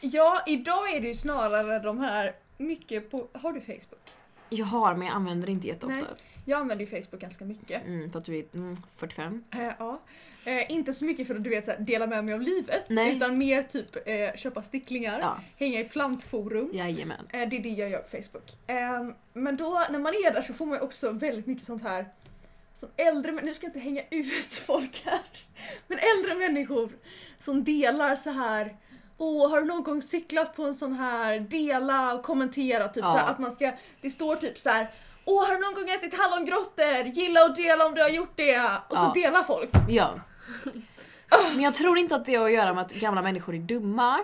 ja, 0.00 0.42
idag 0.46 0.94
är 0.94 1.00
det 1.00 1.08
ju 1.08 1.14
snarare 1.14 1.78
de 1.78 1.98
här 1.98 2.32
mycket 2.58 3.10
på... 3.10 3.28
Har 3.32 3.52
du 3.52 3.60
Facebook? 3.60 4.10
Jag 4.50 4.66
har 4.66 4.94
men 4.94 5.06
jag 5.06 5.16
använder 5.16 5.46
det 5.46 5.52
inte 5.52 5.68
jätteofta. 5.68 5.96
Nej. 5.96 6.04
Jag 6.44 6.60
använder 6.60 6.84
ju 6.86 7.02
Facebook 7.02 7.20
ganska 7.20 7.44
mycket. 7.44 7.86
Mm, 7.86 8.12
för 8.12 8.18
att 8.18 8.24
du 8.24 8.38
är 8.38 8.44
mm, 8.54 8.76
45. 8.96 9.44
Eh, 9.50 9.72
ja. 9.78 10.00
Eh, 10.44 10.70
inte 10.72 10.92
så 10.92 11.04
mycket 11.04 11.26
för 11.26 11.34
att 11.34 11.44
du 11.44 11.50
vet 11.50 11.64
så 11.64 11.70
här, 11.70 11.78
dela 11.78 12.06
med 12.06 12.24
mig 12.24 12.34
av 12.34 12.40
livet. 12.42 12.84
Nej. 12.88 13.16
Utan 13.16 13.38
mer 13.38 13.62
typ 13.62 13.96
eh, 14.08 14.36
köpa 14.36 14.62
sticklingar, 14.62 15.20
Ja, 15.20 15.40
hänga 15.56 15.80
i 15.80 15.84
plantforum. 15.84 16.70
jajamän. 16.72 17.26
Det 17.30 17.38
är 17.38 17.46
det 17.46 17.68
jag 17.68 17.90
gör 17.90 17.98
på 17.98 18.16
Facebook. 18.16 18.56
Eh, 18.66 19.10
men 19.32 19.56
då 19.56 19.86
när 19.90 19.98
man 19.98 20.12
är 20.14 20.32
där 20.32 20.42
så 20.42 20.54
får 20.54 20.66
man 20.66 20.78
ju 20.78 20.84
också 20.84 21.12
väldigt 21.12 21.46
mycket 21.46 21.64
sånt 21.66 21.82
här 21.82 22.06
som 22.80 22.88
äldre 22.96 23.32
men 23.32 23.44
nu 23.44 23.54
ska 23.54 23.66
jag 23.66 23.68
inte 23.68 23.80
hänga 23.80 24.02
ut 24.10 24.54
folk 24.66 25.02
här. 25.04 25.20
Men 25.88 25.98
äldre 25.98 26.34
människor 26.34 26.90
som 27.38 27.64
delar 27.64 28.16
så 28.16 28.30
här 28.30 28.76
Åh, 29.18 29.50
har 29.50 29.60
du 29.60 29.66
någon 29.66 29.82
gång 29.82 30.02
cyklat 30.02 30.56
på 30.56 30.64
en 30.64 30.74
sån 30.74 30.92
här 30.92 31.40
dela 31.40 32.14
och 32.14 32.22
kommentera 32.24 32.88
typ 32.88 33.04
Ja. 33.04 33.12
så 33.12 33.18
här, 33.18 33.30
att 33.30 33.38
man 33.38 33.52
ska, 33.52 33.72
det 34.00 34.10
står 34.10 34.36
typ 34.36 34.58
så 34.58 34.70
här 34.70 34.88
Åh, 35.24 35.46
har 35.46 35.54
du 35.54 35.60
någon 35.60 35.74
gång 35.74 35.90
ätit 35.90 36.18
hallongrottor? 36.18 37.06
Gilla 37.06 37.44
och 37.44 37.56
dela 37.56 37.86
om 37.86 37.94
du 37.94 38.02
har 38.02 38.08
gjort 38.08 38.32
det! 38.36 38.60
Och 38.88 38.96
så 38.96 39.02
Ja. 39.02 39.12
delar 39.14 39.42
folk. 39.42 39.70
Ja. 39.88 40.10
Men 41.54 41.60
jag 41.60 41.74
tror 41.74 41.98
inte 41.98 42.16
att 42.16 42.24
det 42.24 42.34
har 42.34 42.46
att 42.46 42.52
göra 42.52 42.74
med 42.74 42.82
att 42.84 42.92
gamla 42.92 43.22
människor 43.22 43.54
är 43.54 43.58
dumma. 43.58 44.18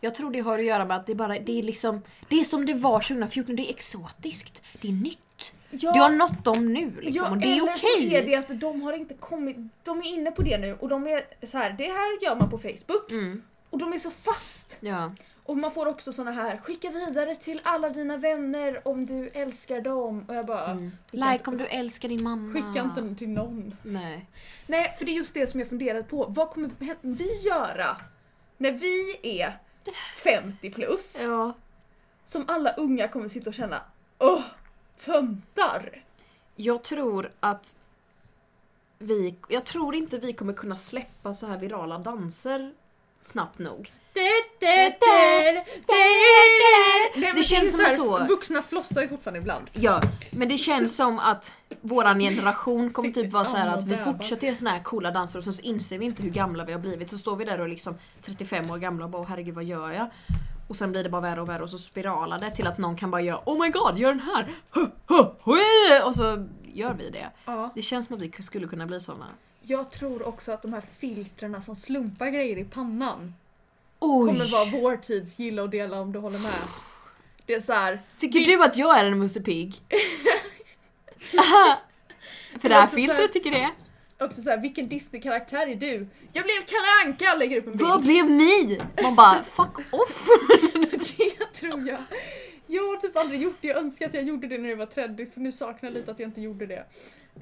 Jag 0.00 0.14
tror 0.14 0.30
det 0.30 0.40
har 0.40 0.58
att 0.58 0.64
göra 0.64 0.84
med 0.84 0.96
att 0.96 1.06
det 1.06 1.14
bara, 1.14 1.38
det 1.38 1.58
är 1.58 1.62
liksom, 1.62 2.02
det 2.28 2.40
är 2.40 2.44
som 2.44 2.66
det 2.66 2.74
var 2.74 3.00
2014, 3.00 3.56
det 3.56 3.62
är 3.62 3.70
exotiskt. 3.70 4.62
Det 4.80 4.88
är 4.88 4.92
nytt. 4.92 5.18
Ja, 5.70 5.92
Du 5.92 6.00
har 6.00 6.10
nått 6.10 6.44
dem 6.44 6.72
nu 6.72 6.90
liksom 7.00 7.24
ja, 7.26 7.30
och 7.30 7.38
det 7.38 7.46
är 7.48 7.52
eller 7.62 7.74
så 7.76 7.86
okej. 7.96 8.14
är 8.16 8.26
det 8.26 8.34
att 8.34 8.60
de 8.60 8.82
har 8.82 8.92
inte 8.92 9.14
kommit, 9.14 9.56
de 9.84 9.98
är 9.98 10.04
inne 10.06 10.30
på 10.30 10.42
det 10.42 10.58
nu 10.58 10.74
och 10.74 10.88
de 10.88 11.06
är 11.06 11.46
så 11.46 11.58
här, 11.58 11.70
det 11.78 11.84
här 11.84 12.22
gör 12.24 12.36
man 12.36 12.50
på 12.50 12.58
Facebook 12.58 13.10
Mm, 13.10 13.42
och 13.70 13.78
de 13.78 13.92
är 13.92 13.98
så 13.98 14.10
fast. 14.10 14.76
ja. 14.80 15.12
Och 15.44 15.56
man 15.56 15.70
får 15.70 15.86
också 15.86 16.12
såna 16.12 16.30
här, 16.30 16.56
skicka 16.56 16.90
vidare 16.90 17.34
till 17.34 17.60
alla 17.64 17.88
dina 17.88 18.16
vänner 18.16 18.88
om 18.88 19.06
du 19.06 19.28
älskar 19.28 19.80
dem. 19.80 20.24
Och 20.28 20.34
jag 20.34 20.46
bara, 20.46 20.70
Mm. 20.70 20.92
Like 21.12 21.32
inte- 21.34 21.50
om 21.50 21.56
du 21.58 21.66
älskar 21.66 22.08
din 22.08 22.22
mamma. 22.22 22.52
skicka 22.52 22.82
inte 22.84 23.00
den 23.00 23.16
till 23.16 23.28
någon. 23.28 23.76
Nej. 23.82 24.26
Nej, 24.66 24.94
för 24.98 25.04
det 25.04 25.10
är 25.10 25.14
just 25.14 25.34
det 25.34 25.46
som 25.46 25.60
jag 25.60 25.68
funderat 25.68 26.08
på. 26.08 26.26
Vad 26.28 26.50
kommer 26.50 26.70
vi 27.00 27.40
göra 27.48 27.96
när 28.56 28.72
vi 28.72 29.16
är 29.40 29.58
50 30.24 30.70
plus? 30.70 31.18
Ja. 31.22 31.52
Som 32.24 32.44
alla 32.48 32.72
unga 32.72 33.08
kommer 33.08 33.28
sitta 33.28 33.50
och 33.50 33.54
känna, 33.54 33.80
åh, 34.18 34.40
töntar. 34.98 36.02
Jag 36.56 36.82
tror 36.84 37.30
att 37.40 37.74
vi, 38.98 39.34
jag 39.48 39.64
tror 39.64 39.94
inte 39.94 40.18
vi 40.18 40.32
kommer 40.32 40.52
kunna 40.52 40.76
släppa 40.76 41.34
så 41.34 41.46
här 41.46 41.58
virala 41.58 41.98
danser 41.98 42.72
snabbt 43.20 43.58
nog. 43.58 43.92
Men 47.16 47.34
känns 47.42 47.70
som 47.70 47.80
så- 47.96 48.24
Vuxna 48.26 48.62
flossar 48.62 49.02
ju 49.02 49.08
fortfarande 49.08 49.40
ibland. 49.40 49.70
Ja, 49.72 50.00
men 50.30 50.48
det 50.48 50.58
känns 50.58 50.96
som 50.96 51.18
att 51.18 51.54
våran 51.80 52.18
generation 52.18 52.90
kommer 52.90 53.10
typ 53.10 53.32
vara 53.32 53.44
så 53.44 53.56
här 53.56 53.68
att 53.68 53.84
vi 53.86 53.96
fortsätter 53.96 54.46
göra 54.46 54.56
såna 54.56 54.70
här 54.70 54.82
coola 54.82 55.10
danser 55.10 55.38
och 55.38 55.44
sen 55.44 55.52
så 55.52 55.62
inser 55.62 55.98
vi 55.98 56.04
inte 56.04 56.22
hur 56.22 56.30
gamla 56.30 56.64
vi 56.64 56.72
har 56.72 56.80
blivit. 56.80 57.10
Så 57.10 57.18
står 57.18 57.36
vi 57.36 57.44
där 57.44 57.60
och 57.60 57.68
liksom 57.68 57.94
35 58.22 58.70
år 58.70 58.78
gamla 58.78 59.04
och 59.04 59.10
bara 59.10 59.22
"Åh, 59.22 59.28
herregud 59.28 59.54
vad 59.54 59.64
gör 59.64 59.92
jag? 59.92 60.06
Och 60.68 60.76
sen 60.76 60.92
blir 60.92 61.02
det 61.02 61.08
bara 61.08 61.20
värre 61.22 61.40
och 61.40 61.48
värre 61.48 61.62
och 61.62 61.70
så 61.70 61.78
spiralar 61.78 62.38
det 62.38 62.50
till 62.50 62.66
att 62.66 62.78
någon 62.78 62.96
kan 62.96 63.10
bara 63.10 63.20
göra 63.22 63.40
Oh 63.46 63.62
my 63.64 63.70
god, 63.70 63.98
gör 63.98 64.08
den 64.08 64.20
här! 64.20 64.48
Huh, 64.70 64.86
huh, 65.06 65.26
hui!" 65.44 66.02
Och 66.04 66.14
så 66.14 66.48
gör 66.74 66.94
vi 66.94 67.10
det. 67.10 67.30
Ja. 67.44 67.72
Det 67.74 67.82
känns 67.82 68.06
som 68.06 68.16
att 68.16 68.22
vi 68.22 68.32
skulle 68.42 68.66
kunna 68.66 68.86
bli 68.86 69.00
såna. 69.00 69.26
Jag 69.62 69.90
tror 69.90 70.26
också 70.28 70.52
att 70.52 70.62
de 70.62 70.72
här 70.72 70.82
filtrerna 70.98 71.62
som 71.62 71.76
slumpar 71.76 72.26
grejer 72.28 72.58
i 72.58 72.64
pannan 72.64 73.34
Oj! 73.98 74.26
kommer 74.28 74.46
vara 74.52 74.64
vår 74.64 74.96
tids 74.96 75.38
gilla 75.38 75.62
och 75.62 75.70
dela 75.70 76.00
om 76.00 76.12
du 76.12 76.18
håller 76.18 76.38
med. 76.38 76.52
Det 77.46 77.54
är 77.54 77.60
så 77.60 77.72
här. 77.72 78.02
Tycker 78.18 78.38
Vi- 78.38 78.46
du 78.46 78.64
att 78.64 78.76
jag 78.76 78.98
är 78.98 79.04
en 79.04 79.18
Musse 79.18 79.40
Pigg? 79.40 79.74
För 82.60 82.68
det 82.68 82.74
här- 82.74 82.86
filtret 82.86 83.32
tycker 83.32 83.50
det. 83.50 83.70
Också 84.20 84.42
så 84.42 84.50
här, 84.50 84.58
vilken 84.58 84.88
Disney-karaktär 84.88 85.66
är 85.66 85.74
du? 85.76 86.06
Jag 86.32 86.44
blev 86.44 86.54
Kalle 86.66 86.86
Anka 87.04 87.34
lägger 87.34 87.56
upp 87.58 87.66
en 87.66 87.72
bild. 87.72 87.82
Vad 87.82 88.02
blev 88.02 88.30
ni? 88.30 88.80
Man 89.02 89.14
bara 89.16 89.42
fuck 89.44 89.78
off! 89.78 90.26
För 90.90 90.98
det 91.38 91.52
tror 91.52 91.88
jag. 91.88 91.98
Jag 92.66 92.82
har 92.82 92.96
typ 92.96 93.16
aldrig 93.16 93.42
gjort 93.42 93.56
det. 93.60 93.68
Jag 93.68 93.76
önskar 93.76 94.06
att 94.06 94.14
jag 94.14 94.22
gjorde 94.22 94.46
det 94.48 94.58
när 94.58 94.68
jag 94.68 94.76
var 94.76 94.86
30 94.86 95.26
för 95.26 95.40
nu 95.40 95.52
saknar 95.52 95.90
jag 95.90 95.94
lite 95.94 96.10
att 96.10 96.18
jag 96.18 96.28
inte 96.28 96.40
gjorde 96.40 96.66
det. 96.66 96.84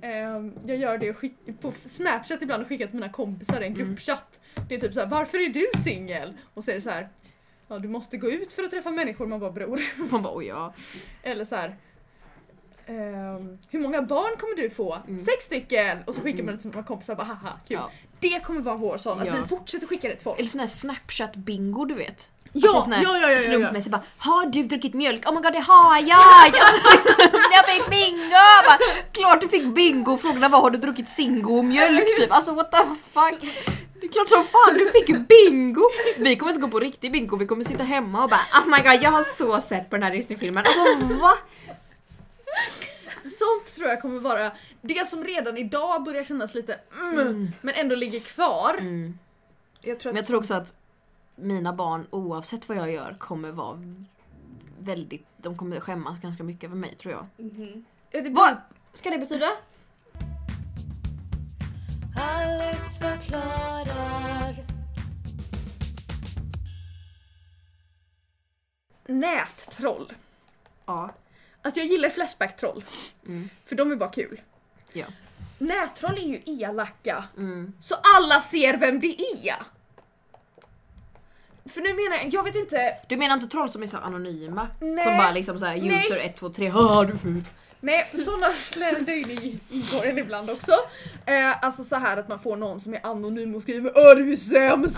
Ehm, 0.03 0.53
jag 0.67 0.77
gör 0.77 0.99
det 0.99 1.13
skick- 1.13 1.61
på 1.61 1.73
Snapchat 1.85 2.43
ibland 2.43 2.63
och 2.63 2.69
skickar 2.69 2.87
till 2.87 2.95
mina 2.95 3.09
kompisar 3.13 3.61
i 3.61 3.67
en 3.67 3.75
Mm. 3.75 3.87
gruppchatt. 3.89 4.41
Det 4.69 4.75
är 4.75 4.81
typ 4.81 4.95
så 4.95 5.01
här, 5.01 5.07
varför 5.07 5.39
är 5.39 5.49
du 5.49 5.67
singel? 5.85 6.37
Och 6.55 6.65
så 6.65 6.71
är 6.71 6.75
det 6.75 6.81
så 6.81 6.91
här, 6.91 7.09
ja 7.69 7.79
du 7.79 7.89
måste 7.89 8.17
gå 8.17 8.31
ut 8.31 8.53
för 8.53 8.63
att 8.63 8.71
träffa 8.71 8.91
människor. 8.91 9.27
Man 9.27 9.41
bara 9.41 9.51
bror. 9.53 9.81
Man 10.11 10.23
bara 10.23 10.37
oj 10.37 10.47
ja. 10.47 10.75
Eller 11.23 11.45
så 11.45 11.57
här. 11.57 11.77
Ehm, 12.87 13.59
hur 13.71 13.81
många 13.81 14.03
barn 14.03 14.37
kommer 14.41 14.57
du 14.57 14.71
få? 14.71 14.99
Mm. 15.09 15.19
Sex 15.19 15.45
stycken! 15.45 15.99
Och 16.07 16.15
så 16.15 16.21
skickar 16.21 16.43
man 16.45 16.55
det 16.57 16.61
till 16.63 16.71
sina 16.73 16.83
kompisar 16.83 17.15
bara 17.15 17.25
haha 17.27 17.53
kul. 17.69 17.77
Ja. 17.81 17.91
Det 18.21 18.41
kommer 18.45 18.61
vara 18.61 18.77
vår 18.77 18.99
sån, 18.99 19.21
att 19.21 19.27
Ja. 19.27 19.35
vi 19.43 19.49
fortsätter 19.49 19.87
skicka 19.87 20.09
det 20.09 20.15
till 20.15 20.25
folk. 20.25 20.39
Eller 20.39 20.49
sån 20.49 20.61
här 20.61 20.67
snapchat 20.67 21.37
bingo 21.37 21.85
du 21.85 21.95
vet. 21.95 22.29
Ja, 22.53 22.79
Att 22.79 22.91
det 22.91 22.97
är 22.97 23.03
ja, 23.03 23.19
ja, 23.19 23.31
ja. 23.33 23.39
Slumpmässigt 23.39 23.91
bara 23.93 24.03
Har 24.19 24.47
du 24.47 24.63
druckit 24.63 24.95
mjölk? 24.95 25.29
Oh 25.29 25.35
my 25.35 25.41
god 25.41 25.53
det 25.53 25.61
har 25.61 25.97
jag! 25.99 26.19
Alltså, 26.61 27.37
jag 27.53 27.67
fick 27.69 27.91
bingo! 27.91 28.31
Bara, 28.67 28.79
Klart 29.13 29.41
du 29.41 29.49
fick 29.49 29.75
bingo! 29.75 30.17
Frågorna 30.17 30.49
var 30.49 30.61
har 30.61 30.71
du 30.71 30.79
druckit 30.79 31.09
Zingo 31.09 31.59
och 31.59 31.65
mjölk? 31.65 32.17
Typ. 32.19 32.33
Alltså 32.33 32.53
what 32.55 32.71
the 32.73 32.77
fuck? 33.13 33.53
Det 34.01 34.07
är 34.07 34.13
klart 34.13 34.29
som 34.29 34.45
fan 34.45 34.75
du 34.75 34.91
fick 34.91 35.29
bingo! 35.29 35.83
Vi 36.19 36.37
kommer 36.37 36.53
inte 36.53 36.61
gå 36.63 36.69
på 36.69 36.81
riktig 36.81 37.13
bingo, 37.13 37.37
vi 37.37 37.47
kommer 37.47 37.65
sitta 37.65 37.85
hemma 37.85 38.23
och 38.25 38.31
bara 38.31 38.41
Oh 38.61 38.67
my 38.69 38.77
god 38.91 39.03
jag 39.03 39.11
har 39.11 39.23
så 39.23 39.61
sett 39.61 39.91
på 39.91 39.97
den 39.97 40.03
här 40.03 40.11
Disney-filmen. 40.11 40.65
Alltså 40.67 41.15
va? 41.15 41.33
Sånt 43.23 43.75
tror 43.77 43.89
jag 43.89 44.03
kommer 44.03 44.21
vara 44.21 44.53
det 44.81 45.09
som 45.09 45.25
redan 45.25 45.57
idag 45.57 46.05
börjar 46.05 46.25
kännas 46.25 46.55
lite 46.55 46.81
mm, 47.01 47.53
men 47.61 47.75
ändå 47.75 47.95
ligger 47.95 48.21
kvar. 48.21 48.77
Mm. 48.79 49.19
Jag 49.81 50.01
tror, 50.01 50.13
Men 50.13 50.17
jag 50.17 50.27
tror 50.27 50.39
också 50.39 50.55
att 50.55 50.75
mina 51.37 51.73
barn 51.73 52.07
oavsett 52.11 52.69
vad 52.69 52.79
jag 52.79 52.93
gör 52.93 53.17
kommer 53.19 53.51
vara 53.51 53.83
väldigt, 54.79 55.27
de 55.37 55.57
kommer 55.57 55.81
skämmas 55.81 56.21
ganska 56.21 56.43
mycket 56.43 56.65
över 56.65 56.77
mig 56.77 56.95
tror 56.95 57.13
jag. 57.15 57.27
Ja, 58.11 58.23
det 58.23 58.31
Vad 58.31 58.57
ska 58.93 59.11
det 59.11 59.19
betyda? 59.19 59.49
Alex 62.17 62.99
förklarar. 62.99 64.65
Nättroll. 69.07 70.13
Ja. 70.87 71.11
Alltså 71.67 71.81
jag 71.81 71.89
gillar 71.89 72.09
Flashback-troll. 72.11 72.85
Mm. 73.27 73.49
För 73.67 73.77
de 73.77 73.93
är 73.93 73.97
bara 73.97 74.09
kul. 74.09 74.41
Ja. 74.93 75.07
Nättroll 75.59 76.19
är 76.19 76.27
ju 76.29 76.43
elaka. 76.47 77.25
Mm. 77.37 77.73
Så 77.83 77.95
alla 78.17 78.41
ser 78.41 78.77
vem 78.77 79.01
det 79.01 79.21
är. 79.49 79.57
För 81.69 81.81
nu 81.81 81.89
menar 81.95 82.17
jag, 82.25 82.35
jag 82.35 82.43
vet 82.43 82.55
inte. 82.57 82.97
Du 83.09 83.17
menar 83.17 83.35
inte 83.35 83.47
troll 83.47 83.69
som 83.71 83.83
är 83.83 83.87
så 83.87 83.97
anonyma? 83.97 84.69
Nej. 84.81 85.05
Som 85.05 85.17
bara 85.17 85.31
liksom 85.33 85.59
såhär 85.59 85.77
user 85.77 86.17
1, 86.19 86.37
2, 86.37 86.49
3, 86.49 86.69
haha 86.69 87.05
du 87.05 87.19
ful. 87.19 87.43
Nej, 87.81 88.09
för 88.11 88.19
sådana 88.19 88.53
slänger 88.53 89.11
in 89.11 89.31
i 89.31 89.61
ingår 89.71 90.19
ibland 90.19 90.51
också. 90.51 90.73
Eh, 91.27 91.65
alltså 91.65 91.85
så 91.85 91.97
här 91.97 92.17
att 92.17 92.29
man 92.29 92.39
får 92.39 92.57
någon 92.57 92.81
som 92.81 92.95
är 92.95 93.07
anonym 93.07 93.55
och 93.55 93.63
skriver 93.63 93.93
Åh 93.97 94.15
du 94.17 94.33
är 94.33 94.37
sämst! 94.37 94.97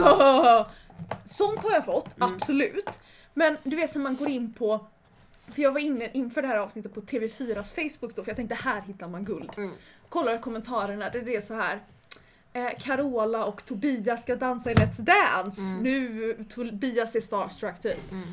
Sånt 1.39 1.63
har 1.63 1.71
jag 1.73 1.85
fått, 1.85 2.17
Mm. 2.17 2.35
absolut. 2.35 2.99
Men 3.35 3.57
du 3.63 3.77
vet 3.77 3.93
som 3.93 4.03
man 4.03 4.17
går 4.17 4.29
in 4.29 4.53
på 4.53 4.87
för 5.51 5.63
jag 5.63 5.73
var 5.73 5.81
inne 5.81 6.11
inför 6.13 6.43
det 6.43 6.49
här 6.49 6.57
avsnittet 6.57 6.95
på 6.95 7.01
TV4s 7.01 7.75
Facebook 7.75 8.17
då 8.17 8.23
för 8.23 8.31
jag 8.31 8.37
tänkte 8.37 8.55
här 8.55 8.81
hittar 8.81 9.09
man 9.09 9.25
guld. 9.25 9.51
Mm. 9.57 9.71
Kollar 10.09 10.39
kommentarerna 10.39 11.11
det 11.11 11.37
är 11.37 11.41
så 11.41 11.55
här 11.55 11.83
eh, 12.53 12.71
Carola 12.79 13.45
och 13.45 13.65
Tobias 13.65 14.23
ska 14.23 14.37
dansa 14.37 14.71
i 14.71 14.75
Let's 14.75 15.01
Dance. 15.01 15.63
Mm. 15.63 15.83
Nu 15.83 16.45
Tobias 16.49 17.17
är 17.17 17.21
starstruck 17.21 17.83
typ. 17.83 18.13
Mm. 18.13 18.29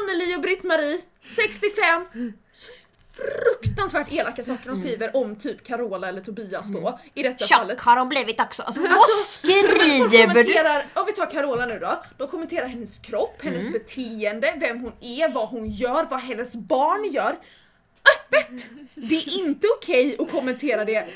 Anneli 0.00 0.36
och 0.36 0.40
Britt-Marie, 0.40 1.00
65. 1.22 2.06
Fruktansvärt 3.16 4.12
elaka 4.12 4.44
saker 4.44 4.66
de 4.70 4.76
skriver 4.76 5.16
om 5.16 5.36
typ 5.36 5.64
Carola 5.66 6.08
eller 6.08 6.20
Tobias 6.20 6.68
då. 6.68 6.98
I 7.14 7.22
detta 7.22 7.44
fallet. 7.46 7.76
Tjock 7.78 7.86
har 7.86 7.96
de 7.96 8.08
blivit 8.08 8.40
också. 8.40 8.62
Alltså 8.62 8.80
vad 8.80 9.08
skriver 9.26 10.08
du? 10.08 10.26
kommenterar, 10.26 10.86
ja 10.94 11.04
vi 11.04 11.12
tar 11.12 11.30
Carola 11.30 11.66
nu 11.66 11.78
då. 11.78 12.02
De 12.18 12.28
kommenterar 12.28 12.66
hennes 12.66 12.98
kropp, 12.98 13.36
hennes 13.42 13.60
Mm. 13.60 13.72
beteende, 13.72 14.54
vem 14.60 14.80
hon 14.80 14.92
är, 15.00 15.28
vad 15.28 15.48
hon 15.48 15.70
gör, 15.70 16.06
vad 16.10 16.20
hennes 16.20 16.52
barn 16.52 17.12
gör. 17.12 17.36
Öppet! 18.16 18.70
Det 18.94 19.14
är 19.16 19.38
inte 19.38 19.66
okej 19.80 20.16
att 20.18 20.30
kommentera 20.30 20.84
det 20.84 21.06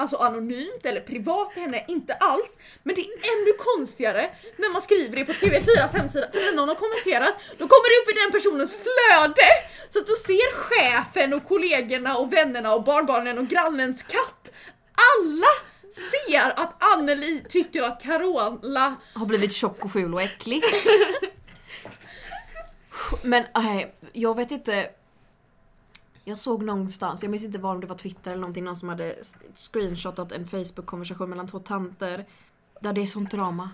Alltså 0.00 0.16
anonymt 0.16 0.84
eller 0.84 1.00
privat 1.00 1.52
till 1.52 1.62
henne, 1.62 1.84
inte 1.88 2.14
alls. 2.14 2.58
Men 2.82 2.94
det 2.94 3.00
är 3.00 3.06
ännu 3.06 3.52
konstigare 3.58 4.30
när 4.56 4.72
man 4.72 4.82
skriver 4.82 5.16
det 5.16 5.24
på 5.24 5.32
TV4s 5.32 5.96
hemsida. 5.96 6.30
För 6.32 6.40
när 6.40 6.52
någon 6.56 6.68
har 6.68 6.74
kommenterat, 6.74 7.34
då 7.58 7.68
kommer 7.68 7.88
det 7.90 8.02
upp 8.02 8.16
i 8.16 8.20
den 8.20 8.32
personens 8.32 8.74
flöde! 8.74 9.48
Så 9.90 9.98
att 9.98 10.06
då 10.06 10.14
ser 10.14 10.54
chefen 10.54 11.32
och 11.32 11.44
kollegorna 11.44 12.16
och 12.16 12.32
vännerna 12.32 12.74
och 12.74 12.84
barnbarnen 12.84 13.38
och 13.38 13.46
grannens 13.46 14.02
katt. 14.02 14.52
Alla 15.18 15.46
ser 15.92 16.60
att 16.60 16.82
Anneli 16.82 17.42
tycker 17.48 17.82
att 17.82 18.02
Carola... 18.02 18.96
Har 19.14 19.26
blivit 19.26 19.52
tjock 19.52 19.84
och 19.84 19.92
ful 19.92 20.14
och 20.14 20.22
äcklig. 20.22 20.62
Men 23.22 23.44
nej, 23.54 23.94
jag 24.12 24.36
vet 24.36 24.50
inte. 24.50 24.90
Jag 26.24 26.38
såg 26.38 26.62
någonstans, 26.62 27.22
jag 27.22 27.30
minns 27.30 27.44
inte 27.44 27.58
var 27.58 27.74
om 27.74 27.80
det 27.80 27.86
var 27.86 27.96
Twitter 27.96 28.30
eller 28.30 28.40
någonting, 28.40 28.64
någon 28.64 28.76
som 28.76 28.88
hade 28.88 29.14
screenshotat 29.54 30.32
en 30.32 30.46
Facebook-konversation 30.46 31.30
mellan 31.30 31.48
två 31.48 31.58
tanter. 31.58 32.24
Där 32.80 32.92
det 32.92 33.00
är 33.02 33.06
sånt 33.06 33.30
drama. 33.30 33.70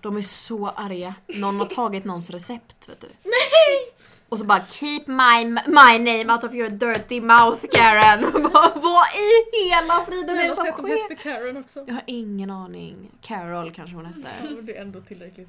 De 0.00 0.16
är 0.16 0.22
så 0.22 0.68
arga. 0.68 1.14
Någon 1.26 1.58
har 1.60 1.66
tagit 1.66 2.04
någons 2.04 2.30
recept 2.30 2.88
vet 2.88 3.00
du. 3.00 3.06
Nej! 3.24 3.94
Och 4.28 4.38
så 4.38 4.44
bara 4.44 4.66
keep 4.66 5.02
my, 5.06 5.44
my 5.66 5.98
name 5.98 6.32
out 6.32 6.44
of 6.44 6.54
your 6.54 6.68
dirty 6.68 7.20
mouth 7.20 7.64
Karen. 7.72 8.32
Bara, 8.52 8.72
Vad 8.74 9.06
i 9.14 9.68
hela 9.68 10.04
friden 10.04 10.38
är 10.38 10.44
det 10.48 10.54
som 10.54 10.66
sker? 10.66 11.02
hette 11.02 11.22
Karen 11.22 11.56
också. 11.56 11.84
Jag 11.86 11.94
har 11.94 12.02
ingen 12.06 12.50
aning. 12.50 13.10
Carol 13.20 13.72
kanske 13.72 13.96
hon 13.96 14.06
hette. 14.06 14.28
Det 14.62 14.76
är 14.76 14.82
ändå 14.82 15.00
tillräckligt. 15.00 15.48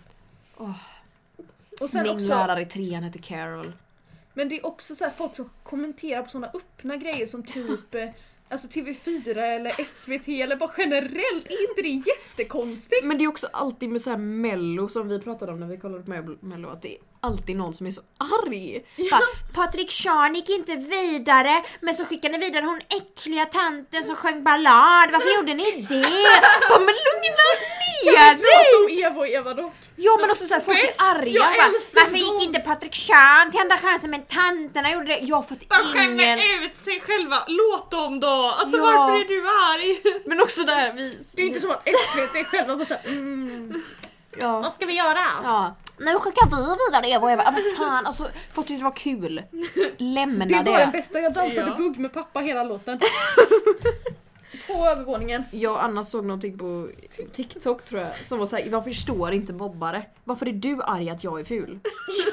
Åh. 0.58 0.72
Och 1.82 1.90
sen 1.90 2.04
Min 2.04 2.14
också, 2.14 2.28
lärare 2.28 2.62
i 2.62 2.66
trean 2.66 3.04
hette 3.04 3.20
Carol 3.20 3.74
men 4.40 4.50
det 4.50 4.58
är 4.60 4.66
också 4.66 4.96
så 4.96 5.04
här 5.04 5.12
folk 5.12 5.36
som 5.36 5.50
kommenterar 5.64 6.24
på 6.24 6.30
sådana 6.30 6.52
öppna 6.54 6.98
grejer 6.98 7.28
som 7.28 7.44
typ 7.44 7.96
eh, 7.96 8.10
Alltså 8.52 8.68
TV4 8.68 9.38
eller 9.38 9.72
SVT 9.72 10.28
eller 10.28 10.56
bara 10.56 10.72
generellt, 10.78 11.48
är 11.48 11.70
inte 11.70 11.82
det 11.82 12.12
jättekonstigt? 12.12 13.06
Men 13.06 13.18
det 13.18 13.24
är 13.24 13.28
också 13.28 13.48
alltid 13.54 13.90
med 13.90 14.02
så 14.02 14.10
här 14.10 14.18
mello 14.18 14.90
som 14.90 15.08
vi 15.08 15.20
pratade 15.20 15.52
om 15.52 15.60
när 15.60 15.68
vi 15.68 15.78
kollade 15.78 16.04
på 16.04 16.46
mello 16.46 16.70
att 16.70 16.82
det 16.82 16.96
är 16.96 16.98
alltid 17.22 17.56
någon 17.56 17.74
som 17.74 17.88
är 17.88 17.92
så 17.92 18.02
arg. 18.18 18.82
Bara, 19.12 19.22
Patrik 19.54 19.92
Sean 19.92 20.36
gick 20.36 20.50
inte 20.50 20.76
vidare 20.76 21.64
men 21.82 21.96
så 21.96 22.06
skickade 22.06 22.38
ni 22.38 22.46
vidare 22.46 22.66
hon 22.66 22.82
äckliga 22.90 23.46
tanten 23.46 24.04
som 24.04 24.16
sjöng 24.16 24.44
ballad. 24.44 25.12
Varför 25.12 25.36
gjorde 25.36 25.54
ni 25.54 25.72
det? 25.90 26.02
Bara, 26.70 26.80
men 26.80 26.96
lugna 27.08 27.46
ner 28.04 28.34
dig! 28.36 29.04
Om 29.04 29.12
Eva 29.12 29.20
och 29.20 29.28
Eva 29.28 29.54
dock. 29.54 29.74
Ja 29.96 30.18
men 30.22 30.32
också 30.32 30.46
såhär 30.46 30.62
folk 30.62 30.78
är 30.78 30.88
Bäst! 30.88 31.02
arga. 31.02 31.30
Jag 31.32 31.56
Bara, 31.58 31.66
älskar 31.68 32.02
Varför 32.02 32.12
dem!" 32.18 32.20
gick 32.40 32.42
inte 32.48 32.60
Patrik 32.60 32.96
Sean 32.96 33.52
till 33.52 33.60
Andra 33.60 33.78
chansen 33.78 34.10
men 34.12 34.22
tanterna 34.26 34.92
gjorde 34.92 35.06
det? 35.06 35.20
Ja 35.22 35.44
för 35.44 35.56
att 35.56 35.96
ingen... 35.96 36.40
ut 36.64 36.76
sig 36.78 37.00
själva, 37.00 37.44
låt 37.48 37.92
dem 37.92 38.20
då! 38.20 38.54
Alltså 38.60 38.78
Ja. 38.78 38.84
varför 38.84 39.16
är 39.20 39.26
du 39.28 39.48
arg? 39.50 40.22
Men 40.26 40.42
också 40.42 40.64
där 40.64 40.94
vi... 40.94 41.18
Det 41.32 41.42
är 41.42 41.46
inte 41.46 41.60
som 41.60 41.72
att 41.72 41.84
SVT 41.88 42.48
själva 42.48 42.76
bara 42.76 42.86
såhär 42.86 43.02
mm. 43.06 43.84
Ja. 44.40 44.72
ska 44.76 44.86
vi 44.86 44.94
göra? 44.98 45.26
Ja. 45.44 45.76
Nu 46.00 46.20
skickar 46.20 46.46
vi 46.50 46.56
vidare 46.56 47.10
Eva 47.16 47.26
och 47.26 47.32
Eva. 47.32 47.44
Ja, 47.44 47.52
men 47.52 47.62
fan 47.78 48.06
alltså, 48.06 48.28
folk 48.54 48.68
tyckte 48.68 48.80
det 48.82 48.84
var 48.84 48.96
kul. 48.96 49.44
Lämna 49.98 50.46
Det 50.46 50.62
det. 50.64 50.72
var 50.72 50.78
den 50.80 50.92
bästa, 50.92 51.20
jag 51.20 51.34
dansade 51.34 51.68
Ja. 51.70 51.76
bugg 51.78 52.00
med 52.00 52.14
pappa 52.14 52.40
hela 52.40 52.64
låten. 52.64 53.00
På 54.68 54.74
övervåningen. 54.86 55.44
Jag 55.52 55.72
och 55.74 55.84
Anna 55.84 56.04
såg 56.04 56.26
någonting 56.26 56.58
på 56.58 56.88
TikTok 57.34 57.86
tror 57.86 58.02
jag 58.02 58.16
som 58.26 58.40
var 58.40 58.46
såhär, 58.46 58.64
jag 58.72 58.84
förstår 58.84 59.32
inte 59.32 59.54
mobbare. 59.54 60.06
Varför 60.24 60.46
är 60.48 60.54
du 60.54 60.82
arg 60.84 61.10
att 61.10 61.24
jag 61.24 61.40
är 61.40 61.44
ful? 61.44 61.80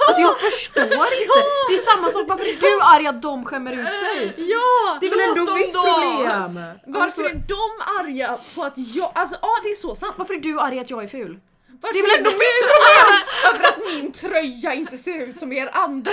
Alltså 0.09 0.23
jag 0.23 0.41
förstår 0.41 0.83
inte! 0.85 1.43
Det 1.69 1.75
är 1.75 1.97
samma 1.97 2.09
sak, 2.09 2.25
varför 2.29 2.45
är 2.45 2.61
du 2.61 2.81
arg 2.83 3.07
att 3.07 3.23
de 3.23 3.45
skämmer 3.45 3.73
ut 3.73 3.79
sig? 3.87 4.35
Ja! 4.37 4.99
Det 5.01 5.07
är 5.07 5.11
väl 5.11 5.39
ändå 5.39 5.55
mitt 5.55 5.75
då! 5.75 5.83
problem? 5.83 6.55
Varför 6.87 7.05
Alltså, 7.05 7.23
är 7.23 7.33
de 7.35 8.01
arga 8.01 8.39
på 8.55 8.62
att 8.64 8.75
jag, 8.79 9.11
alltså 9.14 9.37
ja 9.43 9.49
det 9.62 9.69
är 9.69 9.75
så 9.77 9.95
sant. 9.95 10.14
varför 10.17 10.35
är 10.35 10.41
du 10.41 10.61
arg 10.61 10.79
att 10.79 10.91
jag 10.91 11.03
är 11.05 11.09
ful? 11.09 11.39
Varför 11.81 11.93
Det 11.95 11.99
är 11.99 12.03
väl 12.03 12.18
ändå 12.18 12.31
mitt 12.31 12.61
problem? 12.72 13.07
Över 13.49 13.68
att 13.68 13.79
min 13.95 14.12
tröja 14.12 14.74
inte 14.74 14.99
ser 14.99 15.18
ut 15.18 15.39
som 15.39 15.53
er 15.53 15.68
andra. 15.72 16.11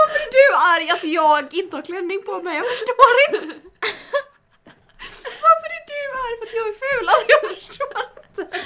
Varför 0.00 0.18
är 0.26 0.30
du 0.38 0.44
arg 0.74 0.90
att 0.90 1.04
jag 1.04 1.54
inte 1.54 1.76
har 1.76 1.82
klänning 1.82 2.22
på 2.22 2.42
mig? 2.42 2.56
Jag 2.56 2.66
förstår 2.66 3.14
inte! 3.28 3.46
Varför 5.46 5.68
är 5.78 5.84
du 5.92 6.00
arg 6.24 6.34
för 6.38 6.46
att 6.46 6.54
jag 6.54 6.68
är 6.68 6.76
ful? 6.84 7.08
Alltså 7.08 7.26
jag 7.28 7.40
förstår 7.54 7.88
inte! 8.28 8.58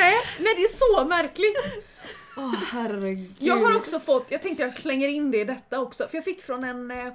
Nej, 0.00 0.14
nej 0.38 0.54
det 0.56 0.62
är 0.62 0.68
så 0.68 1.04
märkligt. 1.04 1.56
Åh 2.36 2.54
herregud. 2.70 3.34
Jag 3.38 3.56
har 3.56 3.76
också 3.76 4.00
fått, 4.00 4.26
jag 4.28 4.42
tänkte 4.42 4.62
jag 4.62 4.74
slänger 4.74 5.08
in 5.08 5.30
det 5.30 5.38
i 5.40 5.44
detta 5.44 5.80
också, 5.80 6.08
för 6.08 6.16
jag 6.16 6.24
fick 6.24 6.42
från 6.42 6.64
en, 6.64 6.90
eh, 6.90 7.12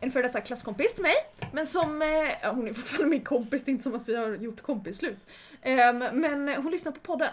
en 0.00 0.10
före 0.10 0.22
detta 0.22 0.40
klasskompis 0.40 0.94
till 0.94 1.02
mig, 1.02 1.14
men 1.52 1.66
som, 1.66 2.02
eh, 2.02 2.52
hon 2.54 2.68
är 2.68 2.72
fortfarande 2.74 3.10
min 3.10 3.24
kompis, 3.24 3.64
det 3.64 3.68
är 3.70 3.72
inte 3.72 3.82
som 3.82 3.94
att 3.94 4.08
vi 4.08 4.16
har 4.16 4.34
gjort 4.36 4.62
kompisslut. 4.62 5.18
Ehm, 5.62 5.98
men 5.98 6.48
hon 6.48 6.70
lyssnar 6.72 6.92
på 6.92 7.00
podden. 7.00 7.28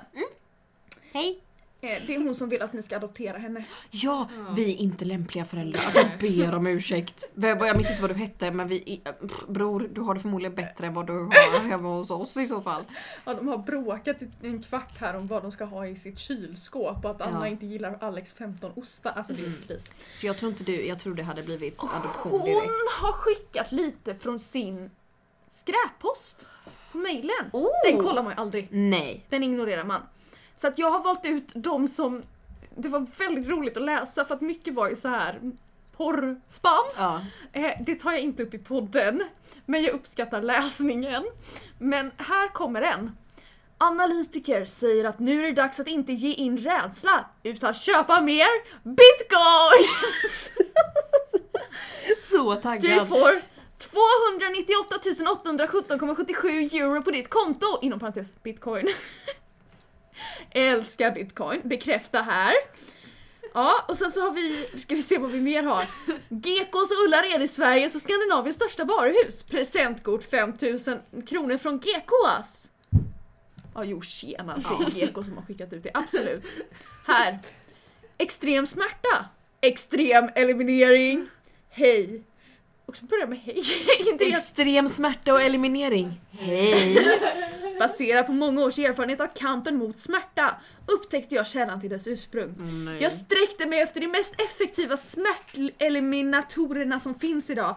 Hej! 1.13 1.39
Eh, 1.81 1.89
det 2.07 2.15
är 2.15 2.23
hon 2.23 2.35
som 2.35 2.49
vill 2.49 2.61
att 2.61 2.73
ni 2.73 2.83
ska 2.83 2.95
adoptera 2.95 3.37
henne. 3.37 3.65
Ja, 3.91 4.29
vi 4.55 4.71
är 4.73 4.77
inte 4.77 5.05
lämpliga 5.05 5.45
föräldrar. 5.45 5.81
Alltså 5.85 5.99
jag 5.99 6.09
ber 6.19 6.55
om 6.55 6.67
ursäkt. 6.67 7.29
Jag 7.35 7.75
minns 7.77 7.89
inte 7.89 8.01
vad 8.01 8.11
du 8.11 8.15
hette 8.15 8.51
men 8.51 8.67
vi, 8.67 9.01
pff, 9.21 9.47
bror 9.47 9.89
du 9.93 10.01
har 10.01 10.13
det 10.13 10.19
förmodligen 10.19 10.55
bättre 10.55 10.87
än 10.87 10.93
vad 10.93 11.07
du 11.07 11.13
har 11.13 11.59
hemma 11.69 11.87
hos 11.97 12.11
oss 12.11 12.37
i 12.37 12.47
så 12.47 12.61
fall. 12.61 12.83
Ja, 13.25 13.33
de 13.33 13.47
har 13.47 13.57
bråkat 13.57 14.21
i 14.21 14.47
en 14.47 14.63
kvart 14.63 14.97
här 14.99 15.15
om 15.15 15.27
vad 15.27 15.41
de 15.41 15.51
ska 15.51 15.65
ha 15.65 15.87
i 15.87 15.95
sitt 15.95 16.19
kylskåp 16.19 17.05
och 17.05 17.11
att 17.11 17.21
Anna 17.21 17.39
Ja. 17.39 17.47
inte 17.47 17.65
gillar 17.65 17.97
Alex 18.01 18.33
15 18.33 18.71
ostar. 18.75 19.11
Alltså 19.15 19.33
det 19.33 19.41
är 19.41 19.45
en 19.47 19.61
kris. 19.67 19.91
Så 20.13 20.27
jag 20.27 20.37
tror 20.37 20.51
inte 20.51 20.63
du, 20.63 20.85
jag 20.85 20.99
tror 20.99 21.15
det 21.15 21.23
hade 21.23 21.43
blivit 21.43 21.79
adoption 21.79 22.31
direkt. 22.45 22.61
Hon 22.65 23.01
har 23.07 23.11
skickat 23.11 23.71
lite 23.71 24.15
från 24.15 24.39
sin 24.39 24.89
skräppost 25.51 26.45
på 26.91 26.97
mejlen. 26.97 27.49
Oh. 27.53 27.67
Den 27.91 27.97
kollar 28.03 28.23
man 28.23 28.33
ju 28.33 28.41
aldrig. 28.41 28.67
Nej. 28.71 29.25
Den 29.29 29.43
ignorerar 29.43 29.83
man. 29.83 30.01
Så 30.57 30.67
att 30.67 30.77
jag 30.77 30.89
har 30.91 30.99
valt 31.03 31.25
ut 31.25 31.51
de 31.55 31.87
som 31.87 32.21
det 32.75 32.89
var 32.89 33.05
väldigt 33.17 33.47
roligt 33.47 33.77
att 33.77 33.83
läsa 33.83 34.25
för 34.25 34.35
att 34.35 34.41
mycket 34.41 34.73
var 34.73 34.89
ju 34.89 34.95
så 34.95 35.07
här 35.07 35.39
porrspam. 35.97 36.85
Ja. 36.97 37.21
Eh, 37.53 37.71
det 37.79 37.95
tar 37.95 38.11
jag 38.11 38.21
inte 38.21 38.43
upp 38.43 38.53
i 38.53 38.57
podden, 38.57 39.23
men 39.65 39.81
jag 39.83 39.93
uppskattar 39.93 40.41
läsningen. 40.41 41.23
Men 41.79 42.11
här 42.17 42.47
kommer 42.47 42.81
en. 42.81 43.17
Analytiker 43.77 44.65
säger 44.65 45.05
att 45.05 45.19
nu 45.19 45.39
är 45.39 45.43
det 45.43 45.51
dags 45.61 45.79
att 45.79 45.87
inte 45.87 46.13
ge 46.13 46.33
in 46.33 46.57
rädsla 46.57 47.25
utan 47.43 47.73
köpa 47.73 48.21
mer 48.21 48.47
bitcoins! 48.83 50.51
Så 52.19 52.53
Du 52.53 52.61
taggad. 52.61 53.07
får 53.07 53.41
298 53.77 54.95
817,77 55.03 56.75
euro 56.75 57.01
på 57.01 57.11
ditt 57.11 57.29
konto, 57.29 57.79
inom 57.81 57.99
parentes 57.99 58.43
bitcoin. 58.43 58.87
Älskar 60.57 61.11
bitcoin, 61.11 61.61
bekräfta 61.63 62.21
här. 62.21 62.53
Ja, 63.53 63.85
och 63.87 63.97
sen 63.97 64.11
så 64.11 64.21
har 64.21 64.31
vi, 64.31 64.67
ska 64.79 64.95
vi 64.95 65.01
se 65.01 65.17
vad 65.17 65.31
vi 65.31 65.41
mer 65.41 65.63
har. 65.63 65.85
Gekås 66.29 66.91
och 66.91 67.05
Ullared 67.05 67.41
i 67.41 67.47
Sverige 67.47 67.89
så 67.89 67.99
Skandinaviens 67.99 68.55
största 68.55 68.83
varuhus. 68.83 69.43
Presentkort 69.43 70.23
5000 70.23 70.99
kronor 71.27 71.57
från 71.57 71.79
Gekås. 71.79 72.69
Ja, 73.75 73.83
jo 73.83 74.01
tjena, 74.01 74.57
det 74.57 74.85
är 74.85 75.05
Gekås 75.05 75.25
som 75.25 75.37
har 75.37 75.43
skickat 75.45 75.73
ut 75.73 75.83
det, 75.83 75.91
absolut. 75.93 76.45
Här. 77.07 77.39
Extrem 78.17 78.67
smärta. 78.67 79.25
Extrem 79.61 80.29
eliminering. 80.35 81.27
Hej. 81.69 82.23
Och 82.85 82.95
så 82.95 83.05
börjar 83.05 83.27
med 83.27 83.39
hej. 83.39 83.63
Inte 84.11 84.25
Extrem 84.25 84.89
smärta 84.89 85.33
och 85.33 85.41
eliminering. 85.41 86.21
Hej! 86.31 87.46
Baserat 87.79 88.25
på 88.25 88.31
många 88.33 88.61
års 88.61 88.79
erfarenhet 88.79 89.21
av 89.21 89.27
kampen 89.27 89.77
mot 89.77 89.99
smärta 89.99 90.55
upptäckte 90.85 91.35
jag 91.35 91.47
källan 91.47 91.81
till 91.81 91.89
dess 91.89 92.07
ursprung. 92.07 92.55
nej. 92.85 93.03
Jag 93.03 93.11
sträckte 93.11 93.65
mig 93.65 93.79
efter 93.79 93.99
de 94.01 94.07
mest 94.07 94.41
effektiva 94.41 94.97
smärteliminatorerna 94.97 96.99
som 96.99 97.19
finns 97.19 97.49
idag. 97.49 97.75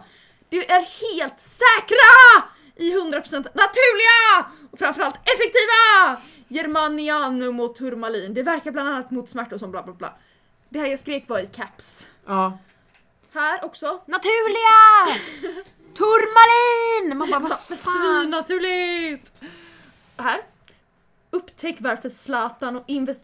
De 0.49 0.57
är 0.57 1.13
helt 1.15 1.39
säkra! 1.39 2.43
I 2.75 2.91
100% 2.93 3.47
naturliga! 3.53 4.51
Och 4.71 4.79
framförallt 4.79 5.15
effektiva! 5.15 6.17
Germanianum 6.47 7.59
och 7.59 7.75
turmalin. 7.75 8.33
Det 8.33 8.43
verkar 8.43 8.71
bland 8.71 8.89
annat 8.89 9.11
mot 9.11 9.29
smärta 9.29 9.55
och 9.55 9.59
som 9.61 9.71
bla 9.71 9.83
bla 9.83 9.93
bla. 9.93 10.13
Det 10.69 10.79
här 10.79 10.87
jag 10.87 10.99
skrek 10.99 11.29
var 11.29 11.39
i 11.39 11.47
caps. 11.47 12.07
Ja. 12.25 12.57
Här 13.33 13.65
också. 13.65 14.01
Naturliga! 14.05 15.17
Turmalin! 15.97 17.17
Man 17.17 17.29
bara 17.29 17.39
vad 17.39 17.59
fan. 17.79 18.21
Svinnaturligt! 18.21 19.31
Här. 20.21 20.41
Upptäck 21.29 21.75
varför 21.79 22.09
Zlatan 22.09 22.75
och 22.75 22.83
invest... 22.87 23.23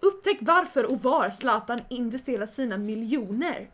Upptäck 0.00 0.38
varför 0.40 0.84
och 0.84 1.02
var 1.02 1.30
Zlatan 1.30 1.80
investerar 1.88 2.46
sina 2.46 2.78
miljoner. 2.78 3.70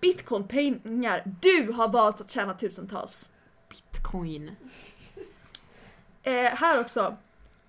Bitcoinpengar. 0.00 1.22
Du 1.40 1.72
har 1.72 1.88
valt 1.88 2.20
att 2.20 2.30
tjäna 2.30 2.54
tusentals. 2.54 3.30
Bitcoin. 3.68 4.50
Eh, 6.22 6.32
här 6.32 6.80
också. 6.80 7.16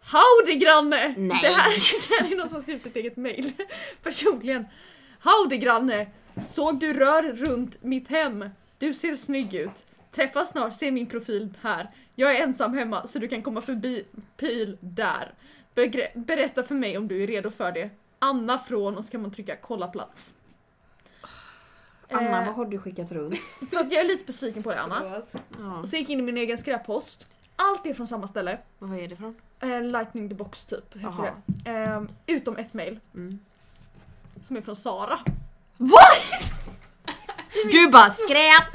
Howdy 0.02 0.56
granne! 0.56 1.14
Nej. 1.18 1.40
Det 1.42 1.50
här, 1.50 2.10
det 2.10 2.24
här 2.24 2.34
är 2.34 2.38
någon 2.38 2.50
som 2.50 2.62
skrivit 2.62 2.86
ett 2.86 2.96
eget 2.96 3.18
mail. 3.18 3.52
Personligen. 4.04 4.68
Howdy 5.24 5.58
granne! 5.58 6.08
Såg 6.42 6.80
du 6.80 6.94
rör 6.94 7.24
runt 7.24 7.84
mitt 7.84 8.10
hem? 8.10 8.50
Du 8.78 8.94
ser 8.94 9.16
snygg 9.16 9.54
ut. 9.54 9.86
Träffas 10.12 10.50
snart, 10.50 10.76
se 10.76 10.92
min 10.92 11.08
profil 11.08 11.54
här. 11.62 11.90
Jag 12.20 12.36
är 12.36 12.43
ensam 12.43 12.74
hemma 12.74 13.07
så 13.07 13.20
du 13.20 13.28
kan 13.28 13.41
komma 13.41 13.61
förbi 13.61 14.05
pil 14.38 14.78
där. 14.82 15.34
Begre- 15.76 16.11
berätta 16.15 16.63
för 16.63 16.76
mig 16.76 16.97
om 16.97 17.07
du 17.07 17.24
är 17.24 17.28
redo 17.28 17.49
för 17.51 17.72
det. 17.72 17.89
Anna 18.20 18.57
från 18.57 18.97
och 18.97 19.05
så 19.05 19.11
kan 19.11 19.22
man 19.22 19.32
trycka 19.32 19.55
kolla 19.55 19.88
plats. 19.88 20.34
Anna, 22.11 22.39
Eh, 22.41 22.45
vad 22.45 22.55
har 22.55 22.65
du 22.65 22.80
skickat 22.80 23.11
runt? 23.11 23.36
så 23.72 23.80
att 23.80 23.91
jag 23.91 24.01
är 24.01 24.07
lite 24.07 24.26
besviken 24.26 24.63
på 24.63 24.72
det 24.72 24.80
Anna. 24.82 25.22
Ja. 25.59 25.78
Och 25.80 25.89
så 25.89 25.95
gick 25.95 26.09
jag 26.09 26.13
in 26.13 26.20
i 26.20 26.22
min 26.22 26.38
egen 26.38 26.57
skräppost. 26.57 27.26
Allt 27.55 27.86
är 27.86 27.93
från 27.93 28.07
samma 28.07 28.28
ställe. 28.28 28.57
Vad 28.80 28.99
är 28.99 29.07
det 29.07 29.15
från? 29.15 29.36
Eh, 29.59 29.82
Lightning 29.82 30.30
the 30.30 30.36
box 30.36 30.65
typ 30.65 30.95
heter 30.95 31.34
det. 31.63 31.72
Eh, 31.72 32.01
utom 32.28 32.57
ett 32.57 32.74
mail 32.74 32.99
Mm. 33.15 33.39
som 34.47 34.57
är 34.57 34.61
från 34.61 34.76
Sara. 34.76 35.20
What? 35.78 36.51
Du 37.72 37.89
bara 37.91 38.09
skräp! 38.09 38.63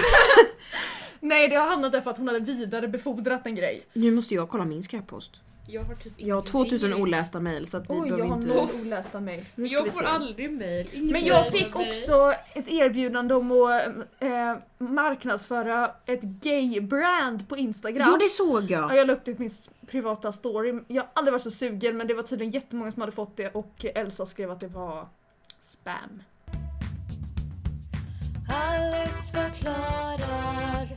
Nej 1.24 1.48
det 1.48 1.56
har 1.56 1.66
hamnat 1.66 1.92
där 1.92 2.00
för 2.00 2.10
att 2.10 2.18
hon 2.18 2.26
hade 2.28 2.40
vidarebefordrat 2.40 3.46
en 3.46 3.54
grej. 3.54 3.82
Nu 3.92 4.10
måste 4.10 4.34
jag 4.34 4.48
kolla 4.48 4.64
min 4.64 4.82
skräppost. 4.82 5.40
Jag 5.66 5.82
har 5.82 5.94
typ 5.94 6.12
Jag 6.16 6.34
har 6.36 6.40
ingenting. 6.42 6.52
2000 6.70 6.94
olästa 6.94 7.40
mail 7.40 7.66
så 7.66 7.76
att 7.76 7.82
vi 7.90 7.94
Oj, 7.94 8.08
jag 8.08 8.24
har 8.28 8.36
inte... 8.36 8.48
noll 8.48 8.68
olästa 8.82 9.20
mejl. 9.20 9.44
Nu 9.54 9.68
ska 9.68 9.78
vi 9.82 9.84
Jag 9.86 9.94
får 9.94 10.02
se. 10.02 10.08
aldrig 10.08 10.52
mail. 10.52 10.88
Men 11.12 11.24
jag 11.24 11.46
fick 11.46 11.76
också 11.76 12.34
ett 12.54 12.68
erbjudande 12.68 13.34
om 13.34 13.52
att 13.52 13.86
eh, 14.22 14.56
marknadsföra 14.78 15.90
ett 16.06 16.22
gay-brand 16.22 17.48
på 17.48 17.56
Instagram. 17.56 18.06
Jo 18.10 18.16
det 18.16 18.28
såg 18.28 18.70
Ja, 18.70 18.80
jag! 18.90 18.96
jag 18.96 19.06
la 19.06 19.12
upp 19.12 19.24
det 19.24 19.30
i 19.30 19.34
min 19.38 19.46
s- 19.48 19.70
privata 19.86 20.32
story. 20.32 20.80
Jag 20.88 21.02
har 21.02 21.10
aldrig 21.14 21.32
varit 21.32 21.42
så 21.42 21.50
sugen 21.50 21.96
men 21.96 22.06
det 22.06 22.14
var 22.14 22.22
tydligen 22.22 22.50
jättemånga 22.52 22.92
som 22.92 23.00
hade 23.02 23.12
fått 23.12 23.36
det 23.36 23.48
och 23.48 23.84
Elsa 23.94 24.26
skrev 24.26 24.50
att 24.50 24.60
det 24.60 24.68
var 24.68 25.08
spam. 25.60 26.22
Alex 28.48 29.30
förklarar. 29.30 30.88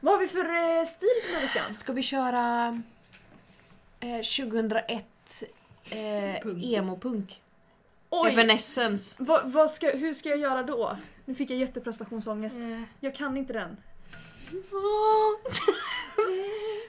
Vad 0.00 0.14
har 0.14 0.20
vi 0.20 0.28
för 0.28 0.78
eh, 0.78 0.84
stil 0.84 1.08
den 1.26 1.34
här 1.34 1.46
veckan? 1.46 1.74
Ska 1.74 1.92
vi 1.92 2.02
köra 2.02 2.68
eh, 4.00 4.16
2001 4.16 5.04
eh, 5.90 6.42
Punk. 6.42 6.64
emo-punk? 6.64 7.40
Oj! 8.10 8.32
Evanescence. 8.32 9.16
Vad, 9.18 9.52
vad 9.52 9.70
ska, 9.70 9.90
hur 9.90 10.14
ska 10.14 10.28
jag 10.28 10.38
göra 10.38 10.62
då? 10.62 10.96
Nu 11.24 11.34
fick 11.34 11.50
jag 11.50 11.58
jätteprestationsångest. 11.58 12.58
Eh, 12.58 12.82
Jag 13.00 13.14
kan 13.14 13.36
inte 13.36 13.52
den. 13.52 13.76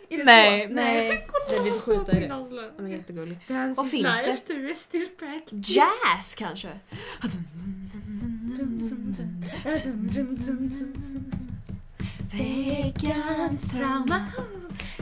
Är 0.10 0.18
det 0.18 0.24
nej, 0.24 0.68
så? 0.68 0.74
nej. 0.74 1.28
Det 1.50 1.62
blir 1.62 1.72
Så 1.72 1.92
skjuta 1.96 2.12
i 2.12 2.20
det. 2.20 2.28
Den 2.78 2.86
är 2.86 2.90
jättegullig. 2.92 3.40
Dance 3.48 3.78
Vad 3.78 3.86
is 3.86 3.92
finns 3.92 4.04
life, 4.04 4.32
det? 4.48 4.54
the 4.54 4.60
rest 4.60 4.96
is 4.96 5.18
practice. 5.18 5.70
Jazz 5.70 6.36
kanske? 6.38 6.80
Veckans 12.32 13.72
trauma, 13.72 14.26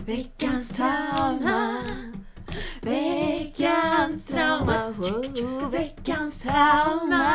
veckans 0.06 0.70
trauma, 0.70 1.84
veckans 2.82 4.28
trauma, 4.28 4.88
oh, 4.88 5.70
veckans 5.70 6.40
trauma. 6.42 7.32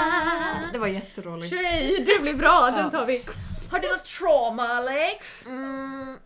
Det 0.72 0.78
var 0.78 0.86
jätteroligt. 0.86 1.50
Tjej, 1.50 2.04
det 2.06 2.22
blir 2.22 2.34
bra. 2.34 2.70
Den 2.76 2.90
tar 2.90 3.06
vi. 3.06 3.24
Har 3.70 3.78
du 3.78 3.88
något 3.88 4.04
trauma 4.04 4.68
Alex? 4.68 5.46
Mm, 5.46 6.16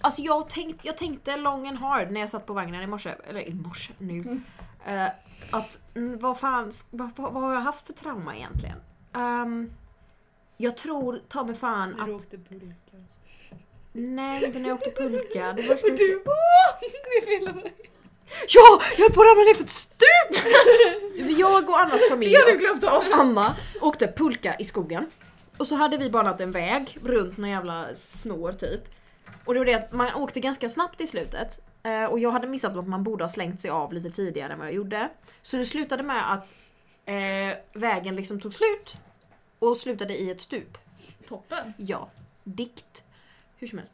alltså 0.00 0.22
jag, 0.22 0.48
tänkt, 0.48 0.84
jag 0.84 0.96
tänkte 0.96 1.36
long 1.36 1.68
and 1.68 1.78
hard 1.78 2.10
när 2.10 2.20
jag 2.20 2.30
satt 2.30 2.46
på 2.46 2.52
vagnen 2.52 2.82
i 2.82 2.86
morse, 2.86 3.14
eller 3.28 3.48
i 3.48 3.54
morse 3.54 3.92
nu. 3.98 4.40
Eh, 4.86 5.06
att 5.50 5.80
mm, 5.94 6.18
vad 6.18 6.38
fan, 6.38 6.72
vad, 6.90 7.10
vad, 7.16 7.32
vad 7.32 7.42
har 7.42 7.54
jag 7.54 7.60
haft 7.60 7.86
för 7.86 7.92
trauma 7.92 8.36
egentligen? 8.36 8.78
Ehm, 9.14 9.70
jag 10.56 10.76
tror 10.76 11.20
ta 11.28 11.44
mig 11.44 11.54
fan 11.54 11.90
När 11.90 12.06
du 12.06 12.14
att... 12.14 12.22
åkte 12.22 12.38
pulka. 12.38 12.96
Nej, 13.92 14.44
inte 14.44 14.58
när 14.58 14.68
jag 14.68 14.78
åkte 14.78 14.90
pulka. 14.90 15.52
Det 15.52 15.62
var 15.62 15.74
Och 15.90 15.98
du 15.98 16.22
bara. 16.24 16.34
Ja! 18.48 18.80
Jag 18.96 19.04
höll 19.04 19.12
på 19.12 19.20
att 19.20 19.26
ramla 19.26 19.44
ner 19.44 19.54
för 19.54 19.64
ett 19.64 19.70
stup! 19.70 21.38
Jag 21.38 21.68
och 21.70 21.80
Annas 21.80 22.00
familj 22.10 22.36
du 22.80 22.88
av. 22.88 23.04
Anna 23.12 23.56
åkte 23.80 24.12
pulka 24.16 24.56
i 24.58 24.64
skogen. 24.64 25.06
Och 25.56 25.66
så 25.66 25.74
hade 25.74 25.96
vi 25.96 26.10
banat 26.10 26.40
en 26.40 26.50
väg 26.50 26.98
runt 27.02 27.36
någon 27.36 27.50
jävla 27.50 27.94
snår 27.94 28.52
typ. 28.52 28.80
Och 29.44 29.54
det 29.54 29.60
var 29.60 29.64
det 29.66 29.74
att 29.74 29.92
man 29.92 30.14
åkte 30.14 30.40
ganska 30.40 30.70
snabbt 30.70 31.00
i 31.00 31.06
slutet. 31.06 31.60
Eh, 31.82 32.04
och 32.04 32.18
jag 32.18 32.30
hade 32.30 32.46
missat 32.46 32.76
att 32.76 32.88
man 32.88 33.04
borde 33.04 33.24
ha 33.24 33.28
slängt 33.30 33.60
sig 33.60 33.70
av 33.70 33.92
lite 33.92 34.10
tidigare 34.10 34.52
än 34.52 34.58
vad 34.58 34.68
jag 34.68 34.74
gjorde. 34.74 35.08
Så 35.42 35.56
det 35.56 35.64
slutade 35.64 36.02
med 36.02 36.32
att 36.32 36.54
eh, 37.06 37.58
vägen 37.72 38.16
liksom 38.16 38.40
tog 38.40 38.54
slut. 38.54 38.94
Och 39.58 39.76
slutade 39.76 40.16
i 40.16 40.30
ett 40.30 40.40
stup. 40.40 40.78
Toppen. 41.28 41.72
Ja, 41.76 42.10
dikt. 42.44 43.04
Hur 43.56 43.68
som 43.68 43.78
helst. 43.78 43.92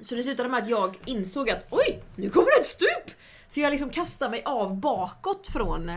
Så 0.00 0.14
det 0.14 0.22
slutade 0.22 0.48
med 0.48 0.62
att 0.62 0.68
jag 0.68 0.98
insåg 1.04 1.50
att 1.50 1.66
oj, 1.70 2.02
nu 2.16 2.30
kommer 2.30 2.56
det 2.56 2.60
ett 2.60 2.66
stup! 2.66 3.16
Så 3.48 3.60
jag 3.60 3.70
liksom 3.70 3.90
kastade 3.90 4.30
mig 4.30 4.42
av 4.44 4.76
bakåt 4.76 5.48
från 5.48 5.90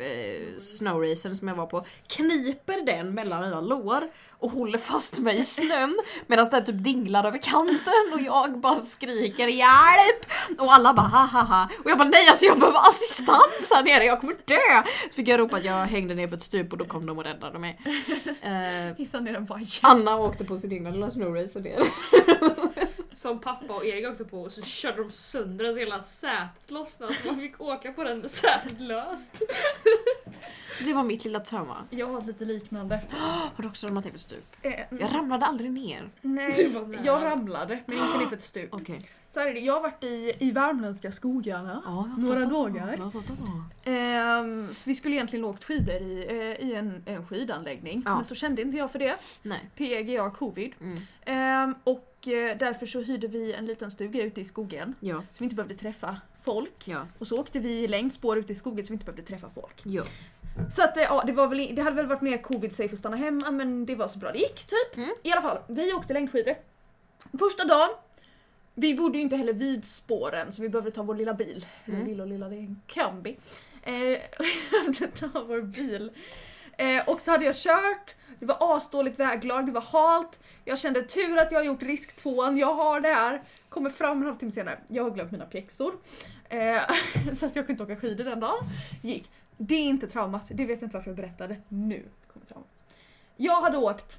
eh, 0.00 0.58
snowracen 0.58 1.36
som 1.36 1.48
jag 1.48 1.54
var 1.54 1.66
på, 1.66 1.84
kniper 2.06 2.86
den 2.86 3.14
mellan 3.14 3.42
mina 3.42 3.60
lår 3.60 4.02
och 4.40 4.50
håller 4.50 4.78
fast 4.78 5.18
mig 5.18 5.38
i 5.38 5.44
snön 5.44 5.98
medan 6.26 6.48
den 6.50 6.64
typ 6.64 6.84
dinglar 6.84 7.24
över 7.24 7.38
kanten 7.38 8.12
och 8.12 8.20
jag 8.20 8.60
bara 8.60 8.80
skriker 8.80 9.48
hjälp! 9.48 10.26
Och 10.58 10.72
alla 10.72 10.94
bara 10.94 11.06
ha 11.06 11.26
ha 11.26 11.42
ha 11.42 11.68
och 11.84 11.90
jag 11.90 11.98
bara 11.98 12.08
nej 12.08 12.28
alltså 12.28 12.44
jag 12.44 12.58
behöver 12.58 12.78
assistans 12.78 13.72
här 13.74 13.84
nere, 13.84 14.04
jag 14.04 14.20
kommer 14.20 14.34
dö! 14.44 14.82
Så 15.08 15.14
fick 15.14 15.28
jag 15.28 15.40
ropa 15.40 15.56
att 15.56 15.64
jag 15.64 15.86
hängde 15.86 16.14
ner 16.14 16.28
för 16.28 16.36
ett 16.36 16.42
stup 16.42 16.72
och 16.72 16.78
då 16.78 16.84
kom 16.84 17.06
de 17.06 17.18
och 17.18 17.24
räddade 17.24 17.58
mig. 17.58 17.80
Eh, 18.42 19.20
ner 19.20 19.34
en 19.34 19.44
vajer. 19.44 19.78
Anna 19.82 20.16
åkte 20.16 20.44
på 20.44 20.58
sin 20.58 20.72
egna 20.72 20.90
lilla 20.90 21.10
snowracer 21.10 21.60
ner. 21.60 21.82
Som 23.20 23.38
pappa 23.40 23.74
och 23.74 23.84
Erik 23.84 24.06
åkte 24.08 24.24
på 24.24 24.42
och 24.42 24.52
så 24.52 24.62
körde 24.62 25.02
de 25.02 25.10
sönder 25.10 25.64
den 25.64 25.74
så 25.74 25.80
hela 25.80 26.02
sätet 26.02 26.70
lossnade 26.70 27.14
så 27.14 27.26
man 27.26 27.40
fick 27.40 27.60
åka 27.60 27.92
på 27.92 28.04
den 28.04 28.18
med 28.18 28.30
sätet 28.30 28.80
löst. 28.80 29.42
Så 30.78 30.84
det 30.84 30.92
var 30.92 31.02
mitt 31.02 31.24
lilla 31.24 31.40
trauma. 31.40 31.76
Jag 31.90 32.06
har 32.06 32.18
ett 32.18 32.26
lite 32.26 32.44
liknande. 32.44 33.00
Har 33.56 33.62
du 33.62 33.68
också 33.68 33.86
ramlat 33.86 34.04
ner 34.04 34.10
för 34.10 34.16
ett 34.16 34.22
stup? 34.22 34.56
Eh, 34.62 34.72
Jag 34.90 35.14
ramlade 35.14 35.46
aldrig 35.46 35.72
ner. 35.72 36.08
Nej, 36.20 36.72
jag 37.04 37.22
ramlade 37.24 37.82
men 37.86 37.98
inte 37.98 38.18
ner 38.18 38.26
för 38.26 38.36
ett 38.36 38.42
stup. 38.42 38.74
Okej. 38.74 39.10
Så 39.28 39.40
här 39.40 39.46
är 39.46 39.54
det, 39.54 39.60
jag 39.60 39.74
har 39.74 39.80
varit 39.80 40.04
i, 40.04 40.32
i 40.38 40.50
värmländska 40.50 41.12
skogarna. 41.12 41.82
Ja, 41.84 42.08
Några 42.18 42.44
dagar. 42.44 42.98
Ehm, 43.84 44.68
vi 44.84 44.94
skulle 44.94 45.14
egentligen 45.14 45.44
åkt 45.44 45.64
skidor 45.64 45.94
i, 45.94 46.26
eh, 46.28 46.68
i 46.68 46.74
en, 46.74 47.02
en 47.06 47.26
skidanläggning. 47.26 48.02
Ja. 48.06 48.16
Men 48.16 48.24
så 48.24 48.34
kände 48.34 48.62
inte 48.62 48.76
jag 48.76 48.90
för 48.90 48.98
det. 48.98 49.16
Nej. 49.42 49.70
PGA 49.76 50.30
covid. 50.30 50.74
Mm. 50.80 50.98
Ehm, 51.24 51.74
och 51.84 52.09
därför 52.58 52.86
så 52.86 53.00
hyrde 53.00 53.26
vi 53.26 53.52
en 53.52 53.66
liten 53.66 53.90
stuga 53.90 54.22
ute 54.22 54.40
i 54.40 54.44
skogen. 54.44 54.94
Ja, 55.00 55.14
Så 55.16 55.38
vi 55.38 55.44
inte 55.44 55.56
behövde 55.56 55.74
träffa 55.74 56.20
folk. 56.42 56.88
ja, 56.88 57.06
Och 57.18 57.26
så 57.26 57.40
åkte 57.40 57.58
vi 57.58 57.88
längdspår 57.88 58.38
ute 58.38 58.52
i 58.52 58.56
skogen 58.56 58.86
så 58.86 58.90
vi 58.90 58.94
inte 58.94 59.04
behövde 59.04 59.22
träffa 59.22 59.50
folk. 59.54 59.80
ja. 59.84 60.02
Så 60.72 60.82
att 60.82 60.96
eh, 60.96 61.02
ja, 61.02 61.22
det, 61.26 61.32
var 61.32 61.48
väl, 61.48 61.74
det 61.74 61.82
hade 61.82 61.96
väl 61.96 62.06
varit 62.06 62.20
mer 62.22 62.38
covid 62.42 62.72
safe 62.72 62.92
att 62.92 62.98
stanna 62.98 63.16
hemma 63.16 63.50
men 63.50 63.86
det 63.86 63.94
var 63.94 64.08
så 64.08 64.18
bra 64.18 64.32
det 64.32 64.38
gick 64.38 64.64
typ. 64.66 64.96
Mm. 64.96 65.10
I 65.22 65.32
alla 65.32 65.42
fall, 65.42 65.58
vi 65.68 65.92
åkte 65.92 66.14
längdskidor. 66.14 66.54
Första 67.38 67.64
dagen, 67.64 67.88
vi 68.74 68.94
bodde 68.94 69.18
ju 69.18 69.22
inte 69.24 69.36
heller 69.36 69.52
vid 69.52 69.84
spåren 69.84 70.52
så 70.52 70.62
vi 70.62 70.68
behövde 70.68 70.90
ta 70.90 71.02
vår 71.02 71.14
lilla 71.14 71.34
bil. 71.34 71.66
Mm. 71.84 71.96
Mm. 72.00 72.10
Lilla 72.10 72.22
och 72.22 72.28
lilla, 72.28 72.48
det 72.48 72.56
är 72.56 72.60
en 72.60 72.80
kombi. 72.94 73.38
Eh, 73.82 73.92
vi 74.38 74.70
behövde 74.70 75.06
ta 75.06 75.44
vår 75.48 75.62
bil. 75.62 76.10
Eh, 76.78 77.08
och 77.08 77.20
så 77.20 77.30
hade 77.30 77.44
jag 77.44 77.56
kört, 77.56 78.14
det 78.40 78.46
var 78.46 78.76
asdåligt 78.76 79.20
väglag, 79.20 79.66
det 79.66 79.72
var 79.72 79.80
halt. 79.80 80.40
Jag 80.64 80.78
kände 80.78 81.02
tur 81.02 81.38
att 81.38 81.52
jag 81.52 81.58
har 81.58 81.64
gjort 81.64 81.82
risk 81.82 82.16
tvåan, 82.16 82.56
jag 82.56 82.74
har 82.74 83.00
det 83.00 83.08
här. 83.08 83.42
Kommer 83.68 83.90
fram 83.90 84.20
en 84.20 84.26
halvtimme 84.26 84.52
senare, 84.52 84.78
jag 84.88 85.02
har 85.02 85.10
glömt 85.10 85.32
mina 85.32 85.46
pjäxor. 85.46 85.94
Eh, 86.48 86.82
så 87.34 87.46
att 87.46 87.56
jag 87.56 87.66
kunde 87.66 87.72
inte 87.72 87.82
åka 87.82 87.96
skidor 87.96 88.24
den 88.24 88.40
dagen. 88.40 88.58
Gick. 89.02 89.30
Det 89.56 89.74
är 89.74 89.84
inte 89.84 90.06
traumat, 90.06 90.48
det 90.50 90.64
vet 90.64 90.80
jag 90.80 90.86
inte 90.86 90.96
varför 90.96 91.10
jag 91.10 91.16
berättade. 91.16 91.56
Nu 91.68 92.08
kommer 92.32 92.46
traumat. 92.46 92.68
Jag 93.36 93.60
hade 93.62 93.78
åkt 93.78 94.18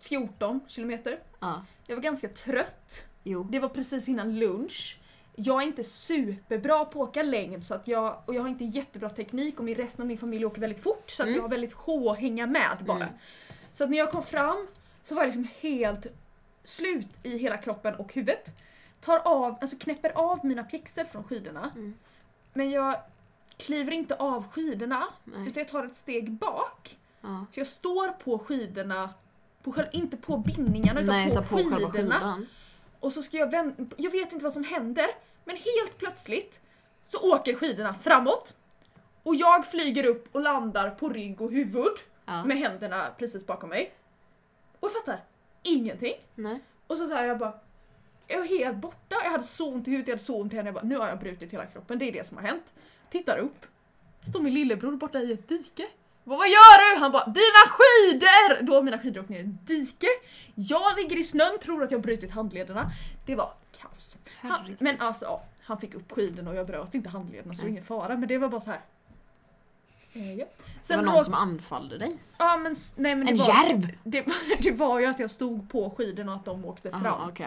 14 0.00 0.60
kilometer. 0.68 1.18
ja. 1.40 1.64
Jag 1.86 1.96
var 1.96 2.02
ganska 2.02 2.28
trött. 2.28 3.06
Jo. 3.22 3.44
Det 3.50 3.58
var 3.60 3.68
precis 3.68 4.08
innan 4.08 4.38
lunch. 4.38 4.98
Jag 5.38 5.62
är 5.62 5.66
inte 5.66 5.84
superbra 5.84 6.84
på 6.84 7.02
att 7.02 7.08
åka 7.08 7.22
längd 7.22 7.64
så 7.64 7.74
att 7.74 7.88
jag, 7.88 8.22
och 8.26 8.34
jag 8.34 8.42
har 8.42 8.48
inte 8.48 8.64
jättebra 8.64 9.08
teknik 9.10 9.58
och 9.58 9.64
min, 9.64 9.74
resten 9.74 10.02
av 10.02 10.06
min 10.06 10.18
familj 10.18 10.44
åker 10.44 10.60
väldigt 10.60 10.82
fort 10.82 11.10
så 11.10 11.22
att 11.22 11.26
Mm. 11.26 11.36
jag 11.36 11.42
har 11.42 11.48
väldigt 11.48 11.72
sjå 11.72 12.12
att 12.12 12.18
hänga 12.18 12.46
med 12.46 12.78
bara. 12.86 12.96
Mm. 12.96 13.08
Så 13.72 13.84
att 13.84 13.90
när 13.90 13.98
jag 13.98 14.10
kom 14.10 14.22
fram 14.22 14.66
så 15.08 15.14
var 15.14 15.22
jag 15.22 15.26
liksom 15.26 15.48
helt 15.60 16.06
slut 16.64 17.08
i 17.22 17.38
hela 17.38 17.56
kroppen 17.56 17.94
och 17.94 18.14
huvudet. 18.14 18.62
Tar 19.00 19.18
av, 19.18 19.56
alltså 19.60 19.76
knäpper 19.78 20.12
av 20.14 20.44
mina 20.46 20.64
pjäxor 20.64 21.04
från 21.04 21.24
skidorna. 21.24 21.70
Mm. 21.74 21.94
Men 22.52 22.70
jag 22.70 22.96
kliver 23.56 23.92
inte 23.92 24.14
av 24.14 24.48
skidorna 24.52 25.04
Nej. 25.24 25.40
utan 25.48 25.60
jag 25.60 25.68
tar 25.68 25.84
ett 25.84 25.96
steg 25.96 26.30
bak. 26.32 26.98
Ja. 27.20 27.46
Så 27.52 27.60
jag 27.60 27.66
står 27.66 28.08
på 28.08 28.38
skidorna, 28.38 29.10
på, 29.62 29.74
inte 29.92 30.16
på 30.16 30.36
bindningarna 30.36 31.00
utan 31.00 31.14
Nej, 31.16 31.36
på, 31.36 31.42
på 31.42 31.56
skidorna. 31.56 32.46
Och 33.06 33.12
så 33.12 33.22
ska 33.22 33.36
jag 33.36 33.50
vända, 33.50 33.84
jag 33.96 34.10
vet 34.10 34.32
inte 34.32 34.44
vad 34.44 34.52
som 34.52 34.64
händer, 34.64 35.06
men 35.44 35.56
helt 35.56 35.98
plötsligt 35.98 36.60
så 37.08 37.32
åker 37.32 37.54
skidorna 37.54 37.94
framåt. 37.94 38.56
Och 39.22 39.34
jag 39.34 39.66
flyger 39.66 40.06
upp 40.06 40.34
och 40.34 40.40
landar 40.40 40.90
på 40.90 41.08
rygg 41.08 41.40
och 41.40 41.52
huvud 41.52 41.92
Ja. 42.24 42.44
med 42.44 42.56
händerna 42.58 43.14
precis 43.18 43.46
bakom 43.46 43.68
mig. 43.70 43.94
Och 44.80 44.88
jag 44.88 44.92
fattar 44.92 45.24
ingenting. 45.62 46.14
Nej. 46.34 46.60
Och 46.86 46.96
så 46.96 47.08
säger 47.08 47.28
jag 47.28 47.38
bara, 47.38 47.52
jag 48.26 48.38
var 48.38 48.46
helt 48.46 48.76
borta, 48.76 49.16
jag 49.24 49.30
hade 49.30 49.44
så 49.44 49.72
ont 49.72 49.88
i 49.88 49.90
huvudet, 49.90 50.08
jag 50.08 50.14
hade 50.14 50.24
så 50.24 50.40
ont 50.40 50.52
i 50.52 50.56
händerna. 50.56 50.76
Jag 50.78 50.82
bara, 50.84 50.88
nu 50.88 50.98
har 50.98 51.08
jag 51.08 51.18
brutit 51.18 51.52
hela 51.52 51.66
kroppen, 51.66 51.98
det 51.98 52.04
är 52.08 52.12
det 52.12 52.26
som 52.26 52.36
har 52.36 52.44
hänt. 52.44 52.74
Tittar 53.10 53.38
upp, 53.38 53.66
står 54.28 54.40
min 54.40 54.54
lillebror 54.54 54.96
borta 54.96 55.18
i 55.18 55.32
ett 55.32 55.48
dike. 55.48 55.86
Vad 56.28 56.48
gör 56.48 56.94
du? 56.94 57.00
Han 57.00 57.12
bara 57.12 57.24
dina 57.24 57.62
skidor! 57.70 58.62
Då 58.62 58.74
har 58.74 58.82
mina 58.82 58.98
skidor 58.98 59.20
åkt 59.20 59.28
ner 59.28 59.40
i 59.40 59.54
dike. 59.64 60.06
Jag 60.54 60.96
ligger 60.96 61.16
i 61.16 61.24
snön, 61.24 61.58
tror 61.62 61.82
att 61.82 61.90
jag 61.90 61.98
har 61.98 62.02
brutit 62.02 62.30
handlederna. 62.30 62.90
Det 63.26 63.34
var 63.34 63.52
kaos. 63.80 64.16
Han, 64.40 64.76
men 64.80 65.00
alltså 65.00 65.24
ja, 65.24 65.44
han 65.62 65.78
fick 65.78 65.94
upp 65.94 66.12
skidorna 66.12 66.50
och 66.50 66.56
jag 66.56 66.66
bröt 66.66 66.94
inte 66.94 67.08
handlederna 67.08 67.54
så 67.54 67.60
det 67.60 67.62
är 67.62 67.64
Nej. 67.64 67.72
ingen 67.72 67.84
fara. 67.84 68.16
Men 68.16 68.28
det 68.28 68.38
var 68.38 68.48
bara 68.48 68.60
så 68.60 68.70
här. 68.70 68.80
Eh, 70.12 70.34
ja. 70.34 70.46
Det 70.88 70.96
var 70.96 71.02
någon 71.02 71.24
som 71.24 71.34
anfallde 71.34 71.98
dig. 71.98 72.18
Ja 72.38 72.56
men 72.56 72.76
nej 72.96 73.14
men 73.14 73.26
det 73.26 73.32
En 73.32 73.38
var, 73.38 73.46
järv! 73.48 73.98
det, 74.04 74.26
det 74.58 74.70
var 74.72 75.00
ju 75.00 75.06
att 75.06 75.18
jag 75.18 75.30
stod 75.30 75.70
på 75.70 75.90
skidorna 75.90 76.32
och 76.32 76.38
att 76.38 76.44
de 76.44 76.64
åkte 76.64 76.90
fram. 76.90 77.06
Aha, 77.06 77.26
okej. 77.28 77.46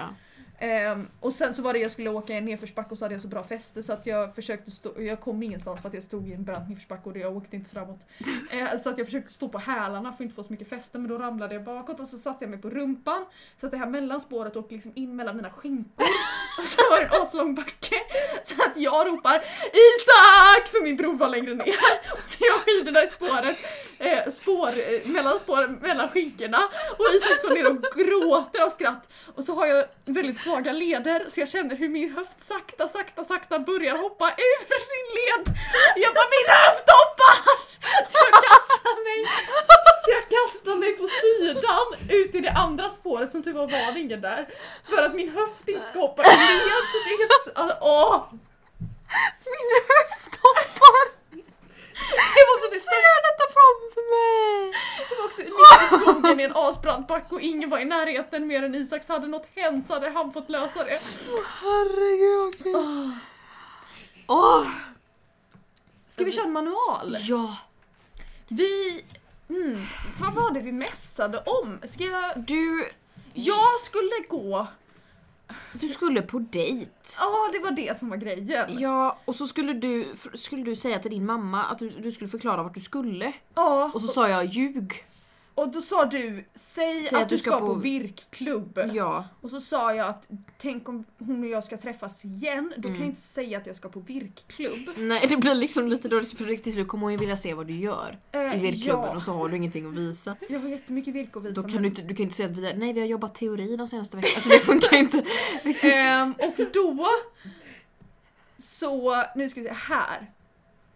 Ehm, 0.62 1.08
och 1.20 1.34
sen 1.34 1.54
så 1.54 1.62
var 1.62 1.74
det 1.74 1.80
jag 1.80 1.92
skulle 1.92 2.10
åka 2.10 2.34
i 2.34 2.38
en 2.38 2.46
nedförsbacke 2.46 2.90
och 2.92 2.98
så 2.98 3.06
hade 3.06 3.16
jag 3.16 3.22
så 3.22 3.28
bra 3.28 3.44
fäste 3.44 3.84
så 3.84 3.94
att 3.94 4.06
jag 4.06 4.36
försökte 4.36 4.72
stå, 4.72 5.02
jag 5.02 5.20
kom 5.20 5.44
ingenstans 5.44 5.82
för 5.82 5.88
att 5.88 5.94
jag 5.94 6.04
stod 6.04 6.30
i 6.30 6.34
en 6.34 6.44
brant 6.44 6.70
nedförsbacke 6.70 7.10
och 7.10 7.18
jag 7.18 7.38
åkte 7.38 7.56
inte 7.56 7.70
framåt. 7.70 8.00
Eh, 8.52 8.80
så 8.80 8.90
att 8.90 8.98
jag 8.98 9.08
försökte 9.08 9.34
stå 9.34 9.50
på 9.50 9.58
hälarna 9.58 10.12
för 10.12 10.16
att 10.16 10.22
inte 10.22 10.36
få 10.36 10.44
så 10.44 10.54
mycket 10.54 10.70
fäste 10.70 10.98
men 10.98 11.10
då 11.10 11.18
ramlade 11.18 11.54
jag 11.54 11.64
bakåt 11.64 12.00
och 12.00 12.08
så 12.08 12.18
satte 12.18 12.46
jag 12.46 12.50
mig 12.50 12.62
på 12.62 12.70
rumpan. 12.70 13.26
Så 13.60 13.66
att 13.66 13.72
det 13.72 13.78
här 13.78 13.86
mellanspåret 13.86 14.56
åkte 14.56 14.74
liksom 14.74 14.92
in 14.96 15.16
mellan 15.16 15.36
mina 15.36 15.52
skinkor. 15.52 16.06
Och 16.60 16.68
så 16.68 16.82
var 16.92 17.00
det 17.00 17.06
en 17.06 17.22
aslång 17.22 17.56
backe. 17.56 17.96
Så 18.44 18.56
att 18.64 18.78
jag 18.78 19.08
ropar 19.08 19.36
ISAK! 19.86 20.68
För 20.72 20.84
min 20.84 20.98
bror 20.98 21.14
var 21.14 21.30
längre 21.30 21.54
ner. 21.54 21.76
Så 22.28 22.38
jag 22.40 22.54
har 22.54 22.60
skidorna 22.60 23.04
i 23.04 23.08
spåret, 23.08 23.58
eh, 24.00 24.32
spår, 24.32 24.68
eh, 24.68 25.12
mellan 25.12 25.38
spåren, 25.38 25.80
mellan 25.82 26.10
skinkorna. 26.10 26.60
Och 26.92 27.06
Isak 27.16 27.38
står 27.38 27.54
ner 27.54 27.70
och 27.70 27.82
gråter 27.96 28.62
av 28.62 28.70
skratt. 28.70 29.10
Och 29.36 29.44
så 29.44 29.56
har 29.56 29.66
jag 29.66 29.86
väldigt 30.06 30.40
svaga 30.50 30.72
leder 30.72 31.30
så 31.30 31.40
jag 31.40 31.50
känner 31.50 31.76
hur 31.76 31.90
min 31.90 32.16
höft 32.16 32.44
sakta, 32.44 32.88
sakta, 32.88 33.24
sakta 33.26 33.60
börjar 33.60 33.98
hoppa 33.98 34.28
ur 34.30 34.80
sin 34.92 35.08
led. 35.18 35.58
Jag 35.96 36.14
bara 36.14 36.30
min 36.38 36.50
höft 36.56 36.88
hoppar! 37.00 37.38
Så 38.12 38.18
jag 38.28 38.36
kastar 38.50 38.96
mig, 39.08 39.20
så 40.04 40.12
jag 40.18 40.26
kastar 40.38 40.76
mig 40.76 40.92
på 40.98 41.08
sidan 41.22 41.88
ut 42.10 42.36
i 42.36 42.40
det 42.40 42.52
andra 42.52 42.90
spåret 42.90 43.32
som 43.32 43.44
tur 43.44 43.54
var 43.54 43.68
var 43.68 43.94
det 43.94 44.00
ingen 44.00 44.22
där. 44.22 44.48
För 44.84 45.06
att 45.06 45.16
min 45.16 45.30
höft 45.30 45.70
inte 45.70 45.88
ska 45.90 46.00
hoppa 46.00 46.22
ur 46.22 46.66
led. 46.68 46.86
Så 46.92 46.98
det 47.06 47.10
är 47.14 47.18
helt, 47.18 47.58
alltså, 47.58 47.78
åh! 47.82 48.24
Min 49.56 49.70
höft 49.92 50.40
hoppar! 50.44 51.19
Det 52.36 52.44
var 52.48 52.56
också 52.56 52.68
det 52.72 52.80
Ser 52.80 53.02
jag 53.12 53.22
detta 53.30 53.46
framför 53.58 54.04
mig? 54.16 54.74
Det 55.10 55.16
var 55.16 55.26
också 55.26 55.42
mitt 55.42 55.84
i 55.84 56.12
skogen 56.12 56.40
i 56.40 56.44
en 56.44 56.56
asbrant 56.56 57.08
backe 57.08 57.36
och 57.36 57.42
ingen 57.42 57.70
var 57.70 57.80
i 57.80 57.86
närheten 57.86 58.48
mer 58.48 58.64
än 58.64 58.76
Isak 58.76 59.04
så 59.04 59.14
hade 59.14 59.28
något 59.28 59.48
hänt 59.56 59.88
så 59.88 59.94
hade 59.94 60.10
han 60.10 60.34
fått 60.34 60.50
lösa 60.50 60.84
det. 60.84 61.00
Herregud 61.62 62.56
okej. 62.60 63.18
Åh! 64.28 64.68
Ska 66.10 66.24
vi 66.24 66.32
köra 66.32 66.46
en 66.46 66.52
manual? 66.54 67.18
Ja. 67.22 67.58
Vi... 68.48 69.04
Mm, 69.50 69.86
vad 70.20 70.34
var 70.34 70.52
det 70.52 70.60
vi 70.60 70.72
mässade 70.72 71.38
om? 71.46 71.80
Ska 71.90 72.04
jag... 72.04 72.40
Du, 72.40 72.90
Jag 73.34 73.80
skulle 73.80 74.20
gå... 74.30 74.68
du 75.74 75.88
skulle 75.88 76.22
på 76.22 76.40
dejt. 76.40 76.92
Ja, 77.20 77.50
det 77.54 77.60
var 77.60 77.72
det 77.72 77.98
som 78.00 78.10
var 78.10 78.18
grejen. 78.18 78.80
Ja, 78.80 79.18
och 79.26 79.36
så 79.36 79.48
skulle 79.48 79.74
du, 79.74 80.14
skulle 80.34 80.64
du 80.64 80.76
säga 80.76 81.00
till 81.00 81.12
din 81.12 81.26
mamma 81.26 81.64
att 81.64 81.80
du, 81.80 81.90
du 81.90 82.12
skulle 82.12 82.30
förklara 82.30 82.64
vart 82.64 82.74
du 82.74 82.80
skulle. 82.80 83.34
Ja, 83.56 83.92
Och 83.94 84.02
så 84.02 84.08
sa 84.08 84.30
jag 84.30 84.46
ljug. 84.46 84.94
Och 85.56 85.70
då 85.72 85.82
sa 85.82 86.06
du 86.06 86.46
säg, 86.56 87.04
Säg 87.04 87.22
att, 87.22 87.30
du 87.30 87.38
ska, 87.38 87.60
på 87.60 87.74
virkklubb. 87.74 88.80
Ja. 88.94 89.26
Och 89.42 89.50
så 89.50 89.60
sa 89.62 89.94
jag 89.94 90.08
att 90.08 90.28
tänk 90.58 90.90
om 90.90 91.06
hon 91.20 91.44
och 91.44 91.50
jag 91.50 91.64
ska 91.64 91.78
träffas 91.78 92.26
igen, 92.26 92.74
då 92.78 92.82
kan 92.82 92.92
Mm. 92.96 93.02
jag 93.02 93.10
inte 93.12 93.22
säga 93.22 93.58
att 93.58 93.66
jag 93.68 93.76
ska 93.76 93.90
på 93.90 94.00
virkklubb. 94.00 94.90
Nej 94.98 95.26
det 95.30 95.38
blir 95.38 95.56
liksom 95.56 95.88
lite 95.88 96.08
dåligt 96.08 96.38
för 96.38 96.46
riktigt 96.46 96.74
slut 96.74 96.88
kommer 96.88 97.04
hon 97.04 97.12
ju 97.12 97.18
vilja 97.18 97.38
se 97.38 97.54
vad 97.54 97.68
du 97.68 97.74
gör 97.76 98.18
Eh, 98.32 98.56
i 98.58 98.60
virkklubben 98.60 99.04
ja, 99.06 99.16
och 99.16 99.24
så 99.24 99.32
har 99.34 99.50
du 99.50 99.56
ingenting 99.58 99.88
att 99.88 99.94
visa. 99.94 100.36
jag 100.50 100.60
har 100.60 100.70
jättemycket 100.70 101.14
virk 101.14 101.36
att 101.38 101.44
visa. 101.44 101.62
Då 101.62 101.68
kan 101.68 101.72
men- 101.74 101.82
du 101.82 101.88
inte, 101.90 102.02
du 102.02 102.16
kan 102.16 102.24
inte 102.24 102.36
säga 102.36 102.50
att 102.50 102.58
vi, 102.58 102.74
nej 102.74 102.94
vi 102.94 103.00
har 103.00 103.08
jobbat 103.08 103.36
teori 103.36 103.76
de 103.78 103.88
senaste 103.88 104.18
veckorna. 104.18 104.36
Alltså 104.36 104.50
det 104.50 104.60
funkar 104.60 104.96
inte. 104.98 105.24
Ehm, 105.88 106.34
och 106.34 106.54
då 106.74 107.08
så, 108.58 109.24
nu 109.36 109.50
ska 109.50 109.62
vi 109.62 109.68
se 109.68 109.74
här. 109.74 110.32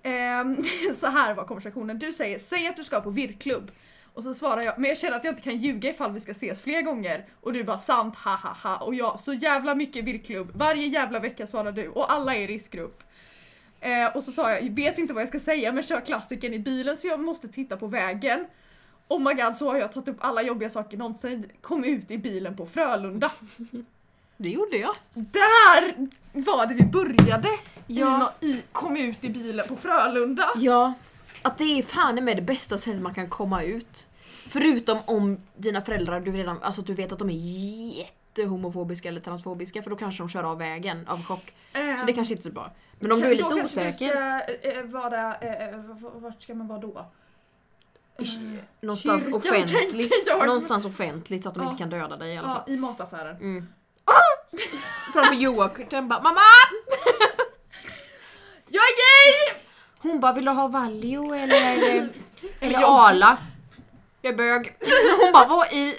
Ehm, 0.04 0.58
så 0.96 1.08
här 1.08 1.34
var 1.34 1.46
konversationen. 1.46 2.00
Du 2.00 2.14
säger, 2.14 2.40
säg 2.40 2.68
att 2.68 2.76
du 2.76 2.84
ska 2.84 3.02
på 3.02 3.10
virkklubb. 3.10 3.72
Och 4.14 4.24
så 4.24 4.34
svarar 4.34 4.64
jag, 4.64 4.80
men 4.80 4.90
jag 4.90 4.98
känner 4.98 5.18
att 5.18 5.24
jag 5.24 5.32
inte 5.32 5.44
kan 5.44 5.58
ljuga 5.58 5.90
ifall 5.90 6.12
vi 6.12 6.20
ska 6.20 6.32
ses 6.32 6.62
fler 6.62 6.82
gånger. 6.82 7.26
Och 7.42 7.54
du 7.54 7.64
bara 7.64 7.80
sant, 7.80 8.16
ha 8.16 8.36
ha 8.36 8.50
ha. 8.64 8.78
Och 8.86 8.96
jag, 8.96 9.20
så 9.20 9.34
jävla 9.34 9.76
mycket 9.76 10.06
virkklubb. 10.06 10.52
Varje 10.56 10.88
jävla 10.88 11.20
vecka 11.20 11.48
svarar 11.48 11.72
du 11.72 11.88
och 11.88 12.12
alla 12.14 12.36
är 12.36 12.42
i 12.42 12.48
riskgrupp. 12.48 13.04
Eh, 13.80 14.16
och 14.16 14.24
så 14.24 14.32
sa 14.32 14.52
jag, 14.52 14.64
jag 14.64 14.72
vet 14.76 14.98
inte 14.98 15.14
vad 15.14 15.22
jag 15.22 15.30
ska 15.30 15.40
säga 15.40 15.72
men 15.72 15.84
kör 15.84 16.02
klassiken 16.02 16.54
i 16.54 16.60
bilen 16.60 16.98
så 16.98 17.08
jag 17.08 17.20
måste 17.20 17.48
titta 17.48 17.78
på 17.78 17.88
vägen. 17.88 18.46
Oh 19.08 19.20
my 19.22 19.34
god, 19.34 19.56
så 19.56 19.70
har 19.70 19.78
jag 19.78 19.92
tagit 19.94 20.10
upp 20.10 20.18
alla 20.20 20.42
jobbiga 20.42 20.70
saker 20.70 20.98
någonsin. 20.98 21.50
Kom 21.62 21.84
ut 21.84 22.12
i 22.12 22.18
bilen 22.18 22.58
på 22.58 22.66
Frölunda. 22.66 23.32
Det 24.38 24.50
gjorde 24.50 24.78
jag. 24.78 24.96
Där 25.14 25.96
var 26.34 26.66
det 26.66 26.74
vi 26.74 26.84
började! 26.86 27.48
Ja. 27.88 28.16
I, 28.16 28.20
nå- 28.20 28.32
i, 28.50 28.62
kom 28.72 28.98
ut 28.98 29.24
i 29.24 29.30
bilen 29.30 29.66
på 29.68 29.76
Frölunda. 29.76 30.50
Ja. 30.56 30.94
Att 31.44 31.58
det 31.58 31.64
är 31.80 31.84
fan 31.84 32.26
med 32.26 32.38
det 32.38 32.42
bästa 32.42 32.78
sättet 32.78 33.02
man 33.02 33.14
kan 33.14 33.30
komma 33.30 33.64
ut. 33.64 34.10
Förutom 34.48 35.00
om 35.06 35.38
dina 35.56 35.82
föräldrar, 35.82 36.20
du, 36.20 36.32
redan, 36.32 36.64
alltså, 36.64 36.82
du 36.82 36.94
vet 36.94 37.12
att 37.12 37.20
de 37.20 37.30
är 37.30 37.34
jättehomofobiska 37.98 39.10
eller 39.10 39.20
transfobiska 39.22 39.84
för 39.84 39.90
då 39.90 39.96
kanske 39.96 40.24
de 40.24 40.30
kör 40.30 40.44
av 40.44 40.58
vägen 40.58 41.08
av 41.08 41.24
chock. 41.26 41.54
Så 42.00 42.06
det 42.06 42.14
kanske 42.14 42.34
inte 42.34 42.42
är 42.42 42.50
så 42.50 42.54
bra. 42.54 42.72
Men 43.00 43.12
om 43.12 43.20
du 43.22 43.26
är 43.32 43.36
lite 43.36 43.50
då 43.50 43.62
osäker, 43.62 43.92
ska, 44.72 44.84
vara, 45.00 45.36
eh, 45.36 45.68
eh, 45.70 45.78
v- 45.78 46.10
vart 46.14 46.42
ska 46.42 46.54
man 46.56 46.68
vara 46.68 46.80
då? 46.80 47.06
Eh, 48.20 48.26
någonstans 48.82 49.24
kyrkan, 49.24 49.38
offentligt, 49.40 50.12
jag. 50.28 50.46
någonstans 50.46 50.86
offentligt 50.86 51.44
så 51.44 51.50
att 51.50 51.56
de 51.56 51.64
Ja. 51.64 51.70
inte 51.70 51.82
kan 51.82 51.90
döda 51.90 52.18
dig 52.18 52.34
i 52.34 52.38
alla 52.38 52.48
Ja, 52.48 52.56
fall. 52.56 52.74
i 52.74 52.78
mataffären. 52.78 53.36
Mm. 53.36 53.68
Framför 55.14 55.36
yoghurten 55.36 56.08
bara 56.10 56.22
mamma! 56.22 56.40
Jag 58.70 58.84
är 58.84 58.96
gay! 58.96 59.63
Hon 60.04 60.20
bara 60.20 60.34
vill 60.34 60.46
du 60.46 60.52
ha 60.52 60.68
Valio 60.68 61.34
eller, 61.36 62.10
eller. 62.60 62.80
Arla? 63.08 63.38
Jag 64.22 64.34
är 64.34 64.38
bög. 64.38 64.76
Hon 65.22 65.32
bara 65.34 65.48
vad 65.48 65.74
i? 65.74 65.96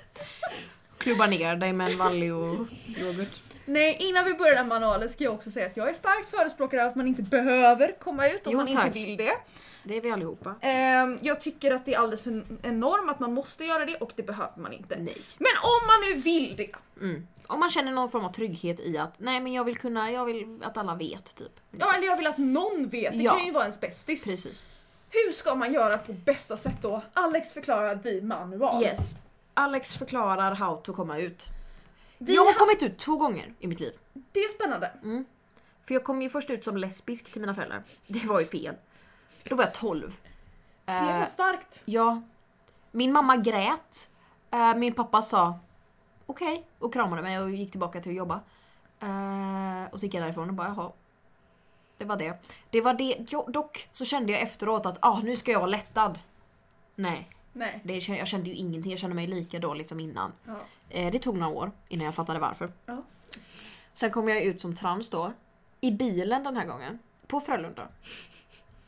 Klubba 0.98 1.26
ner 1.26 1.56
dig 1.56 1.72
med 1.72 1.90
en 1.92 1.98
Valio 1.98 2.66
yoghurt. 2.98 3.42
Nej, 3.64 3.96
innan 4.00 4.24
vi 4.24 4.34
börjar 4.34 4.54
den 4.54 4.68
manualen 4.68 5.08
ska 5.08 5.24
jag 5.24 5.34
också 5.34 5.50
säga 5.50 5.66
att 5.66 5.76
jag 5.76 5.88
är 5.90 5.94
starkt 5.94 6.30
förespråkare 6.30 6.82
av 6.82 6.88
att 6.88 6.94
man 6.96 7.06
inte 7.06 7.22
behöver 7.22 7.96
komma 8.00 8.28
ut 8.28 8.46
om 8.46 8.52
Jo, 8.52 8.58
man 8.58 8.66
tack. 8.74 8.86
inte 8.86 8.98
vill 8.98 9.16
det. 9.16 9.32
Det 9.82 9.96
är 9.96 10.00
vi 10.00 10.10
allihopa. 10.10 10.54
Ehm, 10.60 11.18
jag 11.22 11.40
tycker 11.40 11.70
att 11.72 11.84
det 11.84 11.94
är 11.94 11.98
alldeles 11.98 12.22
för 12.22 12.44
en 12.62 12.80
norm 12.80 13.08
att 13.08 13.20
man 13.20 13.32
måste 13.34 13.64
göra 13.64 13.84
det 13.86 13.96
och 13.96 14.12
det 14.16 14.22
behöver 14.22 14.52
man 14.56 14.72
inte. 14.72 14.96
Nej. 14.96 15.16
Men 15.38 15.52
om 15.62 15.86
man 15.86 16.10
nu 16.10 16.14
vill 16.20 16.56
det. 16.56 16.70
Mm. 17.00 17.26
Om 17.46 17.60
man 17.60 17.70
känner 17.70 17.92
någon 17.92 18.10
form 18.10 18.24
av 18.24 18.32
trygghet 18.32 18.80
i 18.80 18.98
att 18.98 19.14
nej 19.18 19.40
men 19.40 19.52
jag 19.52 19.64
vill 19.64 19.76
kunna, 19.78 20.10
jag 20.10 20.24
vill 20.24 20.58
att 20.64 20.76
alla 20.76 20.94
vet 20.94 21.34
typ. 21.34 21.60
Ja, 21.70 21.94
eller 21.94 22.06
jag 22.06 22.16
vill 22.16 22.26
att 22.26 22.38
någon 22.38 22.88
vet. 22.88 23.12
Det 23.12 23.18
Ja. 23.22 23.32
kan 23.36 23.46
ju 23.46 23.52
vara 23.52 23.64
ens 23.64 23.80
bästis. 23.80 24.24
Precis. 24.24 24.64
Hur 25.10 25.32
ska 25.32 25.54
man 25.54 25.72
göra 25.72 25.98
på 25.98 26.12
bästa 26.12 26.56
sätt 26.56 26.76
då? 26.82 27.02
Alex 27.12 27.52
förklarar 27.52 27.96
the 27.96 28.20
manual. 28.22 28.82
Yes. 28.82 29.14
Alex 29.54 29.94
förklarar 29.98 30.54
how 30.54 30.76
to 30.76 30.92
komma 30.92 31.18
ut. 31.18 31.46
Vi 32.18 32.34
jag 32.34 32.42
har 32.44 32.52
ha- 32.52 32.58
kommit 32.58 32.82
ut 32.82 32.98
två 32.98 33.16
gånger 33.16 33.54
i 33.58 33.66
mitt 33.66 33.80
liv. 33.80 33.92
Det 34.32 34.40
är 34.40 34.48
spännande. 34.48 34.90
För 35.86 35.94
jag 35.94 36.04
kom 36.04 36.22
ju 36.22 36.30
först 36.30 36.50
ut 36.50 36.64
som 36.64 36.76
lesbisk 36.76 37.32
till 37.32 37.40
mina 37.40 37.54
föräldrar. 37.54 37.82
Det 38.06 38.24
var 38.26 38.40
ju 38.40 38.46
fel. 38.46 38.74
Då 39.48 39.56
var 39.56 39.64
jag 39.64 39.74
12. 39.74 40.16
Det 40.84 40.92
är 40.92 41.12
väldigt 41.12 41.32
starkt. 41.32 41.82
Ja. 41.84 42.22
Min 42.90 43.12
mamma 43.12 43.36
grät. 43.36 44.10
Eh, 44.50 44.74
min 44.74 44.92
pappa 44.92 45.22
sa 45.22 45.58
okej 46.26 46.64
och 46.78 46.92
kramade 46.92 47.22
mig 47.22 47.38
och 47.40 47.50
gick 47.50 47.70
tillbaka 47.70 48.00
till 48.00 48.12
att 48.12 48.16
jobba. 48.16 48.40
Eh, 49.00 49.92
och 49.92 50.00
så 50.00 50.06
gick 50.06 50.14
jag 50.14 50.22
därifrån 50.22 50.48
och 50.48 50.54
bara 50.54 50.68
jaha. 50.68 50.90
Det 51.98 52.04
var 52.04 52.16
det. 52.16 52.38
Det 52.70 52.80
var 52.80 52.94
det. 52.94 53.16
Jo, 53.28 53.44
dock 53.48 53.88
så 53.92 54.04
kände 54.04 54.32
jag 54.32 54.40
efteråt 54.42 54.86
att 54.86 54.98
ah, 55.00 55.20
nu 55.24 55.36
ska 55.36 55.52
jag 55.52 55.58
vara 55.58 55.70
lättad. 55.70 56.18
Nej, 56.94 57.28
Nej. 57.52 57.80
det, 57.84 58.08
jag 58.08 58.28
kände 58.28 58.48
ju 58.48 58.54
ingenting. 58.54 58.90
Jag 58.90 59.00
kände 59.00 59.16
mig 59.16 59.26
lika 59.26 59.58
dålig 59.58 59.86
som 59.86 60.00
innan. 60.00 60.32
Ja. 60.44 60.56
Eh, 60.90 61.12
det 61.12 61.18
tog 61.18 61.38
några 61.38 61.52
år 61.54 61.70
innan 61.88 62.04
jag 62.04 62.14
fattade 62.14 62.38
varför. 62.38 62.72
Ja. 62.86 63.02
Sen 63.94 64.10
kom 64.10 64.28
jag 64.28 64.42
ut 64.42 64.60
som 64.60 64.76
trans 64.76 65.10
då. 65.10 65.32
I 65.80 65.90
bilen 65.92 66.44
den 66.44 66.56
här 66.56 66.64
gången. 66.66 66.98
På 67.26 67.40
Frölunda. 67.40 67.88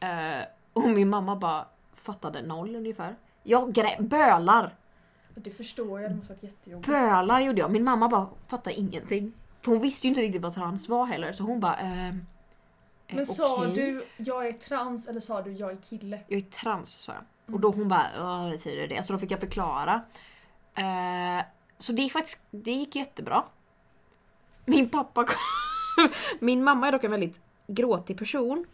Eh, 0.00 0.44
och 0.72 0.88
min 0.90 1.08
mamma 1.08 1.36
bara 1.36 1.66
fattade 1.94 2.42
noll 2.42 2.76
ungefär. 2.76 3.16
Jag 3.42 3.72
grä- 3.72 4.02
bölar. 4.02 4.74
Det 5.44 5.50
förstår 5.50 6.00
jag, 6.00 6.10
det 6.10 6.16
måste 6.16 6.32
ha 6.32 6.36
varit 6.36 6.42
jättejobbigt. 6.42 6.88
Bölar 6.88 7.40
gjorde 7.40 7.60
jag. 7.60 7.70
Min 7.70 7.84
mamma 7.84 8.08
bara 8.08 8.28
fattade 8.48 8.76
ingenting. 8.78 9.32
Hon 9.64 9.80
visste 9.80 10.06
ju 10.06 10.08
inte 10.08 10.20
riktigt 10.20 10.42
vad 10.42 10.54
trans 10.54 10.88
var 10.88 11.06
heller 11.06 11.32
så 11.32 11.44
hon 11.44 11.60
bara 11.60 11.76
ehm, 11.76 12.26
eh, 13.06 13.16
Men 13.16 13.26
sa 13.26 13.56
okej. 13.56 13.74
du 13.74 14.04
jag 14.16 14.46
är 14.46 14.52
trans 14.52 15.08
eller 15.08 15.20
sa 15.20 15.42
du 15.42 15.52
jag 15.52 15.70
är 15.70 15.76
kille? 15.76 16.20
Jag 16.28 16.38
är 16.38 16.44
trans 16.44 16.90
sa 16.90 17.12
jag. 17.12 17.54
Och 17.54 17.60
då 17.60 17.70
hon 17.70 17.88
bara 17.88 18.06
vad 18.18 18.50
betyder 18.50 18.88
det? 18.88 19.02
Så 19.02 19.12
då 19.12 19.18
fick 19.18 19.30
jag 19.30 19.40
förklara. 19.40 20.02
Eh, 20.74 21.44
så 21.78 21.92
det 21.92 22.02
gick 22.02 22.12
faktiskt 22.12 22.42
det 22.50 22.72
gick 22.72 22.96
jättebra. 22.96 23.44
Min 24.64 24.88
pappa 24.88 25.26
Min 26.40 26.64
mamma 26.64 26.88
är 26.88 26.92
dock 26.92 27.04
en 27.04 27.10
väldigt 27.10 27.40
gråtig 27.66 28.18
person. 28.18 28.66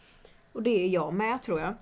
Och 0.53 0.63
det 0.63 0.85
är 0.85 0.89
jag 0.89 1.15
med 1.15 1.43
tror 1.43 1.61
jag. 1.61 1.75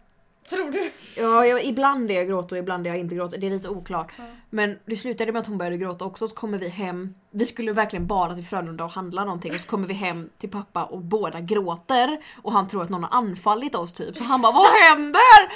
Tror 0.51 0.71
du? 0.71 0.93
Ja, 1.17 1.47
jag, 1.47 1.65
ibland 1.65 2.11
är 2.11 2.15
jag 2.15 2.29
gråter 2.29 2.57
och 2.57 2.61
ibland 2.61 2.87
är 2.87 2.91
jag 2.91 2.99
inte 2.99 3.15
gråter. 3.15 3.39
Det 3.39 3.47
är 3.47 3.51
lite 3.51 3.69
oklart. 3.69 4.13
Ja. 4.19 4.25
Men 4.51 4.79
det 4.85 4.97
slutade 4.97 5.33
med 5.33 5.41
att 5.41 5.47
hon 5.47 5.59
började 5.59 5.77
gråta 5.77 6.05
också. 6.05 6.29
Så 6.29 6.35
kommer 6.35 6.59
vi 6.59 6.69
hem. 6.69 7.15
Vi 7.31 7.47
skulle 7.47 7.73
verkligen 7.73 8.07
bara 8.07 8.35
till 8.35 8.45
Frölunda 8.45 8.85
och 8.85 8.91
handla 8.91 9.25
någonting. 9.25 9.55
Och 9.55 9.61
så 9.61 9.69
kommer 9.69 9.89
vi 9.89 9.95
hem 9.95 10.31
till 10.39 10.51
pappa 10.51 10.85
och 10.85 11.01
båda 11.01 11.41
gråter. 11.41 12.19
Och 12.43 12.53
han 12.53 12.69
tror 12.69 12.83
att 12.83 12.89
någon 12.89 13.03
har 13.05 13.19
anfallit 13.19 13.75
oss 13.75 13.93
typ. 13.93 14.17
Så 14.17 14.25
han 14.25 14.43
bara 14.43 14.53
Vad 14.53 14.67
händer? 14.67 15.53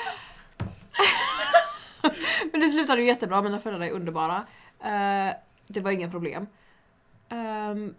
Men 2.52 2.60
det 2.60 2.68
slutade 2.68 3.00
ju 3.00 3.06
jättebra. 3.06 3.42
Mina 3.42 3.58
föräldrar 3.58 3.86
är 3.86 3.90
underbara. 3.90 4.46
Eh, 4.80 5.34
det 5.66 5.80
var 5.80 5.90
inga 5.90 6.10
problem. 6.10 6.46
Ehm, 7.28 7.94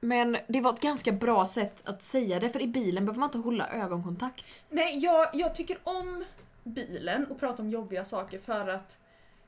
men 0.00 0.36
det 0.48 0.60
var 0.60 0.72
ett 0.72 0.80
ganska 0.80 1.12
bra 1.12 1.46
sätt 1.46 1.82
att 1.84 2.02
säga 2.02 2.40
det. 2.40 2.50
För 2.50 2.60
i 2.62 2.66
bilen 2.66 3.04
behöver 3.06 3.20
man 3.20 3.26
inte 3.26 3.38
hålla 3.38 3.68
ögonkontakt. 3.68 4.60
Nej, 4.68 4.98
jag, 4.98 5.26
jag 5.32 5.54
tycker 5.54 5.78
om 5.84 6.24
bilen 6.64 7.26
och 7.26 7.40
prata 7.40 7.62
om 7.62 7.70
jobbiga 7.70 8.04
saker 8.04 8.38
för 8.38 8.68
att... 8.68 8.96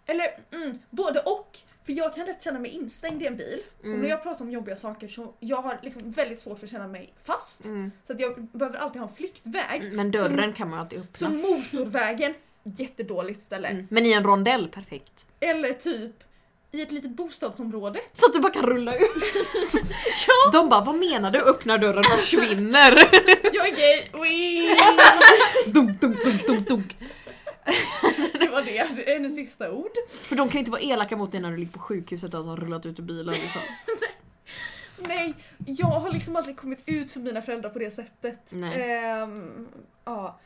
Eller 0.06 0.38
mm, 0.52 0.78
både 0.90 1.20
och. 1.20 1.58
För 1.86 1.92
jag 1.92 2.14
kan 2.14 2.26
lätt 2.26 2.42
känna 2.42 2.58
mig 2.58 2.70
instängd 2.70 3.22
i 3.22 3.26
en 3.26 3.36
bil. 3.36 3.60
Och 3.78 3.84
Mm. 3.84 4.00
när 4.00 4.08
jag 4.08 4.22
pratar 4.22 4.44
om 4.44 4.50
jobbiga 4.50 4.76
saker 4.76 5.08
så 5.08 5.32
jag 5.40 5.62
har 5.62 5.78
liksom 5.82 6.10
väldigt 6.10 6.40
svårt 6.40 6.58
för 6.58 6.66
att 6.66 6.70
känna 6.72 6.88
mig 6.88 7.12
fast. 7.24 7.64
Mm. 7.64 7.92
Så 8.06 8.12
att 8.12 8.20
jag 8.20 8.42
behöver 8.42 8.78
alltid 8.78 9.00
ha 9.02 9.08
en 9.08 9.14
flyktväg. 9.14 9.92
Men 9.92 10.10
dörren 10.10 10.52
kan 10.52 10.70
man 10.70 10.78
alltid 10.78 11.00
öppna. 11.00 11.28
Så 11.28 11.34
motorvägen, 11.34 12.34
jättedåligt 12.62 13.42
ställe. 13.42 13.68
Mm. 13.68 13.86
Men 13.90 14.06
i 14.06 14.12
en 14.12 14.24
rondell, 14.24 14.68
perfekt. 14.68 15.26
Eller 15.40 15.72
typ 15.72 16.24
i 16.74 16.82
ett 16.82 16.92
litet 16.92 17.10
bostadsområde. 17.10 18.00
Så 18.14 18.26
att 18.26 18.32
du 18.32 18.40
bara 18.40 18.52
kan 18.52 18.66
rulla 18.66 18.96
ut. 18.96 19.08
De 20.52 20.68
bara, 20.68 20.84
vad 20.84 20.94
menar 20.94 21.30
du? 21.30 21.38
Öppnar 21.38 21.78
dörren 21.78 21.98
och 21.98 22.20
försvinner. 22.20 22.92
Jag 23.54 23.68
är 23.68 23.76
gay! 23.76 24.02
Dunk, 25.72 26.00
dunk, 26.00 26.24
dunk, 26.24 26.46
dunk, 26.46 26.68
dunk. 26.68 26.96
Det 28.32 28.48
var 28.48 28.62
det, 28.62 28.88
det 28.96 29.10
är 29.10 29.14
hennes 29.14 29.34
sista 29.34 29.72
ord. 29.72 29.90
För 30.10 30.36
de 30.36 30.48
kan 30.48 30.52
ju 30.52 30.58
inte 30.58 30.70
vara 30.70 30.80
elaka 30.80 31.16
mot 31.16 31.32
dig 31.32 31.40
när 31.40 31.50
du 31.50 31.56
ligger 31.56 31.72
på 31.72 31.78
sjukhuset 31.78 32.34
och 32.34 32.44
har 32.44 32.56
rullat 32.56 32.86
ut 32.86 32.98
ur 32.98 33.02
bilen 33.02 33.34
liksom. 33.34 33.60
Nej, 34.98 35.34
jag 35.66 35.86
har 35.86 36.10
liksom 36.10 36.36
aldrig 36.36 36.56
kommit 36.56 36.82
ut 36.86 37.10
för 37.10 37.20
mina 37.20 37.42
föräldrar 37.42 37.70
på 37.70 37.78
det 37.78 37.90
sättet. 37.90 38.38
Nej. 38.50 38.92
Ehm, 38.92 39.68
ja. 40.04 40.40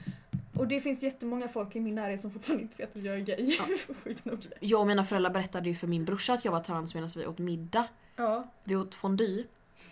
Och 0.59 0.68
det 0.68 0.80
finns 0.80 1.02
jättemånga 1.02 1.48
folk 1.48 1.76
i 1.76 1.80
min 1.80 1.94
närhet 1.94 2.20
som 2.20 2.30
fortfarande 2.30 2.62
inte 2.62 2.76
vet 2.76 2.96
att 2.96 3.02
jag 3.02 3.14
är 3.14 3.20
gay. 3.20 3.59
Nog. 4.22 4.46
Jag 4.61 4.80
och 4.80 4.86
mina 4.86 5.04
föräldrar 5.04 5.30
berättade 5.30 5.68
ju 5.68 5.74
för 5.74 5.86
min 5.86 6.04
brorsa 6.04 6.32
att 6.32 6.44
jag 6.44 6.52
var 6.52 6.61
trans 6.61 6.94
medan 6.94 7.11
vi 7.16 7.26
åt 7.26 7.38
middag. 7.38 7.86
Ja. 8.16 8.48
Vi 8.64 8.76
åt 8.76 8.94
fondue. 8.94 9.44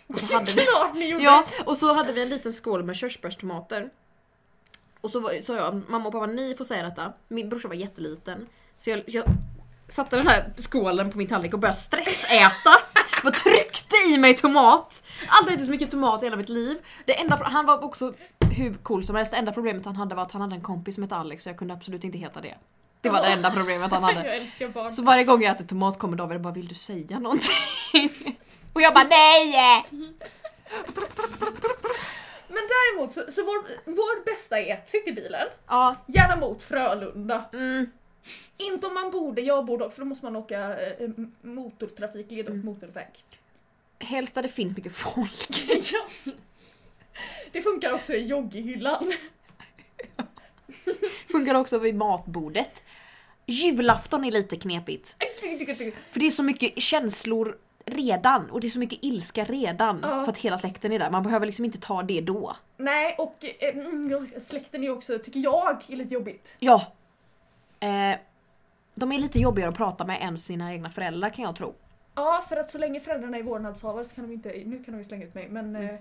Och 0.07 0.19
så 0.19 0.25
hade 0.33 0.51
vi, 0.51 0.61
Klart 0.61 0.93
ni 0.93 1.09
gjorde! 1.09 1.23
ja, 1.23 1.45
och 1.65 1.77
så 1.77 1.93
hade 1.93 2.13
vi 2.13 2.21
en 2.21 2.29
liten 2.29 2.53
skål 2.53 2.83
med 2.83 2.95
körsbärstomater. 2.95 3.89
Och 5.01 5.11
så 5.11 5.31
sa 5.41 5.55
jag, 5.55 5.81
mamma 5.87 6.05
och 6.07 6.11
pappa 6.11 6.25
ni 6.25 6.55
får 6.55 6.65
säga 6.65 6.83
detta. 6.83 7.13
Min 7.27 7.49
brorsa 7.49 7.67
var 7.67 7.75
jätteliten. 7.75 8.47
Så 8.79 8.89
jag, 8.89 9.03
jag 9.05 9.25
satte 9.87 10.15
den 10.15 10.27
här 10.27 10.53
skålen 10.57 11.11
på 11.11 11.17
min 11.17 11.27
tallrik 11.27 11.53
och 11.53 11.59
började 11.59 11.79
stressäta. 11.79 12.71
Jag 13.23 13.33
tryckte 13.33 13.95
i 14.07 14.17
mig 14.17 14.35
tomat. 14.35 15.07
Aldrig 15.27 15.55
ätit 15.55 15.65
så 15.65 15.71
mycket 15.71 15.91
tomat 15.91 16.23
i 16.23 16.25
hela 16.25 16.35
mitt 16.35 16.49
liv. 16.49 16.77
Det 17.05 17.19
enda, 17.19 17.39
han 17.43 17.65
var 17.65 17.83
också 17.83 18.13
hur 18.55 18.73
cool 18.73 19.05
som 19.05 19.15
helst. 19.15 19.31
Det 19.31 19.37
enda 19.37 19.51
problemet 19.51 19.85
han 19.85 19.95
hade 19.95 20.15
var 20.15 20.23
att 20.23 20.31
han 20.31 20.41
hade 20.41 20.55
en 20.55 20.61
kompis 20.61 20.95
som 20.95 21.03
hette 21.03 21.15
Alex 21.15 21.43
så 21.43 21.49
jag 21.49 21.57
kunde 21.57 21.73
absolut 21.73 22.03
inte 22.03 22.17
heta 22.17 22.41
det. 22.41 22.55
Det 23.01 23.09
var 23.09 23.21
det 23.21 23.27
enda 23.27 23.51
problemet 23.51 23.91
han 23.91 24.03
hade. 24.03 24.45
Så 24.89 25.03
varje 25.03 25.23
gång 25.23 25.41
jag 25.43 25.55
äter 25.55 25.65
tomat 25.65 25.99
kommer 25.99 26.17
David 26.17 26.35
och 26.35 26.41
bara 26.41 26.53
vill 26.53 26.67
du 26.67 26.75
säga 26.75 27.19
någonting? 27.19 27.55
Och 28.73 28.81
jag 28.81 28.93
bara 28.93 29.03
nej! 29.03 29.83
Men 32.47 32.63
däremot 32.67 33.13
så, 33.13 33.21
så 33.31 33.43
vår, 33.45 33.63
vår 33.91 34.25
bästa 34.25 34.59
är, 34.59 34.83
sitt 34.85 35.07
i 35.07 35.11
bilen, 35.11 35.47
Ja, 35.67 35.95
gärna 36.07 36.35
mot 36.35 36.63
Frölunda. 36.63 37.45
mm, 37.53 37.91
Inte 38.57 38.87
om 38.87 38.93
man 38.93 39.11
borde, 39.11 39.41
jag 39.41 39.65
borde 39.65 39.89
för 39.89 39.99
då 39.99 40.05
måste 40.05 40.25
man 40.25 40.35
åka 40.35 40.59
eh, 40.79 41.09
motortrafikled 41.41 42.45
och 42.45 42.53
Mm. 42.53 42.65
motorväg. 42.65 43.07
helst 43.99 44.35
där 44.35 44.43
det 44.43 44.49
finns 44.49 44.75
mycket 44.75 44.95
folk. 44.95 45.49
ja. 45.93 46.31
Det 47.51 47.61
funkar 47.61 47.91
också 47.93 48.13
i 48.13 48.23
jogghyllan. 48.25 49.13
Funkar 51.31 51.55
också 51.55 51.77
vid 51.79 51.95
matbordet. 51.95 52.83
Julafton 53.45 54.25
är 54.25 54.31
lite 54.31 54.55
knepigt. 54.55 55.15
För 56.11 56.19
det 56.19 56.25
är 56.25 56.31
så 56.31 56.43
mycket 56.43 56.81
känslor 56.81 57.57
redan 57.85 58.49
och 58.49 58.61
det 58.61 58.67
är 58.67 58.69
så 58.69 58.79
mycket 58.79 58.99
ilska 59.01 59.45
redan 59.45 59.99
Ja. 60.03 60.23
för 60.25 60.31
att 60.31 60.37
hela 60.37 60.57
släkten 60.57 60.91
är 60.91 60.99
där. 60.99 61.11
Man 61.11 61.23
behöver 61.23 61.45
liksom 61.45 61.65
inte 61.65 61.79
ta 61.79 62.03
det 62.03 62.21
då. 62.21 62.55
Nej, 62.77 63.15
och 63.17 63.45
eh, 63.59 63.77
mm, 63.77 64.29
släkten 64.41 64.83
är 64.83 64.89
också, 64.91 65.19
tycker 65.19 65.39
jag, 65.39 65.81
är 65.87 65.95
lite 65.95 66.13
jobbigt. 66.13 66.55
Ja. 66.59 66.91
Eh, 67.79 68.17
de 68.95 69.11
är 69.11 69.19
lite 69.19 69.39
jobbigare 69.39 69.69
att 69.69 69.77
prata 69.77 70.05
med 70.05 70.21
än 70.21 70.37
sina 70.37 70.73
egna 70.73 70.89
föräldrar 70.89 71.29
kan 71.29 71.45
jag 71.45 71.55
tro. 71.55 71.75
Ja, 72.15 72.45
för 72.49 72.57
att 72.57 72.69
så 72.69 72.77
länge 72.77 72.99
föräldrarna 72.99 73.37
är 73.37 73.43
vårdnadshavare 73.43 74.05
så 74.05 74.15
kan 74.15 74.27
de 74.27 74.33
inte, 74.33 74.49
nu 74.65 74.83
kan 74.83 74.93
de 74.93 74.97
ju 74.97 75.05
slänga 75.05 75.25
ut 75.25 75.33
mig 75.35 75.47
men 75.49 75.75
eh, 75.75 75.95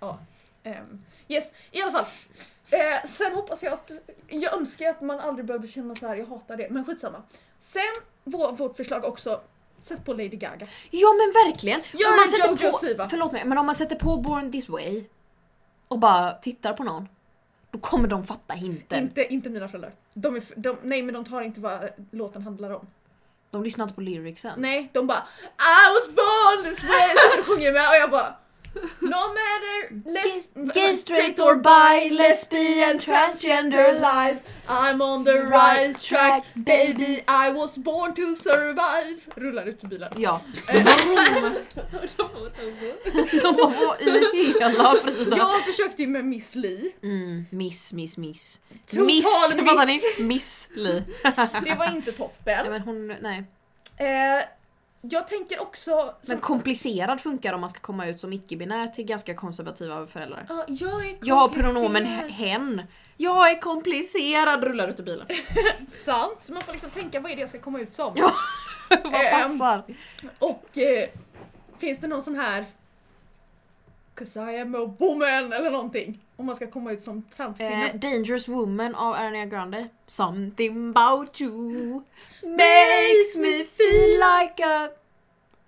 ja. 0.00 0.18
Ehm, 0.64 1.04
yes, 1.28 1.52
i 1.70 1.82
alla 1.82 1.92
fall. 1.92 2.04
Eh, 2.70 3.08
sen 3.08 3.32
hoppas 3.32 3.62
jag 3.62 3.72
att, 3.72 3.90
jag 4.28 4.52
önskar 4.52 4.90
att 4.90 5.00
man 5.00 5.20
aldrig 5.20 5.46
behövde 5.46 5.68
känna 5.68 5.94
så 5.94 6.06
här. 6.08 6.16
jag 6.16 6.26
hatar 6.26 6.56
det, 6.56 6.70
men 6.70 6.84
skitsamma. 6.84 7.22
Sen 7.60 7.82
vår, 8.24 8.52
vårt 8.52 8.76
förslag 8.76 9.04
också, 9.04 9.40
sätt 9.80 10.04
på 10.04 10.12
Lady 10.12 10.28
Gaga. 10.28 10.66
Ja 10.90 11.08
men 11.12 11.44
verkligen! 11.44 11.80
Gör 11.92 12.10
Om 12.10 12.16
man 12.16 12.28
sätter 12.28 12.48
Jojo 12.48 12.72
på, 12.72 12.78
Siva. 12.78 13.08
Förlåt 13.08 13.32
mig, 13.32 13.44
men 13.44 13.58
om 13.58 13.66
man 13.66 13.74
sätter 13.74 13.96
på 13.96 14.16
Born 14.16 14.52
This 14.52 14.68
Way 14.68 15.04
och 15.88 15.98
bara 15.98 16.32
tittar 16.32 16.72
på 16.72 16.84
någon, 16.84 17.08
då 17.70 17.78
kommer 17.78 18.08
de 18.08 18.26
fatta 18.26 18.54
hinten. 18.54 19.02
Inte, 19.02 19.32
inte 19.32 19.50
mina 19.50 19.68
föräldrar. 19.68 19.92
De 20.14 20.36
är, 20.36 20.42
de, 20.56 20.76
nej 20.82 21.02
men 21.02 21.14
de 21.14 21.24
tar 21.24 21.42
inte 21.42 21.60
vad 21.60 21.88
låten 22.10 22.42
handlar 22.42 22.70
om. 22.70 22.86
De 23.50 23.62
lyssnar 23.64 23.82
inte 23.82 23.94
på 23.94 24.00
lyricsen. 24.00 24.60
Nej, 24.60 24.90
de 24.92 25.06
bara 25.06 25.26
I 25.58 25.84
was 25.94 26.14
born 26.14 26.64
this 26.64 26.82
way, 26.84 27.08
så 27.08 27.36
de 27.36 27.42
sjunger 27.42 27.72
med 27.72 27.88
och 27.88 27.96
jag 27.96 28.10
bara 28.10 28.34
No 29.14 29.24
matter 29.40 29.76
less, 30.16 30.48
Gay, 30.74 30.96
straight 30.96 31.40
or 31.40 31.54
bi, 31.56 32.08
lesbian, 32.12 32.98
transgender 32.98 34.00
life 34.00 34.40
I'm 34.68 35.02
on 35.02 35.24
the 35.24 35.38
right 35.42 36.00
track 36.00 36.44
baby 36.64 37.22
I 37.28 37.50
was 37.52 37.78
born 37.78 38.14
to 38.14 38.34
survive 38.34 39.18
Rullar 39.36 39.66
ut 39.68 39.84
ur 39.84 39.88
bilen. 39.88 40.12
Ja, 40.16 40.40
de 43.42 43.54
var 43.56 44.02
i 44.02 44.54
hela 44.60 44.94
Frida. 45.02 45.36
jag 45.36 45.64
försökte 45.64 46.02
ju 46.02 46.08
med 46.08 46.24
Miss 46.24 46.54
Li. 46.54 46.92
Mm, 47.02 47.46
miss, 47.50 47.92
miss, 47.92 48.18
miss. 48.18 48.60
Total 48.90 49.04
miss, 49.06 49.24
miss. 49.56 49.68
fattar 49.68 49.86
ni? 49.86 50.00
Miss 50.24 50.68
Li. 50.74 51.02
Det 51.64 51.74
var 51.74 51.86
inte 51.86 52.10
Nej, 52.10 52.16
toppen. 52.18 52.70
men 52.70 52.80
hon, 52.82 53.06
nej. 53.06 53.44
Eh, 53.96 54.44
jag 55.10 55.28
tänker 55.28 55.62
också... 55.62 56.14
Men 56.28 56.38
komplicerad 56.38 57.20
funkar 57.20 57.52
om 57.52 57.60
man 57.60 57.70
ska 57.70 57.80
komma 57.80 58.06
ut 58.06 58.20
som 58.20 58.32
icke-binär 58.32 58.86
till 58.86 59.04
ganska 59.04 59.34
konservativa 59.34 60.06
föräldrar. 60.06 60.46
Ja, 60.48 60.64
jag 60.68 61.06
är 61.06 61.18
Jag 61.22 61.34
har 61.34 61.48
pronomen 61.48 62.06
hen. 62.30 62.82
Jag 63.16 63.50
är 63.50 63.60
komplicerad, 63.60 64.64
rullar 64.64 64.88
ut 64.88 65.00
ur 65.00 65.04
bilen. 65.04 65.26
Sant, 65.88 66.38
så 66.40 66.52
man 66.52 66.62
får 66.62 66.72
liksom 66.72 66.90
tänka 66.90 67.20
vad 67.20 67.32
är 67.32 67.36
det 67.36 67.40
jag 67.40 67.48
ska 67.50 67.58
komma 67.60 67.80
ut 67.80 67.94
som. 67.94 68.12
Ja. 68.16 68.32
Vad 69.04 69.14
Ehm, 69.14 69.58
passar? 69.58 69.82
Och 70.38 70.78
eh, 70.78 71.08
finns 71.78 71.98
det 72.00 72.06
någon 72.06 72.22
sån 72.22 72.36
här 72.36 72.64
Cause 74.14 74.52
I 74.52 74.60
am 74.60 74.74
a 74.74 74.94
woman 74.98 75.52
eller 75.52 75.70
någonting. 75.70 76.18
Om 76.36 76.46
man 76.46 76.56
ska 76.56 76.66
komma 76.66 76.92
ut 76.92 77.02
som 77.02 77.22
transkvinna. 77.36 77.88
Eh, 77.88 77.94
Dangerous 77.94 78.48
Woman 78.48 78.94
av 78.94 79.14
Ariana 79.14 79.46
Grande. 79.46 79.88
Something 80.06 80.88
about 80.96 81.40
you 81.40 82.02
makes 82.42 83.36
me 83.36 83.64
feel 83.64 84.20
like 84.20 84.64
a 84.64 84.88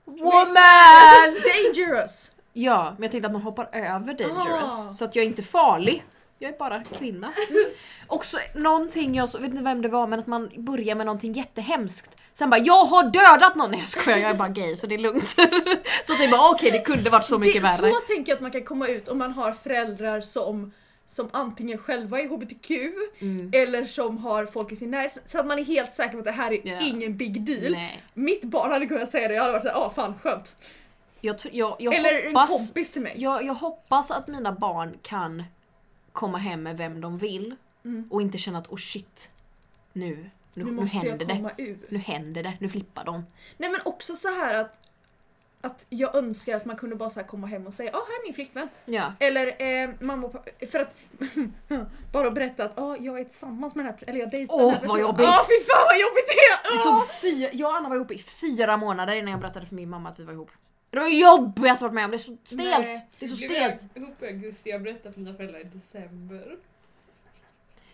woman. 0.05 1.37
Dangerous! 1.75 2.31
Ja, 2.53 2.95
men 2.95 3.03
jag 3.03 3.13
tänkte 3.13 3.27
att 3.27 3.33
man 3.33 3.43
hoppar 3.43 3.69
över 3.73 4.15
dangerous. 4.15 4.87
Ah. 4.89 4.93
Så 4.93 5.05
att 5.05 5.17
jag 5.17 5.23
är 5.23 5.29
inte 5.29 5.43
farlig. 5.43 6.05
Jag 6.39 6.55
är 6.55 6.59
bara 6.59 6.85
kvinna. 6.85 7.33
Också 8.07 8.37
någonting 8.55 9.15
jag 9.15 9.29
så, 9.29 9.39
vet 9.39 9.51
inte 9.51 9.63
vem 9.63 9.83
det 9.83 9.89
var 9.89 10.07
men 10.07 10.19
att 10.19 10.27
man 10.27 10.51
börjar 10.57 10.95
med 10.95 11.07
någonting 11.07 11.33
jättehemskt. 11.33 12.23
Sen 12.39 12.51
bara 12.51 12.61
jag 12.61 12.85
har 12.85 13.05
dödat 13.11 13.55
någon! 13.57 13.71
Nej 13.71 13.81
jag 13.81 13.89
skojar 13.89 14.19
jag 14.19 14.31
är 14.31 14.35
bara 14.35 14.49
gay 14.49 14.77
så 14.77 14.87
det 14.87 14.95
är 14.95 14.99
lugnt. 14.99 15.29
så 16.07 16.13
att 16.13 16.21
jag 16.21 16.31
bara 16.31 16.51
okej 16.51 16.71
det 16.71 16.79
kunde 16.81 17.11
varit 17.11 17.25
så 17.25 17.39
mycket 17.39 17.55
det, 17.55 17.61
värre. 17.69 17.93
Så 17.93 18.01
tänker 18.01 18.33
jag 18.33 18.37
att 18.37 18.43
man 18.43 18.51
kan 18.51 18.65
komma 18.65 18.89
ut 18.89 19.09
om 19.09 19.19
man 19.19 19.33
har 19.33 19.53
föräldrar 19.53 20.21
som 20.21 20.73
som 21.09 21.29
antingen 21.33 21.79
själva 21.79 22.21
är 22.21 22.29
HBTQ 22.29 22.71
Mm. 23.21 23.51
eller 23.55 23.85
som 23.85 24.19
har 24.19 24.47
folk 24.47 24.73
i 24.73 24.77
sin 24.77 24.91
närhet 24.91 25.19
så 25.25 25.41
att 25.41 25.47
man 25.47 25.59
är 25.59 25.65
helt 25.65 25.95
säker 25.95 26.13
på 26.13 26.19
att 26.19 26.25
det 26.25 26.31
här 26.31 26.53
är 26.53 26.61
Ja. 26.65 26.81
ingen 26.81 27.17
big 27.17 27.43
deal. 27.43 27.73
Nej. 27.73 28.03
Mitt 28.15 28.45
barn 28.45 28.73
hade 28.73 28.87
kunnat 28.87 29.11
säga 29.11 29.29
det, 29.29 29.35
jag 29.35 29.43
hade 29.43 29.53
varit 29.53 29.63
såhär, 29.63 29.77
ah 29.87 29.91
fan 29.91 30.15
skönt. 30.23 30.57
Jag, 31.21 31.37
jag, 31.53 31.77
jag, 31.79 31.95
eller 31.95 32.21
en 32.23 32.37
hoppas, 32.37 32.49
kompis 32.67 32.93
till 32.93 33.03
mig. 33.03 33.15
jag, 33.17 33.45
jag 33.45 33.55
hoppas 33.55 34.11
att 34.11 34.29
mina 34.29 34.53
barn 34.53 34.99
kan 35.03 35.45
komma 36.13 36.39
hem 36.39 36.63
med 36.63 36.77
vem 36.77 37.01
de 37.01 37.19
vill 37.19 37.55
Mm. 37.85 38.09
och 38.11 38.23
inte 38.23 38.39
känna 38.39 38.59
att 38.59 38.69
oh 38.69 38.77
shit 38.77 39.31
nu, 39.93 40.31
nu, 40.57 40.65
Nu 40.65 40.71
nu, 40.71 40.77
måste 40.77 40.97
jag 40.97 41.05
händer 41.05 41.27
det. 41.27 41.37
komma 41.37 41.51
ur. 41.59 41.79
Nu 41.89 41.99
händer 41.99 42.43
det, 42.43 42.53
nu 42.61 42.69
flippar 42.69 43.05
de. 43.05 43.27
Nej 43.57 43.71
men 43.71 43.81
också 43.85 44.17
så 44.17 44.29
här 44.29 44.55
att 44.55 44.81
att 45.61 45.87
jag 45.89 46.15
önskar 46.15 46.57
att 46.57 46.65
man 46.65 46.77
kunde 46.77 46.97
bara 46.97 47.11
så 47.11 47.23
komma 47.23 47.47
hem 47.47 47.67
och 47.67 47.75
säga 47.75 47.91
ja 47.93 47.99
här 48.09 48.21
är 48.21 48.23
min 48.27 48.35
flickvän. 48.35 48.69
Ja. 48.85 49.13
Eller 49.21 49.47
eh, 49.63 49.91
mamma 50.01 50.27
och 50.27 50.33
pappa, 50.33 50.51
för 50.67 50.81
att 50.81 50.95
bara 52.13 52.31
berätta 52.31 52.65
att 52.65 52.79
ah, 52.79 52.97
jag 53.01 53.21
är 53.21 53.25
tillsammans 53.25 53.75
med 53.75 53.85
den 53.85 53.93
här 53.95 54.09
eller 54.09 54.21
jag 54.21 54.31
dejtar 54.31 54.55
Åh, 54.55 54.73
här 54.73 54.87
vad 54.87 55.01
jobbigt. 55.01 55.21
Ja 55.27 55.41
fy 55.49 55.65
fan 55.67 55.87
vad 55.87 56.01
jobbigt 56.01 56.27
det 56.27 56.33
är! 56.33 56.77
Det 56.77 56.89
Åh! 56.89 56.99
tog 57.01 57.21
fyra, 57.21 57.51
jag 57.53 57.71
och 57.71 57.77
Anna 57.77 57.89
var 57.89 57.97
ihop 57.97 58.11
i 58.11 58.19
fyra 58.19 58.77
månader 58.77 59.13
innan 59.15 59.31
jag 59.31 59.41
berättade 59.41 59.67
för 59.67 59.75
min 59.75 59.91
mamma 59.91 60.09
att 60.09 60.19
vi 60.19 60.25
var 60.25 60.33
ihop. 60.33 60.51
Det 60.91 60.99
var 60.99 61.05
det 61.07 61.17
jobbigaste 61.17 61.85
jag 61.85 61.89
varit 61.89 61.95
med 61.95 62.05
om, 62.05 62.11
det 62.11 62.17
är 62.17 62.19
så 62.19 62.37
stelt! 62.45 62.61
Nej. 62.87 63.09
Det 63.19 63.25
är 63.25 63.29
så 63.29 63.37
stelt! 63.37 63.83
var 63.95 64.03
ihop 64.03 64.23
i 64.23 64.27
augusti, 64.27 64.71
jag 64.71 64.83
berättade 64.83 65.13
för 65.13 65.21
mina 65.21 65.37
föräldrar 65.37 65.61
i 65.61 65.65
december. 65.65 66.57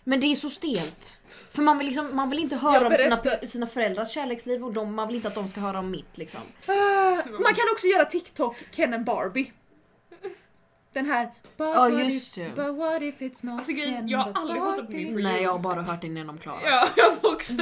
Men 0.05 0.21
det 0.21 0.27
är 0.27 0.35
så 0.35 0.51
stelt. 0.51 1.19
För 1.51 1.63
man 1.63 1.79
vill, 1.79 1.87
liksom, 1.87 2.17
man 2.17 2.31
vill 2.31 2.39
inte 2.39 2.57
höra 2.57 2.87
om 2.87 2.97
sina, 2.97 3.21
sina 3.47 3.67
föräldrars 3.67 4.11
kärleksliv 4.11 4.65
och 4.65 4.73
de, 4.73 4.95
man 4.95 5.07
vill 5.07 5.17
inte 5.17 5.29
att 5.29 5.35
de 5.35 5.49
ska 5.49 5.61
höra 5.61 5.79
om 5.79 5.91
mitt 5.91 6.19
liksom. 6.19 6.41
Ah, 6.67 7.23
man 7.27 7.55
kan 7.55 7.65
också 7.73 7.87
göra 7.87 8.05
TikTok 8.05 8.57
Ken 8.71 8.95
and 8.95 9.05
Barbie. 9.05 9.53
Den 10.93 11.07
här 11.07 11.31
But, 11.57 11.67
Ja, 11.75 11.81
what 11.89 11.93
just 12.13 12.39
if, 12.39 12.45
det. 12.45 12.63
but 12.63 12.75
what 12.77 13.03
if 13.03 13.21
it's 13.21 13.39
not 13.47 13.59
Alltså, 13.59 13.73
grejen, 13.73 14.09
jag 14.09 14.19
har 14.19 14.33
aldrig 14.35 14.61
fattat 14.63 14.77
Barbie? 14.77 15.05
din 15.05 15.23
Nej 15.23 15.43
jag 15.43 15.53
har 15.53 15.59
bara 15.59 15.83
hört 15.83 16.01
den 16.01 16.17
genom 16.17 16.39
Klara. 16.39 16.59
Ja, 16.65 16.89
jag 16.97 17.05
har 17.23 17.33
också. 17.35 17.53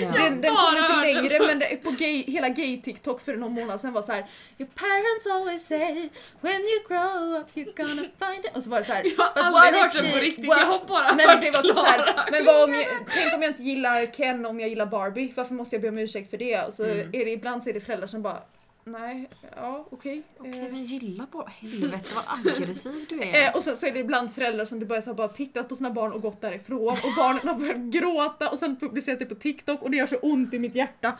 Ja. 0.00 0.08
Den, 0.12 0.40
den 0.40 0.54
kom 0.56 0.76
inte 0.76 1.00
längre 1.00 1.46
men 1.46 1.58
det, 1.58 1.76
på 1.82 1.90
gay, 1.90 2.24
hela 2.26 2.48
gay-tiktok 2.48 3.20
för 3.20 3.36
någon 3.36 3.52
månad 3.52 3.80
sedan 3.80 3.92
var 3.92 4.02
så 4.02 4.12
här. 4.12 4.24
Your 4.58 4.70
parents 4.74 5.26
always 5.32 5.66
say 5.66 6.08
when 6.40 6.60
you 6.60 6.80
grow 6.88 7.36
up 7.40 7.46
you're 7.54 7.76
gonna 7.76 8.02
find 8.32 8.44
it. 8.44 8.56
Och 8.56 8.62
så 8.62 8.70
var 8.70 8.78
det 8.78 8.84
så 8.84 8.92
här. 8.92 9.04
Jag 9.04 9.24
har 9.24 9.50
"But 9.52 9.60
aldrig 9.62 9.82
hört 9.82 9.92
den 10.02 10.12
på 10.12 10.18
riktigt, 10.18 10.44
what- 10.44 10.58
jag 10.60 10.66
har 10.66 10.80
bara 10.88 11.14
Men 11.14 11.28
hört 11.28 11.40
det 11.42 11.50
var 11.50 11.62
typ 11.62 11.76
så 11.76 11.84
här, 11.84 12.02
Klara. 12.02 12.24
men 12.30 12.44
vad 12.44 12.64
om 12.64 12.74
jag, 12.74 12.86
tänk 13.14 13.34
om 13.34 13.42
jag 13.42 13.50
inte 13.50 13.62
gillar 13.62 14.06
Ken 14.06 14.46
om 14.46 14.60
jag 14.60 14.68
gillar 14.68 14.86
Barbie, 14.86 15.32
varför 15.36 15.54
måste 15.54 15.74
jag 15.76 15.82
be 15.82 15.88
om 15.88 15.98
ursäkt 15.98 16.30
för 16.30 16.38
det? 16.38 16.60
Och 16.62 16.74
så 16.74 16.84
Mm. 16.84 17.08
är 17.12 17.24
det 17.24 17.30
ibland 17.30 17.62
så 17.62 17.68
är 17.68 17.72
det 17.74 17.80
föräldrar 17.80 18.06
som 18.06 18.22
bara 18.22 18.38
nej, 18.86 19.30
ja 19.56 19.86
okej. 19.90 20.22
Okej 20.38 20.58
eh. 20.66 20.72
men 20.72 20.84
gilla 20.84 21.26
bara, 21.32 21.48
helvete 21.48 22.08
vad 22.14 22.24
aggressiv 22.38 23.06
du 23.08 23.22
är. 23.22 23.48
Eh, 23.48 23.56
och 23.56 23.62
sen 23.62 23.76
så 23.76 23.86
är 23.86 23.92
det 23.92 23.98
ibland 23.98 24.32
föräldrar 24.32 24.64
som 24.64 24.80
du 24.80 24.86
bara 24.86 25.00
har 25.06 25.14
bara 25.14 25.28
tittat 25.28 25.68
på 25.68 25.76
sina 25.76 25.90
barn 25.90 26.12
och 26.12 26.22
gått 26.22 26.40
därifrån 26.40 26.88
och 26.88 27.14
barnen 27.16 27.48
har 27.48 27.54
börjat 27.54 27.76
gråta 27.76 28.50
och 28.50 28.58
sen 28.58 28.76
publicerat 28.76 29.18
det 29.18 29.26
på 29.26 29.34
TikTok 29.34 29.82
och 29.82 29.90
det 29.90 29.96
gör 29.96 30.06
så 30.06 30.16
ont 30.16 30.54
i 30.54 30.58
mitt 30.58 30.74
hjärta. 30.74 31.18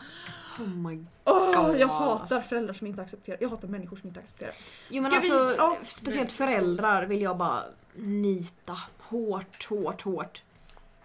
Oh 0.59 0.67
my 0.67 0.95
God. 0.95 1.79
jag 1.79 1.87
hatar 1.87 2.41
föräldrar 2.41 2.73
som 2.73 2.87
inte 2.87 3.01
accepterar, 3.01 3.37
jag 3.41 3.49
hatar 3.49 3.67
människor 3.67 3.97
som 3.97 4.07
inte 4.07 4.19
accepterar. 4.19 4.53
Jo 4.89 5.01
men 5.01 5.11
Ska 5.11 5.19
vi- 5.21 5.31
alltså, 5.31 5.55
ja. 5.57 5.77
speciellt 5.83 6.31
föräldrar 6.31 7.05
vill 7.05 7.21
jag 7.21 7.37
bara 7.37 7.63
nita 7.95 8.77
hårt, 8.97 9.65
hårt, 9.69 10.01
hårt. 10.01 10.41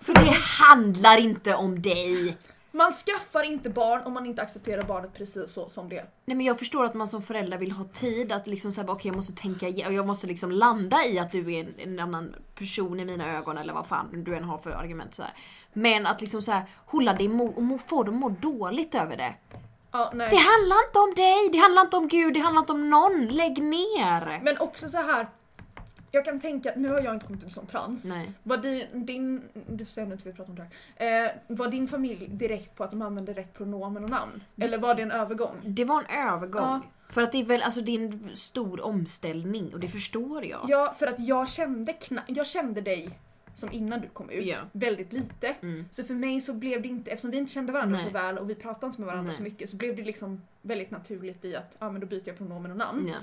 För 0.00 0.14
det 0.14 0.36
handlar 0.60 1.18
inte 1.18 1.54
om 1.54 1.82
dig. 1.82 2.36
Man 2.74 2.92
skaffar 2.92 3.42
inte 3.42 3.70
barn 3.70 4.02
om 4.02 4.12
man 4.12 4.26
inte 4.26 4.42
accepterar 4.42 4.82
barnet 4.82 5.14
precis 5.14 5.52
så 5.52 5.68
som 5.68 5.88
det 5.88 5.98
är. 5.98 6.06
Nej 6.24 6.36
men 6.36 6.46
jag 6.46 6.58
förstår 6.58 6.84
att 6.84 6.94
man 6.94 7.08
som 7.08 7.22
förälder 7.22 7.58
vill 7.58 7.72
ha 7.72 7.84
tid 7.84 8.32
att 8.32 8.46
liksom 8.46 8.72
säga 8.72 8.90
okej 8.90 9.08
jag 9.08 9.16
måste 9.16 9.32
tänka 9.32 9.66
och 9.66 9.92
jag 9.92 10.06
måste 10.06 10.26
liksom 10.26 10.50
landa 10.50 11.04
i 11.04 11.18
att 11.18 11.32
du 11.32 11.54
är 11.54 11.60
en, 11.60 11.74
en 11.78 12.00
annan 12.00 12.34
person 12.54 13.00
i 13.00 13.04
mina 13.04 13.36
ögon 13.36 13.58
eller 13.58 13.72
vad 13.72 13.86
fan 13.86 14.24
du 14.24 14.36
än 14.36 14.44
har 14.44 14.58
för 14.58 14.70
argument 14.70 15.14
så 15.14 15.22
här. 15.22 15.32
Men 15.72 16.06
att 16.06 16.20
liksom 16.20 16.42
så 16.42 16.52
här 16.52 16.62
hålla 16.86 17.12
dig 17.12 17.28
och 17.28 17.62
må, 17.62 17.78
få 17.78 18.02
dem 18.02 18.14
må 18.14 18.28
dåligt 18.28 18.94
över 18.94 19.16
det. 19.16 19.34
Ja, 19.92 20.10
nej. 20.14 20.30
Det 20.30 20.36
handlar 20.36 20.86
inte 20.86 20.98
om 20.98 21.14
dig, 21.16 21.48
det 21.52 21.58
handlar 21.58 21.82
inte 21.82 21.96
om 21.96 22.08
gud, 22.08 22.34
det 22.34 22.40
handlar 22.40 22.60
inte 22.60 22.72
om 22.72 22.90
någon. 22.90 23.26
Lägg 23.26 23.62
ner! 23.62 24.40
Men 24.42 24.58
också 24.58 24.88
så 24.88 24.98
här. 24.98 25.28
Jag 26.14 26.24
kan 26.24 26.40
tänka, 26.40 26.72
nu 26.76 26.88
har 26.88 27.00
jag 27.00 27.14
inte 27.14 27.26
kommit 27.26 27.44
ut 27.44 27.52
som 27.54 27.66
trans. 27.66 28.04
Nej. 28.04 28.32
Var 28.42 28.56
din, 28.56 29.06
din, 29.06 29.42
du 29.68 29.84
får 29.84 29.92
säga 29.92 30.06
nu 30.06 30.12
inte 30.12 30.28
vi 30.28 30.34
pratar 30.34 30.50
om 30.52 30.56
det 30.56 30.66
här. 30.96 31.24
Eh, 31.26 31.30
var 31.46 31.68
din 31.68 31.88
familj 31.88 32.28
direkt 32.28 32.74
på 32.76 32.84
att 32.84 32.90
de 32.90 33.02
använde 33.02 33.32
rätt 33.32 33.54
pronomen 33.54 34.04
och 34.04 34.10
namn? 34.10 34.42
Eller 34.60 34.78
var 34.78 34.94
det 34.94 35.02
en 35.02 35.10
övergång? 35.10 35.56
Det 35.64 35.84
var 35.84 36.02
en 36.08 36.28
övergång. 36.28 36.62
Ja. 36.62 36.80
För 37.08 37.22
att 37.22 37.32
det 37.32 37.38
är 37.38 37.44
väl, 37.44 37.62
alltså 37.62 37.80
det 37.80 37.92
är 37.96 38.00
en 38.00 38.36
stor 38.36 38.80
omställning 38.84 39.72
och 39.74 39.80
det 39.80 39.88
förstår 39.88 40.44
jag. 40.44 40.60
Ja, 40.68 40.94
för 40.98 41.06
att 41.06 41.18
jag 41.18 41.48
kände, 41.48 41.92
kna- 41.92 42.22
jag 42.26 42.46
kände 42.46 42.80
dig 42.80 43.10
som 43.54 43.72
innan 43.72 44.00
du 44.00 44.08
kom 44.08 44.30
ut 44.30 44.46
Ja. 44.46 44.56
väldigt 44.72 45.12
lite. 45.12 45.54
Mm. 45.62 45.84
Så 45.90 46.04
för 46.04 46.14
mig 46.14 46.40
så 46.40 46.52
blev 46.52 46.82
det 46.82 46.88
inte, 46.88 47.10
eftersom 47.10 47.30
vi 47.30 47.36
inte 47.38 47.52
kände 47.52 47.72
varandra 47.72 47.96
Nej. 47.96 48.04
så 48.06 48.10
väl 48.12 48.38
och 48.38 48.50
vi 48.50 48.54
pratade 48.54 48.86
inte 48.86 49.00
med 49.00 49.06
varandra 49.06 49.28
Nej. 49.28 49.36
så 49.36 49.42
mycket 49.42 49.70
så 49.70 49.76
blev 49.76 49.96
det 49.96 50.02
liksom 50.02 50.42
väldigt 50.62 50.90
naturligt 50.90 51.44
i 51.44 51.56
att 51.56 51.76
ja 51.78 51.90
men 51.90 52.00
då 52.00 52.06
byter 52.06 52.22
jag 52.24 52.38
pronomen 52.38 52.70
och 52.70 52.76
namn. 52.76 53.08
Ja. 53.08 53.16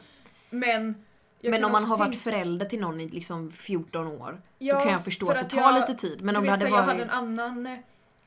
Men 0.50 0.96
jag 1.42 1.52
Men 1.52 1.66
om 1.66 1.72
man 1.72 1.84
har 1.84 1.98
varit 1.98 2.12
tänka- 2.12 2.24
förälder 2.24 2.66
till 2.66 2.80
någon 2.80 3.00
i 3.02 3.08
liksom 3.10 3.52
14 3.52 4.08
år 4.08 4.42
Ja, 4.58 4.76
så 4.80 4.84
kan 4.84 4.94
jag 4.94 5.04
förstå 5.04 5.26
för 5.26 5.34
att 5.34 5.40
det 5.40 5.44
att 5.46 5.50
tar 5.50 5.62
jag- 5.62 5.74
lite 5.90 5.94
tid. 6.02 6.22
Men 6.22 6.36
om 6.36 6.44
det 6.44 6.50
hade 6.50 6.64
Jag 6.66 6.72
varit... 6.72 6.86
hade 6.86 7.04
en 7.04 7.10
annan 7.10 7.66
eh, 7.68 7.80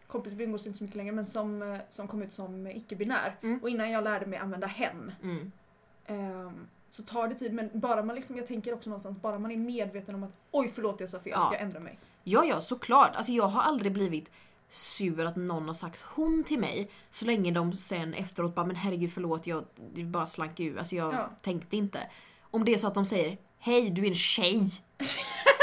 kompis, 0.06 0.32
vi 0.32 0.44
umgås 0.44 0.66
inte 0.66 0.78
så 0.78 0.84
mycket 0.84 0.96
längre, 0.96 1.12
men 1.12 1.26
som, 1.26 1.62
eh, 1.62 1.78
som 1.90 2.08
kom 2.08 2.22
ut 2.22 2.32
som 2.32 2.66
icke-binär. 2.66 3.36
Mm. 3.42 3.58
Och 3.62 3.68
innan 3.70 3.90
jag 3.90 4.04
lärde 4.04 4.26
mig 4.26 4.38
använda 4.38 4.66
hen 4.66 5.12
Mm. 5.22 5.52
ehm, 6.06 6.66
så 6.90 7.02
tar 7.02 7.28
det 7.28 7.34
tid. 7.34 7.52
Men 7.52 7.70
bara 7.72 8.02
man 8.02 8.16
liksom, 8.16 8.36
jag 8.36 8.46
tänker 8.46 8.74
också 8.74 8.90
någonstans, 8.90 9.22
bara 9.22 9.38
man 9.38 9.50
är 9.50 9.56
medveten 9.56 10.14
om 10.14 10.22
att 10.22 10.32
oj 10.50 10.68
förlåt 10.74 11.00
jag 11.00 11.08
sa 11.10 11.18
fel, 11.18 11.32
Ja. 11.36 11.48
jag 11.52 11.62
ändrar 11.62 11.80
mig. 11.80 11.98
Ja, 12.24 12.44
ja, 12.44 12.60
såklart. 12.60 13.16
Alltså 13.16 13.32
jag 13.32 13.46
har 13.46 13.62
aldrig 13.62 13.92
blivit 13.92 14.30
sur 14.68 15.24
att 15.26 15.36
någon 15.36 15.66
har 15.66 15.74
sagt 15.74 16.02
hon 16.02 16.44
till 16.44 16.58
mig 16.58 16.90
så 17.10 17.24
länge 17.24 17.50
de 17.50 17.72
sen 17.72 18.14
efteråt 18.14 18.54
bara 18.54 18.66
men 18.66 18.76
herregud 18.76 19.12
förlåt 19.12 19.46
jag 19.46 19.64
bara 20.06 20.26
slank 20.26 20.60
ur, 20.60 20.78
alltså 20.78 20.96
jag 20.96 21.14
Ja. 21.14 21.30
tänkte 21.42 21.76
inte. 21.76 22.00
Om 22.52 22.64
det 22.64 22.74
är 22.74 22.78
så 22.78 22.86
att 22.86 22.94
de 22.94 23.06
säger 23.06 23.38
hej 23.58 23.90
du 23.90 24.02
är 24.04 24.08
en 24.08 24.14
tjej. 24.14 24.60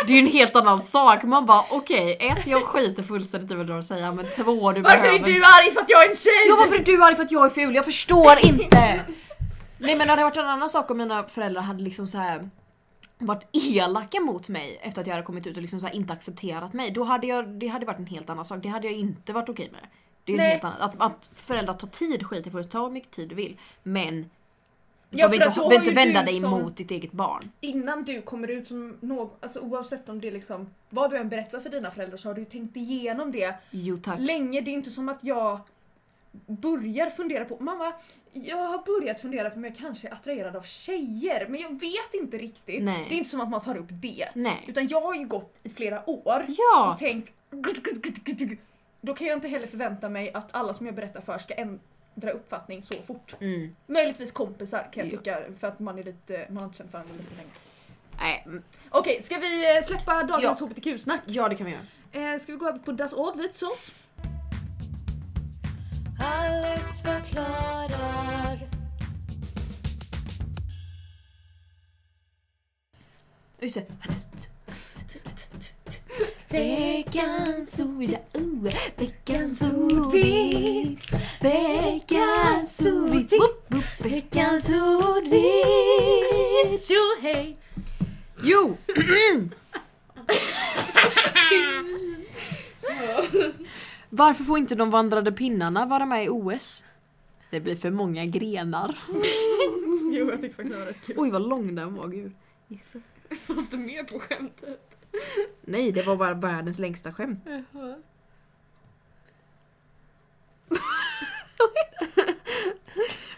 Det 0.07 0.13
är 0.13 0.15
ju 0.15 0.19
en 0.19 0.31
helt 0.31 0.55
annan 0.55 0.79
sak. 0.79 1.23
Man 1.23 1.45
bara 1.45 1.65
okej, 1.69 2.17
ett 2.19 2.47
jag 2.47 2.63
skiter 2.63 3.03
fullständigt 3.03 3.51
i 3.51 3.55
vad 3.55 3.67
du 3.67 3.73
har 3.73 3.79
att 3.79 3.85
säga 3.85 4.11
men 4.11 4.25
två 4.25 4.71
du 4.71 4.81
Varför 4.81 5.01
behöver 5.01 5.19
är 5.19 5.23
du 5.23 5.43
arg 5.43 5.71
för 5.73 5.81
att 5.81 5.89
jag 5.89 6.05
är 6.05 6.09
en 6.09 6.15
tjej? 6.15 6.45
Ja 6.47 6.55
varför 6.55 6.75
är 6.75 6.85
du 6.85 7.03
arg 7.03 7.15
för 7.15 7.23
att 7.23 7.31
jag 7.31 7.45
är 7.45 7.49
ful? 7.49 7.75
Jag 7.75 7.85
förstår 7.85 8.45
inte! 8.45 9.05
Nej 9.77 9.95
men 9.95 10.07
det 10.07 10.09
hade 10.09 10.23
varit 10.23 10.37
en 10.37 10.45
annan 10.45 10.69
sak 10.69 10.91
om 10.91 10.97
mina 10.97 11.23
föräldrar 11.23 11.61
hade 11.61 11.83
liksom 11.83 12.07
så 12.07 12.17
här 12.17 12.49
varit 13.17 13.43
elaka 13.51 14.19
mot 14.19 14.49
mig 14.49 14.79
efter 14.81 15.01
att 15.01 15.07
jag 15.07 15.13
hade 15.13 15.25
kommit 15.25 15.47
ut 15.47 15.55
och 15.55 15.61
liksom 15.61 15.79
så 15.79 15.89
inte 15.89 16.13
accepterat 16.13 16.73
mig. 16.73 16.91
Då 16.91 17.03
hade 17.03 17.27
jag, 17.27 17.47
det 17.47 17.67
hade 17.67 17.85
varit 17.85 17.99
en 17.99 18.07
helt 18.07 18.29
annan 18.29 18.45
sak. 18.45 18.59
Det 18.63 18.69
hade 18.69 18.87
jag 18.87 18.95
inte 18.95 19.33
varit 19.33 19.49
okej 19.49 19.69
med. 19.71 19.81
Det 20.23 20.31
är 20.31 20.37
en 20.37 20.43
Nej. 20.43 20.51
helt 20.51 20.63
annan, 20.63 20.81
att, 20.81 20.95
att 20.97 21.29
föräldrar 21.35 21.73
tar 21.73 21.87
tid 21.87 22.27
skit 22.27 22.47
i 22.47 22.49
först, 22.49 22.69
ta 22.69 22.83
hur 22.83 22.89
mycket 22.89 23.11
tid 23.11 23.29
du 23.29 23.35
vill. 23.35 23.57
Men 23.83 24.29
du 25.09 25.17
Ja, 25.17 25.29
behöver 25.29 25.63
inte, 25.63 25.75
inte 25.75 25.91
vända 25.91 26.23
dig 26.23 26.39
som- 26.41 26.49
mot 26.51 26.77
ditt 26.77 26.91
eget 26.91 27.11
barn. 27.11 27.51
Innan 27.61 28.03
du 28.03 28.21
kommer 28.21 28.47
ut 28.47 28.67
som 28.67 28.97
någon, 29.01 29.29
alltså 29.39 29.59
oavsett 29.59 30.09
om 30.09 30.21
det 30.21 30.27
är 30.27 30.31
liksom, 30.31 30.69
vad 30.89 31.11
du 31.11 31.17
än 31.17 31.29
berättar 31.29 31.59
för 31.59 31.69
dina 31.69 31.91
föräldrar 31.91 32.17
så 32.17 32.29
har 32.29 32.33
du 32.33 32.45
tänkt 32.45 32.77
igenom 32.77 33.31
det 33.31 33.55
Jo 33.71 33.97
tack. 34.03 34.19
länge. 34.19 34.61
Det 34.61 34.71
är 34.71 34.73
inte 34.73 34.91
som 34.91 35.09
att 35.09 35.19
jag 35.21 35.59
börjar 36.47 37.09
fundera 37.09 37.45
på, 37.45 37.57
mamma, 37.63 37.93
jag 38.33 38.57
har 38.57 38.99
börjat 38.99 39.21
fundera 39.21 39.49
på 39.49 39.55
om 39.55 39.63
jag 39.63 39.75
kanske 39.77 40.07
är 40.07 40.13
attraherad 40.13 40.55
av 40.55 40.61
tjejer, 40.61 41.47
men 41.49 41.61
jag 41.61 41.69
vet 41.79 42.13
inte 42.13 42.37
riktigt. 42.37 42.83
Nej. 42.83 43.05
Det 43.09 43.15
är 43.15 43.17
inte 43.17 43.29
som 43.29 43.41
att 43.41 43.49
man 43.49 43.61
tar 43.61 43.77
upp 43.77 43.87
det. 43.89 44.29
Nej. 44.33 44.63
Utan 44.67 44.87
jag 44.87 45.01
har 45.01 45.15
ju 45.15 45.25
gått 45.27 45.55
i 45.63 45.69
flera 45.69 46.09
år 46.09 46.45
Ja! 46.47 46.91
och 46.93 46.99
tänkt. 46.99 47.33
Då 49.01 49.13
kan 49.15 49.27
jag 49.27 49.37
inte 49.37 49.47
heller 49.47 49.67
förvänta 49.67 50.09
mig 50.09 50.33
att 50.33 50.55
alla 50.55 50.73
som 50.73 50.85
jag 50.85 50.95
berättar 50.95 51.21
för 51.21 51.37
ska 51.37 51.53
ändra 52.15 52.31
uppfattning 52.31 52.83
så 52.83 52.93
fort. 52.93 53.35
Mm. 53.41 53.75
Möjligtvis 53.87 54.31
kompisar 54.31 54.89
kan 54.93 55.03
jag 55.05 55.13
Ja. 55.13 55.17
tycka 55.17 55.53
för 55.59 55.67
att 55.67 55.79
man 55.79 55.99
är 55.99 56.03
lite, 56.03 56.47
man 56.49 56.57
har 56.57 56.65
inte 56.65 56.77
känt 56.77 56.93
varandra 56.93 57.13
lite 57.17 57.35
länge. 57.35 57.49
Nej. 58.19 58.43
mm. 58.45 58.63
Okej, 58.89 59.23
ska 59.23 59.37
vi 59.37 59.77
eh, 59.77 59.83
släppa 59.83 60.23
dagens 60.23 60.59
Ja. 60.61 60.65
hbtq-snack? 60.67 61.21
Ja 61.25 61.49
det 61.49 61.55
kan 61.55 61.65
vi 61.65 61.71
göra. 61.73 62.33
Eh, 62.33 62.39
ska 62.41 62.51
vi 62.51 62.57
gå 62.57 62.67
över 62.69 62.79
på 62.79 62.91
Das 62.91 63.13
Ord 63.13 63.37
vitsås? 63.37 63.93
Alex 66.21 67.01
förklarar. 67.01 68.69
Just 73.61 73.75
det. 73.75 73.85
Veckans 76.51 77.79
ord, 77.79 78.03
ja, 78.03 78.19
oh, 78.33 78.63
veckans 78.97 79.61
ordvits, 79.61 81.13
veckans 81.41 82.81
ordvits, 82.81 83.33
veckans 83.99 84.69
ordvits. 84.69 85.29
Jo, 86.89 87.01
hej! 87.21 87.57
Jo! 88.43 88.77
Varför 94.09 94.43
får 94.43 94.57
inte 94.57 94.75
de 94.75 94.89
vandrande 94.89 95.31
pinnarna 95.31 95.85
vara 95.85 96.05
med 96.05 96.25
i 96.25 96.29
OS? 96.29 96.83
Det 97.49 97.59
blir 97.59 97.75
för 97.75 97.91
många 97.91 98.25
grenar. 98.25 98.97
Jo, 100.13 100.29
jag 100.29 100.41
tycker 100.41 100.55
faktiskt 100.55 100.71
det 100.71 100.79
var 100.79 100.85
rätt 100.85 101.05
kul. 101.05 101.15
Oj 101.17 101.29
vad 101.29 101.49
lång 101.49 101.75
den 101.75 101.95
var, 101.95 102.07
gud. 102.07 102.31
Jesus. 102.67 103.03
Fanns 103.47 103.69
det 103.69 103.77
mer 103.77 104.03
på 104.03 104.19
skämtet? 104.19 104.88
Nej, 105.61 105.91
det 105.91 106.01
var 106.01 106.15
bara 106.15 106.33
världens 106.33 106.79
längsta 106.79 107.13
skämt. 107.13 107.49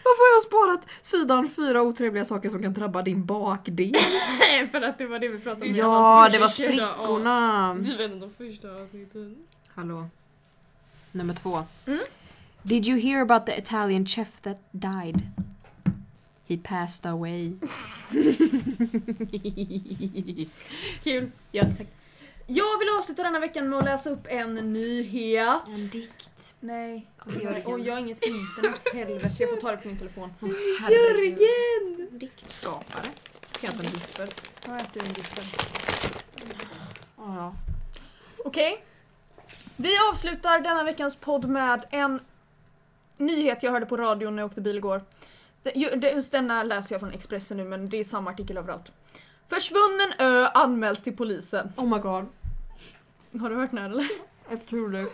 Varför 0.04 0.30
har 0.30 0.36
jag 0.36 0.42
sparat 0.42 1.06
sidan 1.06 1.50
fyra 1.50 1.82
otrevliga 1.82 2.24
saker 2.24 2.48
som 2.48 2.62
kan 2.62 2.72
drabba 2.72 3.02
din 3.02 3.24
bakdel? 3.24 3.94
För 4.70 4.80
att 4.82 4.98
det 4.98 5.06
var 5.06 5.18
det 5.18 5.28
vi 5.28 5.38
pratade 5.38 5.66
om. 5.66 5.76
Ja, 5.76 6.28
det 6.32 6.38
var 6.38 6.48
sprickorna. 6.48 7.74
De 8.20 8.30
första 8.38 8.72
avsnitten. 8.82 9.36
Hallå. 9.68 10.08
Nummer 11.12 11.34
två. 11.34 11.64
Mm. 11.86 12.00
Did 12.62 12.86
you 12.86 12.98
hear 12.98 13.22
about 13.22 13.46
the 13.46 13.58
Italian 13.58 14.06
chef 14.06 14.40
that 14.42 14.58
died? 14.70 15.22
He 16.52 16.58
passed 16.58 17.06
away. 17.06 17.52
Kul. 21.02 21.30
ja, 21.50 21.64
tack. 21.64 21.86
Jag 22.46 22.78
vill 22.78 22.88
avsluta 22.98 23.22
denna 23.22 23.38
veckan 23.40 23.68
med 23.68 23.78
att 23.78 23.84
läsa 23.84 24.10
upp 24.10 24.26
en 24.30 24.54
nyhet. 24.54 25.66
En 25.66 25.88
dikt. 25.88 26.54
Nej. 26.60 27.06
Jörgen. 27.26 27.66
Och 27.66 27.80
jag 27.80 27.92
har 27.92 28.00
inget 28.00 28.24
internet. 28.24 28.82
Helvete, 28.94 29.36
jag 29.38 29.50
får 29.50 29.56
ta 29.56 29.70
det 29.70 29.76
på 29.76 29.88
min 29.88 29.98
telefon. 29.98 30.34
Jörgen! 30.90 32.08
Diktskapare. 32.18 33.08
Kan 33.60 33.60
jag 33.60 33.74
ta 33.74 33.80
en 33.80 33.90
dikt 33.92 34.10
för? 34.10 34.28
Ja, 34.66 34.72
jag 34.72 34.80
äter 34.80 35.02
en 35.02 35.12
diskar. 35.12 35.44
Ja, 37.16 37.36
ja. 37.36 37.54
Okej. 38.44 38.84
Vi 39.76 39.90
avslutar 40.10 40.60
denna 40.60 40.84
veckans 40.84 41.16
podd 41.16 41.48
med 41.48 41.84
en 41.90 42.20
nyhet 43.16 43.62
jag 43.62 43.72
hörde 43.72 43.86
på 43.86 43.96
radion 43.96 44.36
när 44.36 44.42
jag 44.42 44.48
åkte 44.48 44.60
bil 44.60 44.76
igår. 44.76 45.02
Just 45.74 46.32
denna 46.32 46.62
läser 46.62 46.94
jag 46.94 47.00
från 47.00 47.12
Expressen 47.12 47.56
nu 47.56 47.64
men 47.64 47.88
det 47.88 47.96
är 47.96 48.04
samma 48.04 48.30
artikel 48.30 48.56
överallt. 48.56 48.92
Försvunnen 49.48 50.12
ö 50.18 50.46
anmäls 50.54 51.02
till 51.02 51.16
polisen. 51.16 51.72
Oh 51.76 51.88
my 51.88 51.98
god. 51.98 52.26
Har 53.40 53.50
du 53.50 53.56
hört 53.56 53.70
den 53.70 53.78
här 53.78 53.90
eller? 53.90 54.08
Jag 54.50 54.66
tror 54.66 54.88
det. 54.88 55.06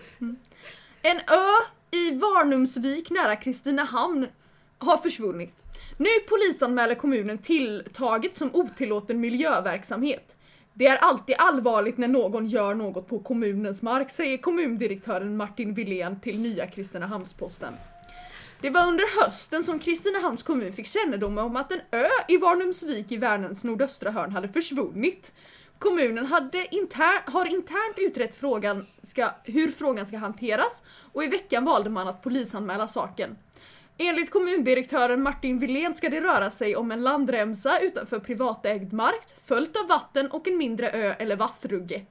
En 1.03 1.19
ö 1.19 1.51
i 1.91 2.11
Varnumsvik 2.11 3.11
nära 3.11 3.37
Kristinehamn 3.37 4.27
har 4.79 4.97
försvunnit. 4.97 5.55
Nu 5.97 6.09
polisanmäler 6.29 6.95
kommunen 6.95 7.39
tilltaget 7.39 8.37
som 8.37 8.51
otillåten 8.53 9.21
miljöverksamhet. 9.21 10.37
Det 10.75 10.87
är 10.87 10.97
alltid 10.97 11.35
allvarligt 11.39 11.99
när 11.99 12.09
någon 12.09 12.47
gör 12.47 12.75
något 12.75 13.09
på 13.09 13.19
kommunens 13.19 13.83
mark, 13.83 14.11
säger 14.11 14.37
kommundirektören 14.39 15.37
Martin 15.37 15.75
Wilén 15.75 16.21
till 16.21 16.41
Nya 16.41 16.67
Kristinehamns-Posten. 16.67 17.73
Det 18.61 18.71
var 18.71 18.87
under 18.89 19.21
hösten 19.21 19.65
som 19.65 19.79
Kristinehamns 19.79 20.43
kommun 20.43 20.73
fick 20.73 20.87
kännedom 20.87 21.39
om 21.39 21.57
att 21.57 21.73
en 21.73 21.81
ö 21.91 22.09
i 22.29 22.37
Varnumsvik 22.37 23.13
i 23.13 23.17
Vänerns 23.17 23.65
nordöstra 23.65 24.11
hörn 24.11 24.33
hade 24.33 24.49
försvunnit. 24.49 25.33
Kommunen 25.79 26.27
hade 26.27 26.67
inter- 26.67 27.31
har 27.31 27.47
internt 27.47 27.99
utrett 27.99 28.35
frågan 28.35 28.87
ska, 29.03 29.31
hur 29.45 29.71
frågan 29.71 30.07
ska 30.07 30.19
hanteras 30.19 30.83
och 31.13 31.25
i 31.25 31.27
veckan 31.27 31.65
valde 31.65 31.91
man 31.91 32.09
att 32.09 32.23
polisanmäla 32.23 32.89
saken. 32.89 33.37
Enligt 33.99 34.31
kommundirektören 34.31 35.23
Martin 35.23 35.59
Wilén 35.59 35.95
ska 35.95 36.09
det 36.09 36.21
röra 36.21 36.51
sig 36.51 36.77
om 36.77 36.93
en 36.93 37.03
landremsa 37.03 37.81
utanför 37.81 38.19
privatägd 38.19 38.93
mark 38.93 39.27
följt 39.47 39.77
av 39.77 39.89
vatten 39.89 40.31
och 40.31 40.49
en 40.49 40.57
mindre 40.57 40.91
ö 40.91 41.15
eller 41.19 41.37
vastrugge. 41.37 42.03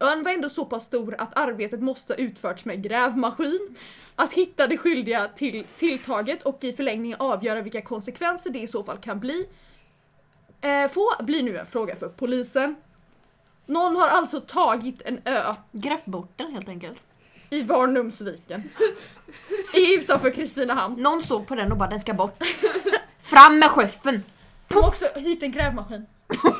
Ön 0.00 0.22
var 0.22 0.30
ändå 0.30 0.48
så 0.48 0.64
pass 0.64 0.84
stor 0.84 1.14
att 1.18 1.36
arbetet 1.36 1.80
måste 1.80 2.12
ha 2.12 2.18
utförts 2.18 2.64
med 2.64 2.82
grävmaskin. 2.82 3.76
Att 4.16 4.32
hitta 4.32 4.66
det 4.66 4.78
skyldiga 4.78 5.28
till 5.28 5.64
tilltaget 5.76 6.42
och 6.42 6.64
i 6.64 6.72
förlängningen 6.72 7.20
avgöra 7.20 7.62
vilka 7.62 7.82
konsekvenser 7.82 8.50
det 8.50 8.58
i 8.58 8.66
så 8.66 8.84
fall 8.84 8.98
kan 8.98 9.20
bli 9.20 9.46
eh, 10.60 10.88
få 10.90 11.10
blir 11.20 11.42
nu 11.42 11.58
en 11.58 11.66
fråga 11.66 11.96
för 11.96 12.08
polisen. 12.08 12.76
Någon 13.66 13.96
har 13.96 14.08
alltså 14.08 14.40
tagit 14.40 15.02
en 15.02 15.20
ö 15.24 15.54
Grävt 15.72 16.04
bort 16.04 16.32
den 16.36 16.52
helt 16.52 16.68
enkelt. 16.68 17.02
i 17.50 17.62
Varnumsviken. 17.62 18.62
I 19.74 19.94
utanför 19.94 20.30
Kristinehamn. 20.30 21.02
Någon 21.02 21.22
såg 21.22 21.46
på 21.46 21.54
den 21.54 21.72
och 21.72 21.78
bara 21.78 21.90
den 21.90 22.00
ska 22.00 22.14
bort. 22.14 22.38
Fram 23.20 23.58
med 23.58 23.70
skeffen! 23.70 24.22
De 24.68 24.74
har 24.74 24.88
också 24.88 25.04
hyrt 25.14 25.42
en 25.42 25.52
grävmaskin. 25.52 26.06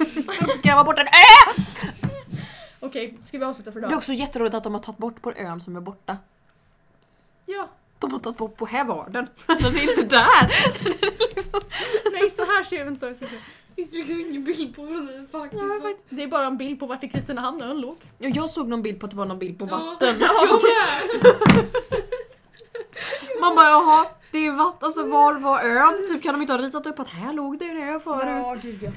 Gräva 0.62 0.84
bort 0.84 0.99
en 0.99 1.07
ö! 1.07 1.62
Okej, 2.87 3.18
ska 3.24 3.39
vi 3.39 3.45
avsluta 3.45 3.72
för 3.72 3.80
Det 3.80 3.87
är 3.87 3.89
idag? 3.89 3.99
också 3.99 4.12
jätteroligt 4.12 4.55
att 4.55 4.64
de 4.64 4.74
har 4.74 4.80
tagit 4.80 4.99
bort 4.99 5.22
på 5.22 5.32
ön 5.32 5.61
som 5.61 5.76
är 5.76 5.80
borta. 5.80 6.16
Ja. 7.47 7.68
De 7.99 8.12
har 8.12 8.18
tagit 8.18 8.37
bort 8.39 8.57
på 8.57 8.66
här 8.66 8.84
var 8.84 9.09
den. 9.11 9.26
Den 9.47 9.76
är 9.76 9.91
inte 9.91 10.03
där. 10.03 10.53
Nej, 12.12 12.30
så 12.30 12.43
här 12.45 12.64
ser 12.64 12.84
det 12.84 12.91
inte 12.91 13.07
ut. 13.07 13.18
finns 13.76 13.91
det 13.91 13.97
liksom 13.97 14.20
ingen 14.20 14.45
bild 14.45 14.76
på 14.76 14.82
vad 14.82 14.93
det 15.07 15.14
är 15.16 15.26
faktiskt. 15.41 15.62
Ja, 15.62 15.93
Det 16.09 16.22
är 16.22 16.26
bara 16.28 16.45
en 16.47 16.57
bild 16.57 16.80
på 16.80 16.87
vart 16.87 17.05
i 17.05 17.09
Kristinehamn 17.09 17.62
ön 17.62 17.80
låg. 17.80 17.97
Ja, 18.18 18.28
Jag 18.28 18.51
såg 18.51 18.68
någon 18.68 18.82
bild 18.82 19.01
på 19.01 19.07
att 19.07 19.11
det 19.11 19.16
var 19.18 19.24
någon 19.26 19.39
bild 19.39 19.59
på 19.59 19.64
vatten. 19.64 20.16
Ja, 20.20 20.47
Man 23.41 23.55
bara 23.57 23.68
jaha, 23.70 24.07
det 24.30 24.39
är 24.47 24.51
vatten, 24.51 24.87
alltså 24.87 25.07
var 25.07 25.34
var 25.34 25.61
ön? 25.61 26.07
Typ 26.09 26.22
kan 26.22 26.34
de 26.34 26.41
inte 26.41 26.53
ha 26.53 26.61
ritat 26.61 26.87
upp 26.87 26.99
att 26.99 27.09
här 27.11 27.32
låg 27.32 27.59
det 27.59 27.64
en 27.64 27.76
ö 27.95 28.01
förut? 28.01 28.22
Ja, 28.26 28.57
gud 28.62 28.78
ja. 28.82 28.91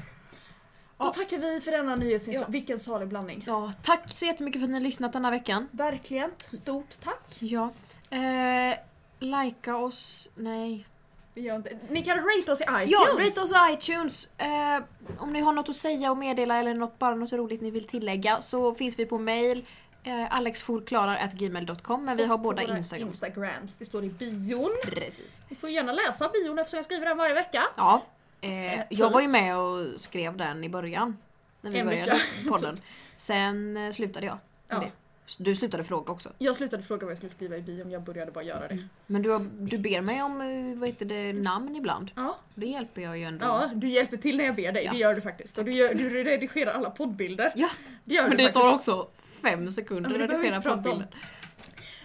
Då 1.00 1.06
Ja. 1.06 1.10
tackar 1.12 1.38
vi 1.38 1.60
för 1.60 1.70
denna 1.70 1.96
nyhetsinslag. 1.96 2.44
Ja. 2.48 2.50
Vilken 2.50 2.80
salig 2.80 3.08
blandning. 3.08 3.44
Ja, 3.46 3.72
tack 3.82 4.02
så 4.18 4.24
jättemycket 4.26 4.60
för 4.60 4.64
att 4.64 4.70
ni 4.70 4.76
har 4.76 4.80
lyssnat 4.84 5.12
denna 5.12 5.30
veckan. 5.30 5.68
Verkligen. 5.70 6.30
Stort 6.38 7.00
tack. 7.04 7.36
Ja. 7.38 7.70
Eh, 8.10 8.74
Likea 9.18 9.76
oss, 9.76 10.28
nej. 10.34 10.86
Vi 11.34 11.40
gör 11.42 11.56
inte- 11.56 11.78
Ni 11.90 12.04
kan 12.04 12.16
rate 12.16 12.52
oss 12.52 12.60
i 12.60 12.64
iTunes. 12.64 12.90
Ja, 12.90 13.06
rate 13.18 13.40
oss 13.40 13.52
i 13.52 13.72
iTunes. 13.72 14.28
Eh, 14.38 14.82
om 15.18 15.32
ni 15.32 15.40
har 15.40 15.52
något 15.52 15.68
att 15.68 15.76
säga 15.76 16.10
och 16.10 16.16
meddela 16.16 16.58
eller 16.58 16.74
något, 16.74 16.98
bara 16.98 17.14
något 17.14 17.32
roligt 17.32 17.60
ni 17.60 17.70
vill 17.70 17.84
tillägga 17.86 18.40
så 18.40 18.74
finns 18.74 18.98
vi 18.98 19.06
på 19.06 19.18
mail 19.18 19.66
eh, 20.04 20.34
alexforklarar.gmail.com 20.36 22.04
men 22.04 22.16
vi 22.16 22.24
har 22.26 22.38
båda 22.38 22.62
Instagram. 22.62 23.08
Instagrams. 23.08 23.74
Det 23.76 23.84
står 23.84 24.04
i 24.04 24.08
bion. 24.08 24.70
Precis. 24.84 25.42
Ni 25.48 25.56
får 25.56 25.70
gärna 25.70 25.92
läsa 25.92 26.28
bion 26.28 26.58
eftersom 26.58 26.76
jag 26.76 26.84
skriver 26.84 27.06
den 27.06 27.16
varje 27.18 27.34
vecka. 27.34 27.62
Ja. 27.76 28.02
Eh, 28.40 28.74
Eh, 28.80 28.84
jag 28.90 29.10
var 29.10 29.20
ju 29.20 29.28
med 29.28 29.56
och 29.58 30.00
skrev 30.00 30.36
den 30.36 30.64
i 30.64 30.68
början. 30.68 31.16
När 31.60 31.70
vi 31.70 31.78
En 31.78 31.86
började 31.86 32.10
vecka. 32.10 32.22
podden. 32.48 32.80
Sen 33.16 33.76
eh, 33.76 33.92
slutade 33.92 34.26
jag 34.26 34.34
med 34.68 34.76
Ja. 34.76 34.80
det. 34.80 34.90
Du 35.38 35.56
slutade 35.56 35.84
fråga 35.84 36.12
också. 36.12 36.32
Jag 36.38 36.56
slutade 36.56 36.82
fråga 36.82 37.04
vad 37.06 37.10
jag 37.10 37.16
skulle 37.16 37.32
skriva 37.32 37.56
i 37.56 37.62
bion, 37.62 37.90
jag 37.90 38.02
började 38.02 38.32
bara 38.32 38.44
göra 38.44 38.68
det. 38.68 38.78
Men 39.06 39.22
du, 39.22 39.30
har, 39.30 39.46
du 39.58 39.78
ber 39.78 40.00
mig 40.00 40.22
om 40.22 40.40
eh, 40.40 40.78
vad 40.80 40.88
heter 40.88 41.06
det, 41.06 41.32
namn 41.32 41.76
ibland. 41.76 42.10
Ja, 42.16 42.36
Det 42.54 42.66
hjälper 42.66 43.02
jag 43.02 43.18
ju 43.18 43.24
ändå. 43.24 43.46
ja, 43.46 43.70
du 43.74 43.88
hjälper 43.88 44.16
till 44.16 44.36
när 44.36 44.44
jag 44.44 44.54
ber 44.54 44.72
dig, 44.72 44.84
Ja. 44.84 44.92
det 44.92 44.98
gör 44.98 45.14
du 45.14 45.20
faktiskt. 45.20 45.58
Och 45.58 45.64
du, 45.64 45.72
gör, 45.72 45.94
du 45.94 46.24
redigerar 46.24 46.72
alla 46.72 46.90
poddbilder. 46.90 47.52
Ja, 47.56 47.68
Det 48.04 48.14
gör 48.14 48.28
Men 48.28 48.36
det 48.36 48.48
tar 48.48 48.60
faktiskt. 48.72 48.88
också 48.88 49.08
fem 49.42 49.70
sekunder 49.70 50.10
Ja, 50.18 50.24
att 50.24 50.30
redigera 50.30 50.60
poddbilden. 50.62 51.06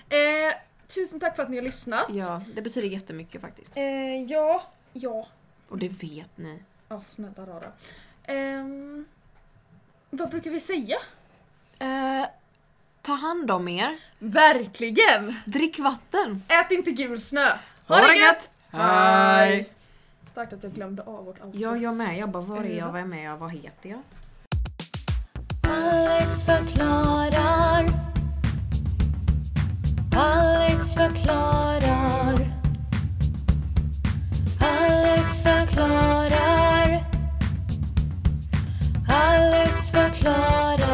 Eh, 0.09 0.53
tusen 0.87 1.19
tack 1.19 1.35
för 1.35 1.43
att 1.43 1.49
ni 1.49 1.57
har 1.57 1.63
lyssnat. 1.63 2.05
Ja, 2.09 2.41
det 2.55 2.61
betyder 2.61 2.87
jättemycket 2.87 3.41
faktiskt. 3.41 3.77
Eh, 3.77 3.83
ja, 4.27 4.63
ja. 4.93 5.27
Och 5.69 5.77
det 5.77 5.87
vet 5.87 6.37
ni. 6.37 6.59
Ja, 6.89 7.01
snälla 7.01 7.45
rara. 7.45 7.71
Ehm, 8.23 9.05
vad 10.09 10.29
brukar 10.29 10.51
vi 10.51 10.59
säga? 10.59 10.97
Eh, 11.79 12.25
ta 13.01 13.13
hand 13.13 13.51
om 13.51 13.67
er. 13.67 13.99
Verkligen! 14.19 15.35
Drick 15.45 15.79
vatten. 15.79 16.43
Ät 16.47 16.71
inte 16.71 16.91
gul 16.91 17.21
snö. 17.21 17.57
Ha, 17.87 17.95
det 18.07 18.15
gött! 18.15 18.49
Hej! 18.69 19.69
Starkt 20.31 20.53
att 20.53 20.63
jag 20.63 20.73
glömde 20.73 21.03
av 21.03 21.25
vårt 21.25 21.41
outfit. 21.43 21.61
Ja, 21.61 21.77
jag 21.77 21.95
med. 21.95 22.17
Jag 22.17 22.29
bara, 22.29 22.43
var 22.43 22.63
är 22.63 22.77
jag? 22.77 22.91
Vem 22.93 23.13
är 23.13 23.23
jag? 23.23 23.37
Vad 23.37 23.51
heter 23.51 23.89
jag? 23.89 23.99
Alex 25.71 26.45
förklarar. 26.45 27.85
Alex 30.15 30.93
förklarar. 30.93 32.35
Alex 34.61 35.24
förklarar. 35.45 37.03
Alex 39.07 39.89
förklarar. 39.91 40.84